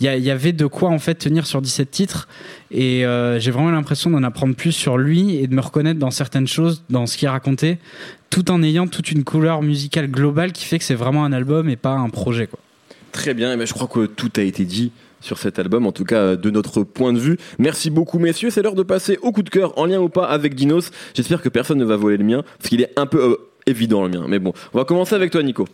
il 0.00 0.06
y, 0.06 0.30
avait 0.30 0.52
de 0.52 0.66
quoi 0.66 0.90
en 0.90 1.00
fait 1.00 1.14
tenir 1.14 1.46
sur 1.46 1.60
17 1.60 1.90
titres. 1.90 2.28
Et 2.70 3.04
euh, 3.04 3.40
j'ai 3.40 3.50
vraiment 3.50 3.70
l'impression 3.70 4.10
d'en 4.10 4.22
apprendre 4.22 4.54
plus 4.54 4.72
sur 4.72 4.96
lui 4.96 5.36
et 5.36 5.46
de 5.46 5.54
me 5.54 5.60
reconnaître 5.60 5.98
dans 5.98 6.12
certaines 6.12 6.46
choses 6.46 6.84
dans 6.88 7.06
ce 7.06 7.16
qu'il 7.16 7.28
racontait 7.28 7.78
tout 8.30 8.50
en 8.50 8.62
ayant 8.62 8.86
toute 8.86 9.10
une 9.10 9.24
couleur 9.24 9.62
musicale 9.62 10.08
globale 10.08 10.52
qui 10.52 10.64
fait 10.64 10.78
que 10.78 10.84
c'est 10.84 10.94
vraiment 10.94 11.24
un 11.24 11.32
album 11.32 11.68
et 11.68 11.76
pas 11.76 11.94
un 11.94 12.10
projet 12.10 12.46
quoi. 12.46 12.58
Très 13.10 13.34
bien, 13.34 13.52
et 13.52 13.56
ben, 13.56 13.66
je 13.66 13.72
crois 13.72 13.88
que 13.88 14.06
tout 14.06 14.30
a 14.36 14.42
été 14.42 14.64
dit 14.64 14.92
sur 15.20 15.38
cet 15.38 15.58
album, 15.58 15.86
en 15.86 15.92
tout 15.92 16.04
cas 16.04 16.20
euh, 16.20 16.36
de 16.36 16.50
notre 16.50 16.82
point 16.82 17.12
de 17.12 17.18
vue. 17.18 17.38
Merci 17.58 17.90
beaucoup 17.90 18.18
messieurs, 18.18 18.50
c'est 18.50 18.62
l'heure 18.62 18.74
de 18.74 18.82
passer 18.82 19.18
au 19.22 19.32
coup 19.32 19.42
de 19.42 19.50
cœur, 19.50 19.78
en 19.78 19.86
lien 19.86 20.00
ou 20.00 20.08
pas 20.08 20.26
avec 20.26 20.54
Dinos. 20.54 20.90
J'espère 21.14 21.42
que 21.42 21.48
personne 21.48 21.78
ne 21.78 21.84
va 21.84 21.96
voler 21.96 22.16
le 22.16 22.24
mien, 22.24 22.42
parce 22.58 22.70
qu'il 22.70 22.80
est 22.80 22.92
un 22.96 23.06
peu 23.06 23.22
euh, 23.22 23.36
évident 23.66 24.02
le 24.02 24.10
mien. 24.10 24.26
Mais 24.28 24.38
bon, 24.38 24.52
on 24.72 24.78
va 24.78 24.84
commencer 24.84 25.14
avec 25.14 25.30
toi 25.30 25.42
Nico. 25.42 25.66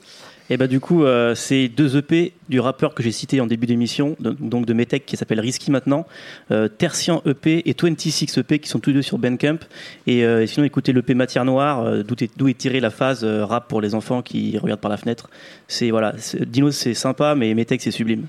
Et 0.51 0.59
bah 0.59 0.67
du 0.67 0.79
coup, 0.79 1.05
euh, 1.05 1.35
c'est 1.35 1.69
deux 1.69 1.97
EP 1.97 2.35
du 2.51 2.61
rappeur 2.61 2.95
que 2.95 3.03
j'ai 3.03 3.13
cité 3.13 3.41
en 3.41 3.47
début 3.47 3.67
d'émission, 3.67 4.15
donc 4.21 4.67
de 4.67 4.75
Metec 4.75 5.07
qui 5.07 5.17
s'appelle 5.17 5.41
Risky 5.41 5.71
maintenant, 5.71 6.07
euh, 6.51 6.69
Tertian 6.69 7.23
EP 7.25 7.63
et 7.67 7.75
26 7.75 8.37
EP 8.37 8.59
qui 8.59 8.69
sont 8.69 8.79
tous 8.79 8.93
deux 8.93 9.01
sur 9.01 9.17
Bandcamp. 9.17 9.61
Et, 10.07 10.19
et 10.19 10.47
sinon, 10.47 10.67
écoutez 10.67 10.93
l'EP 10.93 11.15
Matière 11.15 11.47
Noire, 11.47 12.05
d'où 12.05 12.49
est, 12.49 12.59
tirée 12.59 12.81
la 12.81 12.91
phase 12.91 13.25
rap 13.25 13.69
pour 13.69 13.81
les 13.81 13.95
enfants 13.95 14.21
qui 14.21 14.59
regardent 14.59 14.83
par 14.83 14.91
la 14.91 14.99
fenêtre. 14.99 15.31
C'est 15.67 15.91
voilà, 15.91 16.15
Dinos 16.47 16.77
c'est 16.77 16.93
sympa, 16.93 17.35
mais 17.35 17.55
Metec 17.55 17.81
c'est 17.81 17.91
sublime. 17.91 18.27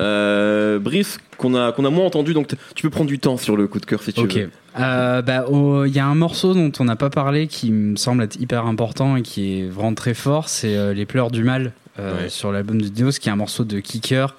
Euh, 0.00 0.78
Brice, 0.78 1.18
qu'on 1.38 1.54
a, 1.54 1.72
qu'on 1.72 1.84
a 1.84 1.90
moins 1.90 2.06
entendu, 2.06 2.34
donc 2.34 2.48
tu 2.74 2.82
peux 2.82 2.90
prendre 2.90 3.08
du 3.08 3.18
temps 3.18 3.36
sur 3.36 3.56
le 3.56 3.66
coup 3.66 3.80
de 3.80 3.86
cœur 3.86 4.02
si 4.02 4.12
tu 4.12 4.26
veux. 4.26 4.50
Euh, 4.78 5.22
bah, 5.22 5.44
il 5.86 5.92
y 5.92 5.98
a 5.98 6.06
un 6.06 6.14
morceau 6.14 6.54
dont 6.54 6.70
on 6.78 6.84
n'a 6.84 6.96
pas 6.96 7.10
parlé 7.10 7.48
qui 7.48 7.72
me 7.72 7.96
semble 7.96 8.22
être 8.22 8.40
hyper 8.40 8.66
important 8.66 9.16
et 9.16 9.22
qui 9.22 9.60
est 9.60 9.68
vraiment 9.68 9.94
très 9.94 10.14
fort, 10.14 10.48
c'est 10.48 10.76
euh, 10.76 10.94
Les 10.94 11.06
pleurs 11.06 11.30
du 11.30 11.42
mal. 11.42 11.72
Euh, 11.98 12.22
Ouais. 12.22 12.28
sur 12.28 12.52
l'album 12.52 12.80
de 12.80 12.88
Dinos, 12.88 13.18
qui 13.18 13.28
est 13.28 13.32
un 13.32 13.36
morceau 13.36 13.64
de 13.64 13.80
Kicker 13.80 14.34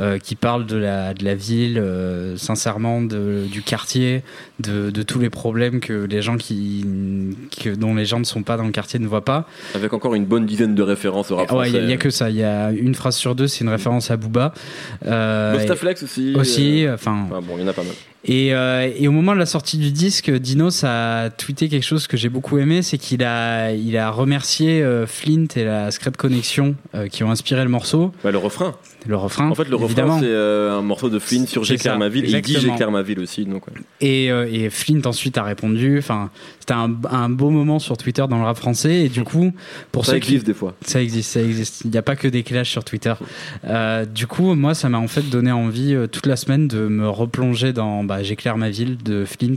euh, 0.00 0.18
qui 0.18 0.34
parle 0.34 0.66
de 0.66 0.76
la, 0.76 1.14
de 1.14 1.24
la 1.24 1.34
ville, 1.34 1.78
euh, 1.78 2.36
sincèrement, 2.36 3.02
de, 3.02 3.44
du 3.50 3.62
quartier, 3.62 4.22
de, 4.60 4.90
de 4.90 5.02
tous 5.02 5.18
les 5.18 5.30
problèmes 5.30 5.80
que 5.80 6.04
les 6.04 6.22
gens 6.22 6.36
qui, 6.36 6.84
que, 7.62 7.70
dont 7.70 7.94
les 7.94 8.04
gens 8.04 8.18
ne 8.18 8.24
sont 8.24 8.42
pas 8.42 8.56
dans 8.56 8.64
le 8.64 8.70
quartier 8.72 8.98
ne 8.98 9.06
voient 9.06 9.24
pas. 9.24 9.46
Avec 9.74 9.92
encore 9.92 10.14
une 10.14 10.26
bonne 10.26 10.46
dizaine 10.46 10.74
de 10.74 10.82
références 10.82 11.30
au 11.30 11.36
rap 11.36 11.50
ouais, 11.52 11.70
il 11.70 11.86
n'y 11.86 11.92
a, 11.92 11.96
que 11.96 12.10
ça. 12.10 12.30
Il 12.30 12.36
y 12.36 12.44
a 12.44 12.70
une 12.70 12.94
phrase 12.94 13.16
sur 13.16 13.34
deux, 13.34 13.46
c'est 13.46 13.60
une 13.64 13.70
référence 13.70 14.10
à 14.10 14.16
Booba. 14.16 14.52
Mustaflex 15.04 16.02
aussi. 16.02 16.34
aussi, 16.34 16.86
enfin, 16.92 17.26
enfin, 17.26 17.40
bon, 17.40 17.54
il 17.56 17.62
y 17.62 17.64
en 17.64 17.68
a 17.68 17.72
pas 17.72 17.82
mal. 17.84 17.94
Et, 18.24 18.54
euh, 18.54 18.88
et 18.96 19.08
au 19.08 19.12
moment 19.12 19.32
de 19.32 19.38
la 19.38 19.46
sortie 19.46 19.78
du 19.78 19.90
disque, 19.90 20.30
Dinos 20.30 20.84
a 20.84 21.30
tweeté 21.30 21.68
quelque 21.68 21.82
chose 21.84 22.06
que 22.06 22.16
j'ai 22.16 22.28
beaucoup 22.28 22.58
aimé, 22.58 22.82
c'est 22.82 22.98
qu'il 22.98 23.24
a, 23.24 23.72
il 23.72 23.96
a 23.96 24.10
remercié 24.10 24.80
euh, 24.80 25.06
Flint 25.06 25.46
et 25.56 25.64
la 25.64 25.90
Scred 25.90 26.16
Connection 26.16 26.76
euh, 26.94 27.08
qui 27.08 27.24
ont 27.24 27.30
inspiré 27.30 27.64
le 27.64 27.70
morceau, 27.70 28.12
Bah, 28.22 28.30
le 28.30 28.38
refrain. 28.38 28.74
Le 29.06 29.16
refrain. 29.16 29.50
En 29.50 29.54
fait, 29.54 29.68
le 29.68 29.76
évidemment. 29.76 30.14
refrain, 30.14 30.20
c'est 30.20 30.32
euh, 30.32 30.78
un 30.78 30.82
morceau 30.82 31.10
de 31.10 31.18
Flynn 31.18 31.46
sur 31.46 31.64
J'éclaire 31.64 31.98
ma 31.98 32.08
ville. 32.08 32.24
Et 32.24 32.28
il 32.28 32.40
dit 32.40 32.52
exactement. 32.52 32.72
J'éclaire 32.72 32.90
ma 32.90 33.02
ville 33.02 33.20
aussi. 33.20 33.44
Donc, 33.44 33.66
ouais. 33.66 33.72
Et, 34.00 34.30
euh, 34.30 34.48
et 34.50 34.70
Flint 34.70 35.02
ensuite 35.04 35.38
a 35.38 35.42
répondu. 35.42 35.98
Enfin, 35.98 36.30
c'était 36.60 36.74
un, 36.74 36.94
un 37.10 37.28
beau 37.28 37.50
moment 37.50 37.78
sur 37.78 37.96
Twitter 37.96 38.24
dans 38.28 38.38
le 38.38 38.44
rap 38.44 38.56
français. 38.56 39.04
Et 39.04 39.08
du 39.08 39.24
coup, 39.24 39.52
pour 39.90 40.06
Ça 40.06 40.12
ceux 40.12 40.18
qui 40.18 40.30
existe 40.32 40.46
des 40.46 40.54
fois. 40.54 40.74
Ça 40.84 41.02
existe, 41.02 41.32
ça 41.32 41.42
existe. 41.42 41.82
Il 41.84 41.90
n'y 41.90 41.98
a 41.98 42.02
pas 42.02 42.16
que 42.16 42.28
des 42.28 42.42
clashs 42.42 42.70
sur 42.70 42.84
Twitter. 42.84 43.14
Euh, 43.64 44.04
du 44.04 44.26
coup, 44.26 44.54
moi, 44.54 44.74
ça 44.74 44.88
m'a 44.88 44.98
en 44.98 45.08
fait 45.08 45.28
donné 45.28 45.52
envie 45.52 45.96
toute 46.10 46.26
la 46.26 46.36
semaine 46.36 46.68
de 46.68 46.86
me 46.88 47.08
replonger 47.08 47.72
dans 47.72 48.04
bah, 48.04 48.22
J'éclaire 48.22 48.56
ma 48.56 48.70
ville 48.70 48.98
de 48.98 49.24
Flint, 49.24 49.56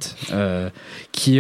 qui, 1.12 1.40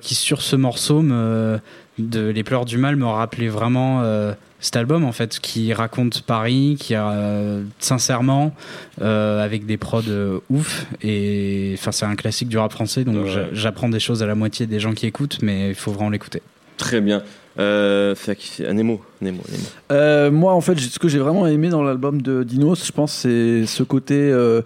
qui 0.00 0.14
sur 0.14 0.42
ce 0.42 0.56
morceau 0.56 1.02
me, 1.02 1.58
de 1.98 2.28
Les 2.28 2.42
pleurs 2.44 2.64
du 2.64 2.78
mal 2.78 2.96
me 2.96 3.06
rappelait 3.06 3.48
vraiment 3.48 4.00
euh, 4.02 4.32
cet 4.60 4.76
album 4.76 5.04
en 5.04 5.12
fait, 5.12 5.38
qui 5.40 5.72
raconte 5.72 6.22
Paris, 6.22 6.76
qui 6.78 6.94
a 6.94 7.10
euh, 7.10 7.62
sincèrement 7.80 8.54
euh, 9.00 9.44
avec 9.44 9.66
des 9.66 9.76
prods 9.76 10.02
euh, 10.08 10.38
ouf. 10.50 10.86
Et 11.02 11.74
enfin, 11.78 11.92
c'est 11.92 12.06
un 12.06 12.16
classique 12.16 12.48
du 12.48 12.58
rap 12.58 12.72
français, 12.72 13.04
donc 13.04 13.26
Ouais. 13.26 13.48
j'apprends 13.52 13.88
des 13.88 14.00
choses 14.00 14.22
à 14.22 14.26
la 14.26 14.34
moitié 14.34 14.66
des 14.66 14.80
gens 14.80 14.92
qui 14.94 15.06
écoutent, 15.06 15.38
mais 15.42 15.70
il 15.70 15.74
faut 15.74 15.92
vraiment 15.92 16.10
l'écouter. 16.10 16.42
Très 16.78 17.00
bien. 17.00 17.22
Euh, 17.58 18.14
Nemo. 18.60 19.02
Nemo, 19.20 19.42
Nemo. 19.50 19.64
Euh, 19.92 20.30
moi, 20.30 20.54
en 20.54 20.60
fait, 20.62 20.78
ce 20.78 20.98
que 20.98 21.08
j'ai 21.08 21.18
vraiment 21.18 21.46
aimé 21.46 21.68
dans 21.68 21.82
l'album 21.82 22.22
de 22.22 22.42
Dinos, 22.42 22.86
je 22.86 22.92
pense, 22.92 23.12
c'est 23.12 23.66
ce 23.66 23.82
côté 23.82 24.14
euh, 24.14 24.62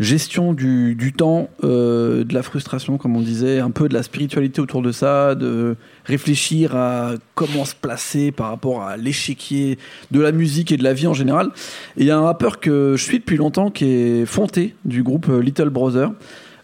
gestion 0.00 0.54
du, 0.54 0.94
du 0.94 1.12
temps, 1.12 1.50
euh, 1.62 2.24
de 2.24 2.34
la 2.34 2.42
frustration, 2.42 2.96
comme 2.96 3.16
on 3.16 3.20
disait, 3.20 3.60
un 3.60 3.70
peu 3.70 3.86
de 3.88 3.94
la 3.94 4.02
spiritualité 4.02 4.60
autour 4.60 4.80
de 4.80 4.92
ça, 4.92 5.34
de 5.34 5.76
réfléchir 6.06 6.74
à 6.74 7.12
comment 7.34 7.66
se 7.66 7.74
placer 7.74 8.32
par 8.32 8.48
rapport 8.48 8.82
à 8.82 8.96
l'échiquier 8.96 9.78
de 10.10 10.20
la 10.20 10.32
musique 10.32 10.72
et 10.72 10.78
de 10.78 10.82
la 10.84 10.94
vie 10.94 11.06
en 11.06 11.14
général. 11.14 11.50
Il 11.98 12.06
y 12.06 12.10
a 12.10 12.16
un 12.16 12.22
rappeur 12.22 12.60
que 12.60 12.94
je 12.96 13.04
suis 13.04 13.18
depuis 13.18 13.36
longtemps 13.36 13.70
qui 13.70 13.84
est 13.84 14.26
Fonté, 14.26 14.74
du 14.86 15.02
groupe 15.02 15.28
euh, 15.28 15.40
Little 15.40 15.68
Brother. 15.68 16.10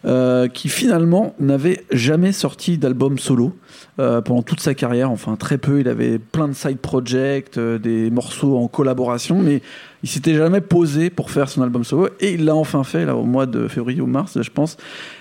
euh, 0.05 0.47
qui 0.47 0.69
finalement 0.69 1.33
n'avait 1.39 1.83
jamais 1.91 2.31
sorti 2.31 2.77
d'album 2.77 3.17
solo 3.17 3.57
euh, 3.99 4.21
pendant 4.21 4.41
toute 4.43 4.59
sa 4.59 4.73
carrière, 4.73 5.11
enfin 5.11 5.35
très 5.35 5.57
peu. 5.57 5.79
Il 5.79 5.87
avait 5.87 6.19
plein 6.19 6.47
de 6.47 6.53
side 6.53 6.77
projects, 6.79 7.57
euh, 7.57 7.77
des 7.77 8.09
morceaux 8.11 8.57
en 8.57 8.67
collaboration, 8.67 9.39
mais 9.41 9.61
il 10.03 10.09
s'était 10.09 10.35
jamais 10.35 10.61
posé 10.61 11.09
pour 11.09 11.31
faire 11.31 11.49
son 11.49 11.63
album 11.63 11.83
solo 11.83 12.07
et 12.19 12.33
il 12.33 12.45
l'a 12.45 12.55
enfin 12.55 12.83
fait 12.83 13.03
là 13.05 13.15
au 13.15 13.23
mois 13.23 13.47
de 13.47 13.67
février 13.67 13.99
ou 13.99 14.05
mars, 14.05 14.37
je 14.39 14.49
pense. 14.51 14.77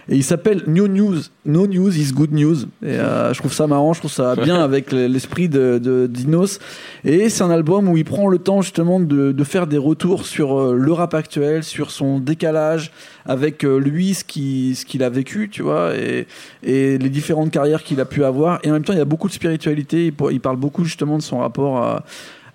Et 0.09 0.17
il 0.17 0.23
s'appelle 0.23 0.63
New 0.67 0.87
News. 0.87 1.17
No 1.47 1.67
News 1.67 1.97
is 1.99 2.13
Good 2.13 2.33
News. 2.33 2.57
Et 2.85 2.91
euh, 2.91 3.33
je 3.33 3.39
trouve 3.39 3.53
ça 3.55 3.67
marrant, 3.67 3.95
je 3.95 4.01
trouve 4.01 4.13
ça 4.13 4.37
bien 4.45 4.63
avec 4.63 4.93
l'esprit 4.93 5.49
de, 5.49 5.81
de 5.83 6.07
Dinos. 6.07 6.59
Et 7.05 7.31
c'est 7.31 7.43
un 7.43 7.51
album 7.51 7.89
où 7.89 7.97
il 7.97 8.05
prend 8.05 8.29
le 8.29 8.39
temps 8.39 8.61
justement 8.61 9.01
de, 9.01 9.33
de 9.33 9.45
faire 9.45 9.67
des 9.67 9.79
retours 9.79 10.27
sur 10.27 10.73
le 10.75 10.93
rap 10.93 11.15
actuel, 11.15 11.65
sur 11.65 11.91
son 11.91 12.21
décalage 12.21 12.93
avec 13.25 13.63
lui, 13.65 14.15
ce 14.15 14.23
qui- 14.25 14.75
ce 14.77 14.85
qu'il 14.85 15.03
a 15.03 15.09
vécu, 15.11 15.49
tu 15.51 15.63
vois, 15.63 15.97
et, 15.97 16.27
et 16.63 16.97
les 16.99 17.09
différentes 17.09 17.51
carrières 17.51 17.83
qu'il 17.83 17.99
a 18.01 18.05
pu 18.05 18.23
avoir. 18.23 18.46
Et 18.63 18.71
en 18.71 18.75
même 18.75 18.85
temps, 18.85 18.93
il 18.93 18.99
y 18.99 19.03
a 19.03 19.07
beaucoup 19.07 19.29
de 19.29 19.33
spiritualité. 19.33 20.13
Il, 20.31 20.41
parle 20.41 20.57
beaucoup 20.57 20.85
justement 20.85 21.17
de 21.19 21.23
son 21.23 21.39
rapport 21.39 21.83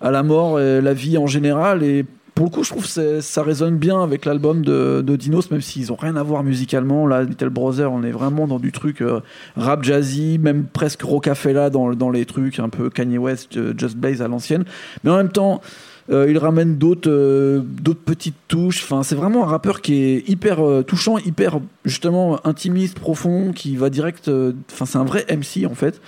à, 0.00 0.10
la 0.10 0.22
mort, 0.22 0.60
et 0.60 0.80
la 0.80 0.94
vie 0.94 1.18
en 1.18 1.26
général. 1.26 1.82
Et 1.82 2.04
pour 2.34 2.46
le 2.46 2.50
coup, 2.50 2.64
je 2.64 2.70
trouve 2.70 2.92
que 2.92 3.20
ça 3.20 3.42
résonne 3.42 3.76
bien 3.76 4.02
avec 4.02 4.24
l'album 4.24 4.64
de, 4.64 5.16
Dinos, 5.16 5.50
même 5.50 5.60
s'ils 5.60 5.92
ont 5.92 5.96
rien 5.96 6.16
à 6.16 6.22
voir 6.22 6.42
musicalement. 6.42 7.06
Là, 7.06 7.22
Little 7.22 7.50
Brother, 7.50 7.92
on 7.92 8.02
est 8.02 8.10
vraiment 8.10 8.46
dans 8.46 8.58
du 8.58 8.72
truc 8.72 9.02
euh, 9.02 9.20
rap 9.56 9.84
jazzy, 9.84 10.38
même 10.38 10.64
presque 10.64 11.02
Rocafella 11.02 11.68
dans, 11.68 11.92
dans 11.92 12.10
les 12.10 12.24
trucs, 12.24 12.58
un 12.58 12.70
peu 12.70 12.88
Kanye 12.88 13.18
West, 13.18 13.56
euh, 13.56 13.74
Just 13.76 13.96
Blaze 13.96 14.22
à 14.22 14.28
l'ancienne. 14.28 14.64
Mais 15.04 15.10
en 15.10 15.16
même 15.16 15.30
temps, 15.30 15.60
Euh, 16.12 16.26
il 16.30 16.36
ramène 16.38 16.76
d'autres 16.76 17.10
euh, 17.10 17.60
d'autres 17.64 18.02
petites 18.04 18.36
touches. 18.48 18.82
Enfin, 18.84 19.02
c'est 19.02 19.14
vraiment 19.14 19.44
un 19.44 19.46
rappeur 19.46 19.80
qui 19.80 19.94
est 20.02 20.28
hyper 20.28 20.60
euh, 20.66 20.82
touchant, 20.82 21.16
hyper 21.18 21.58
justement 21.84 22.38
intimiste, 22.46 22.98
profond, 22.98 23.52
qui 23.52 23.76
va 23.76 23.88
direct. 23.90 24.28
euh, 24.28 24.52
Enfin, 24.72 24.84
c'est 24.86 24.98
un 24.98 25.04
vrai 25.04 25.24
MC 25.30 25.66
en 25.66 25.74
fait. 25.74 26.00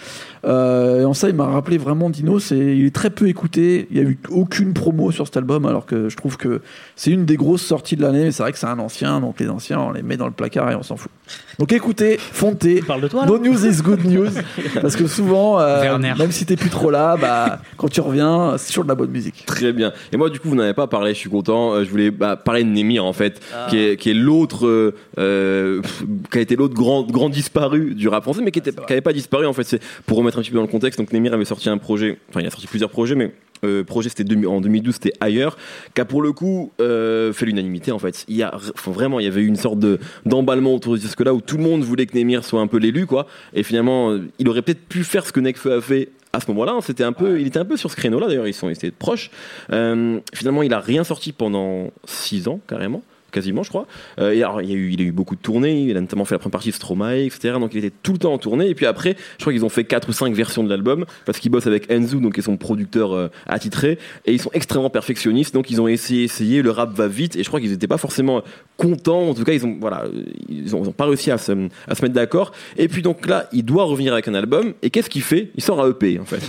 Euh, 0.44 1.00
et 1.00 1.04
en 1.06 1.14
ça, 1.14 1.30
il 1.30 1.34
m'a 1.34 1.46
rappelé 1.46 1.78
vraiment 1.78 2.10
Dino. 2.10 2.38
C'est, 2.38 2.58
il 2.58 2.84
est 2.84 2.94
très 2.94 3.08
peu 3.10 3.28
écouté. 3.28 3.86
Il 3.90 3.96
y 3.96 4.00
a 4.00 4.02
eu 4.02 4.18
aucune 4.30 4.74
promo 4.74 5.10
sur 5.10 5.26
cet 5.26 5.38
album, 5.38 5.64
alors 5.64 5.86
que 5.86 6.10
je 6.10 6.16
trouve 6.16 6.36
que 6.36 6.60
c'est 6.96 7.10
une 7.10 7.24
des 7.24 7.36
grosses 7.36 7.62
sorties 7.62 7.96
de 7.96 8.02
l'année. 8.02 8.24
Mais 8.24 8.30
c'est 8.32 8.42
vrai 8.42 8.52
que 8.52 8.58
c'est 8.58 8.66
un 8.66 8.78
ancien, 8.78 9.20
donc 9.20 9.40
les 9.40 9.48
anciens, 9.48 9.80
on 9.80 9.92
les 9.92 10.02
met 10.02 10.18
dans 10.18 10.26
le 10.26 10.32
placard 10.32 10.70
et 10.70 10.74
on 10.74 10.82
s'en 10.82 10.96
fout. 10.96 11.10
Donc 11.58 11.72
écoutez, 11.72 12.18
Fontez. 12.18 12.80
Tu 12.80 12.84
parles 12.84 13.00
de 13.00 13.08
toi 13.08 13.24
No 13.24 13.38
news 13.38 13.64
is 13.66 13.80
good 13.80 14.04
news. 14.04 14.28
Parce 14.82 14.96
que 14.96 15.06
souvent, 15.06 15.58
euh, 15.60 15.98
même 15.98 16.30
si 16.32 16.44
t'es 16.44 16.56
plus 16.56 16.68
trop 16.68 16.90
là, 16.90 17.16
bah, 17.16 17.60
quand 17.78 17.88
tu 17.88 18.02
reviens, 18.02 18.56
c'est 18.58 18.68
toujours 18.68 18.84
de 18.84 18.88
la 18.90 18.94
bonne 18.96 19.10
musique. 19.10 19.44
Très 19.46 19.72
bien. 19.72 19.93
Et 20.12 20.16
moi, 20.16 20.30
du 20.30 20.40
coup, 20.40 20.48
vous 20.48 20.54
n'avez 20.54 20.74
pas 20.74 20.86
parlé, 20.86 21.14
je 21.14 21.18
suis 21.18 21.30
content. 21.30 21.74
Euh, 21.74 21.84
Je 21.84 21.90
voulais 21.90 22.10
bah, 22.10 22.36
parler 22.36 22.64
de 22.64 22.68
Nemir, 22.68 23.04
en 23.04 23.12
fait, 23.12 23.40
Ah. 23.54 23.66
qui 23.70 23.78
est, 23.78 23.96
qui 23.96 24.10
est 24.10 24.14
l'autre, 24.14 24.66
euh, 24.66 24.94
euh, 25.18 25.82
qui 26.30 26.38
a 26.38 26.40
été 26.40 26.56
l'autre 26.56 26.74
grand, 26.74 27.02
grand 27.02 27.28
disparu 27.28 27.94
du 27.94 28.08
rap 28.08 28.22
français, 28.24 28.42
mais 28.42 28.50
qui 28.50 28.58
était, 28.58 28.72
qui 28.72 28.92
avait 28.92 29.00
pas 29.00 29.12
disparu, 29.12 29.46
en 29.46 29.52
fait. 29.52 29.64
C'est 29.64 29.80
pour 30.06 30.18
remettre 30.18 30.38
un 30.38 30.42
petit 30.42 30.50
peu 30.50 30.56
dans 30.56 30.62
le 30.62 30.68
contexte. 30.68 30.98
Donc, 30.98 31.12
Nemir 31.12 31.34
avait 31.34 31.44
sorti 31.44 31.68
un 31.68 31.78
projet, 31.78 32.18
enfin, 32.30 32.40
il 32.40 32.46
a 32.46 32.50
sorti 32.50 32.66
plusieurs 32.66 32.90
projets, 32.90 33.14
mais 33.14 33.32
euh, 33.64 33.84
projet 33.84 34.08
c'était 34.08 34.46
en 34.46 34.60
2012 34.60 34.94
c'était 34.94 35.12
ailleurs 35.20 35.56
qui 35.94 36.00
a 36.00 36.04
pour 36.04 36.22
le 36.22 36.32
coup 36.32 36.72
euh, 36.80 37.32
fait 37.32 37.46
l'unanimité 37.46 37.92
en 37.92 37.98
fait 37.98 38.24
il 38.28 38.36
y 38.36 38.42
a 38.42 38.54
vraiment 38.84 39.20
il 39.20 39.24
y 39.24 39.28
avait 39.28 39.40
eu 39.40 39.46
une 39.46 39.56
sorte 39.56 39.78
de 39.78 39.98
d'emballement 40.26 40.74
autour 40.74 40.94
de 40.94 40.98
ce 40.98 41.22
là 41.22 41.32
où 41.32 41.40
tout 41.40 41.56
le 41.56 41.62
monde 41.62 41.82
voulait 41.82 42.06
que 42.06 42.16
Nemir 42.16 42.44
soit 42.44 42.60
un 42.60 42.66
peu 42.66 42.78
l'élu 42.78 43.06
quoi 43.06 43.26
et 43.54 43.62
finalement 43.62 44.10
euh, 44.10 44.28
il 44.38 44.48
aurait 44.48 44.62
peut-être 44.62 44.86
pu 44.86 45.04
faire 45.04 45.24
ce 45.26 45.32
que 45.32 45.40
Nekfeu 45.40 45.72
a 45.72 45.80
fait 45.80 46.10
à 46.34 46.40
ce 46.40 46.46
moment-là, 46.48 46.72
hein. 46.72 46.80
c'était 46.82 47.04
un 47.04 47.12
peu, 47.12 47.40
il 47.40 47.46
était 47.46 47.58
un 47.58 47.64
peu 47.64 47.76
sur 47.76 47.90
ce 47.90 47.96
créneau-là. 47.96 48.26
D'ailleurs, 48.26 48.46
ils 48.46 48.54
sont, 48.54 48.68
ils 48.68 48.72
étaient 48.72 48.90
proches. 48.90 49.30
Euh, 49.72 50.20
finalement, 50.34 50.62
il 50.62 50.74
a 50.74 50.80
rien 50.80 51.04
sorti 51.04 51.32
pendant 51.32 51.90
six 52.04 52.48
ans 52.48 52.60
carrément, 52.66 53.02
quasiment, 53.34 53.62
je 53.62 53.68
crois. 53.68 53.86
Euh, 54.18 54.34
il 54.34 54.38
y 54.38 54.44
a 54.44 55.04
eu, 55.04 55.12
beaucoup 55.12 55.36
de 55.36 55.40
tournées. 55.40 55.82
Il 55.82 55.96
a 55.96 56.00
notamment 56.00 56.24
fait 56.24 56.34
la 56.34 56.38
première 56.38 56.52
partie 56.52 56.70
de 56.70 56.74
Stromae, 56.74 57.26
etc. 57.26 57.56
Donc, 57.60 57.74
il 57.74 57.84
était 57.84 57.94
tout 58.02 58.12
le 58.12 58.18
temps 58.18 58.32
en 58.32 58.38
tournée. 58.38 58.68
Et 58.68 58.74
puis 58.74 58.86
après, 58.86 59.16
je 59.38 59.42
crois 59.42 59.52
qu'ils 59.52 59.64
ont 59.64 59.68
fait 59.68 59.84
quatre 59.84 60.08
ou 60.08 60.12
cinq 60.12 60.34
versions 60.34 60.64
de 60.64 60.70
l'album 60.70 61.04
parce 61.26 61.38
qu'ils 61.38 61.50
bossent 61.50 61.66
avec 61.66 61.90
Enzu, 61.92 62.20
donc 62.20 62.34
qui 62.34 62.40
est 62.40 62.44
son 62.44 62.56
producteur 62.56 63.12
euh, 63.12 63.28
attitré, 63.46 63.98
et 64.24 64.32
ils 64.32 64.40
sont 64.40 64.50
extrêmement 64.54 64.90
perfectionnistes. 64.90 65.52
Donc, 65.52 65.70
ils 65.70 65.80
ont 65.80 65.88
essayé, 65.88 66.24
essayé. 66.24 66.62
Le 66.62 66.70
rap 66.70 66.94
va 66.94 67.08
vite, 67.08 67.36
et 67.36 67.42
je 67.42 67.48
crois 67.48 67.60
qu'ils 67.60 67.70
n'étaient 67.70 67.86
pas 67.86 67.98
forcément 67.98 68.42
contents. 68.76 69.28
En 69.28 69.34
tout 69.34 69.44
cas, 69.44 69.52
ils 69.52 69.64
ont, 69.64 70.92
pas 70.92 71.06
réussi 71.06 71.30
à 71.30 71.38
se, 71.38 71.52
mettre 71.52 72.08
d'accord. 72.08 72.52
Et 72.76 72.88
puis 72.88 73.02
donc 73.02 73.26
là, 73.26 73.48
il 73.52 73.64
doit 73.64 73.84
revenir 73.84 74.12
avec 74.12 74.28
un 74.28 74.34
album. 74.34 74.74
Et 74.82 74.90
qu'est-ce 74.90 75.10
qu'il 75.10 75.22
fait? 75.22 75.50
Il 75.56 75.62
sort 75.62 75.82
un 75.82 75.90
EP 75.90 76.18
en 76.18 76.24
fait. 76.24 76.40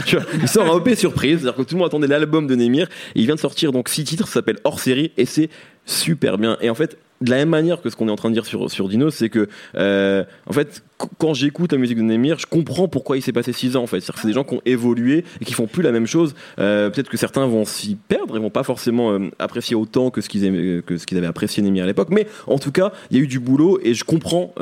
Il 0.42 0.48
sort 0.48 0.74
un 0.74 0.80
EP 0.80 0.96
surprise, 0.96 1.40
c'est-à-dire 1.42 1.56
que 1.56 1.62
tout 1.64 1.76
le 1.76 1.80
monde 1.80 1.88
attendait 1.88 2.08
l'album 2.08 2.48
de 2.48 2.56
Nemir. 2.56 2.88
Il 3.16 3.26
vient 3.26 3.36
de 3.36 3.40
sortir 3.40 3.72
donc 3.72 3.90
six 3.90 4.04
titres, 4.04 4.28
ça 4.28 4.36
s'appelle 4.36 4.58
Hors 4.64 4.80
série, 4.80 5.12
et 5.18 5.26
c'est 5.26 5.50
super 5.86 6.38
bien. 6.38 6.58
Et 6.62 6.70
en 6.70 6.76
fait, 6.76 6.98
de 7.22 7.30
la 7.30 7.38
même 7.38 7.50
manière 7.50 7.82
que 7.82 7.90
ce 7.90 7.96
qu'on 7.96 8.08
est 8.08 8.12
en 8.12 8.16
train 8.18 8.30
de 8.30 8.34
dire 8.34 8.46
sur, 8.46 8.70
sur 8.70 8.90
Dino, 8.90 9.10
c'est 9.10 9.30
que, 9.30 9.48
euh, 9.76 10.24
en 10.48 10.54
fait, 10.54 10.84
qu- 11.00 11.08
quand 11.18 11.34
j'écoute 11.34 11.72
la 11.72 11.78
musique 11.78 11.98
de 11.98 12.04
Nemir, 12.04 12.38
je 12.40 12.46
comprends 12.46 12.88
pourquoi 12.90 13.16
il 13.18 13.22
s'est 13.22 13.32
passé 13.32 13.54
6 13.54 13.78
ans, 13.78 13.84
en 13.84 13.88
fait. 13.88 14.00
Que 14.00 14.20
c'est 14.20 14.28
des 14.28 14.34
gens 14.34 14.44
qui 14.44 14.54
ont 14.56 14.62
évolué 14.66 15.24
et 15.42 15.46
qui 15.46 15.54
font 15.54 15.66
plus 15.68 15.82
la 15.82 15.92
même 15.94 16.08
chose. 16.08 16.36
Euh, 16.60 16.90
Peut-être 16.90 17.10
que 17.10 17.16
certains 17.18 17.46
vont 17.48 17.64
s'y 17.66 17.96
perdre, 17.96 18.36
ils 18.38 18.42
vont 18.42 18.50
pas 18.50 18.64
forcément 18.64 19.12
euh, 19.14 19.30
apprécier 19.40 19.76
autant 19.76 20.10
que 20.12 20.20
ce 20.22 20.28
qu'ils 20.30 20.84
que 20.86 20.98
ce 20.98 21.06
qu'ils 21.06 21.18
avaient 21.18 21.26
apprécié 21.28 21.64
Nemir 21.64 21.84
à 21.86 21.88
l'époque. 21.88 22.10
Mais 22.12 22.28
en 22.48 22.60
tout 22.60 22.72
cas, 22.72 22.92
il 23.12 23.18
y 23.18 23.20
a 23.22 23.24
eu 23.24 23.28
du 23.28 23.40
boulot 23.40 23.80
et 23.82 23.94
je 23.94 24.04
comprends 24.04 24.54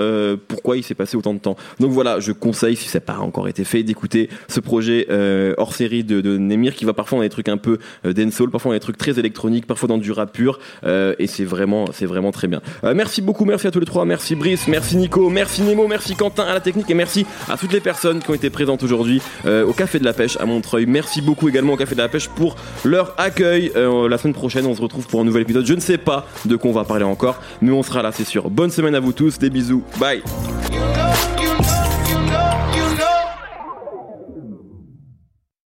pourquoi 0.48 0.78
il 0.78 0.84
s'est 0.84 0.96
passé 0.96 1.18
autant 1.18 1.34
de 1.34 1.40
temps. 1.40 1.56
Donc 1.80 1.92
voilà, 1.92 2.20
je 2.20 2.32
conseille, 2.32 2.76
si 2.76 2.88
ça 2.88 2.98
n'a 3.00 3.06
pas 3.06 3.18
encore 3.18 3.48
été 3.48 3.64
fait, 3.64 3.84
d'écouter 3.84 4.30
ce 4.48 4.60
projet 4.60 5.08
hors 5.58 5.74
série 5.74 6.04
de, 6.04 6.22
de 6.22 6.70
qui 6.72 6.86
va 6.86 6.94
parfois 6.94 7.18
dans 7.18 7.24
des 7.24 7.30
trucs 7.30 7.50
un 7.50 7.58
peu 7.58 7.80
dancehall, 8.04 8.50
parfois 8.52 8.70
dans 8.70 8.76
des 8.76 8.80
trucs 8.80 8.98
très 8.98 9.18
électroniques, 9.20 9.66
parfois 9.66 9.88
dans 9.88 9.98
du 9.98 10.12
rap 10.12 10.32
pur. 10.34 10.60
et 10.86 11.28
c'est 11.28 11.46
vraiment, 11.46 11.86
c'est 11.92 12.06
vraiment 12.06 12.32
très 12.32 12.43
bien. 12.48 12.62
Euh, 12.84 12.94
merci 12.96 13.22
beaucoup, 13.22 13.46
merci 13.46 13.68
à 13.68 13.72
tous 13.72 13.80
les 13.80 13.86
trois, 13.86 14.06
merci 14.06 14.36
Brice, 14.36 14.68
merci 14.68 14.98
Nico, 14.98 15.30
merci 15.30 15.62
Nemo, 15.62 15.88
merci 15.88 16.16
Quentin 16.16 16.44
à 16.44 16.54
la 16.54 16.60
technique 16.60 16.90
et 16.90 16.94
merci 16.94 17.26
à 17.50 17.58
toutes 17.58 17.74
les 17.74 17.80
personnes 17.80 18.20
qui 18.22 18.30
ont 18.30 18.34
été 18.34 18.50
présentes 18.50 18.84
aujourd'hui 18.84 19.22
euh, 19.46 19.66
au 19.66 19.74
Café 19.74 20.00
de 20.00 20.06
la 20.06 20.14
Pêche 20.14 20.38
à 20.40 20.46
Montreuil. 20.46 20.86
Merci 20.86 21.22
beaucoup 21.22 21.50
également 21.50 21.74
au 21.74 21.78
Café 21.78 21.96
de 21.96 22.02
la 22.02 22.10
Pêche 22.10 22.28
pour 22.30 22.56
leur 22.84 23.14
accueil. 23.18 23.72
Euh, 23.76 24.08
la 24.10 24.18
semaine 24.18 24.34
prochaine, 24.34 24.66
on 24.66 24.76
se 24.76 24.82
retrouve 24.82 25.08
pour 25.08 25.22
un 25.22 25.26
nouvel 25.26 25.44
épisode. 25.44 25.66
Je 25.66 25.74
ne 25.74 25.80
sais 25.80 25.98
pas 25.98 26.28
de 26.46 26.56
quoi 26.56 26.72
on 26.72 26.74
va 26.74 26.84
parler 26.84 27.06
encore, 27.06 27.40
mais 27.62 27.72
on 27.72 27.84
sera 27.84 28.02
là, 28.02 28.12
c'est 28.12 28.26
sûr. 28.26 28.50
Bonne 28.50 28.72
semaine 28.72 28.96
à 28.96 29.00
vous 29.00 29.14
tous, 29.14 29.40
des 29.40 29.50
bisous, 29.50 29.84
bye. 30.00 30.22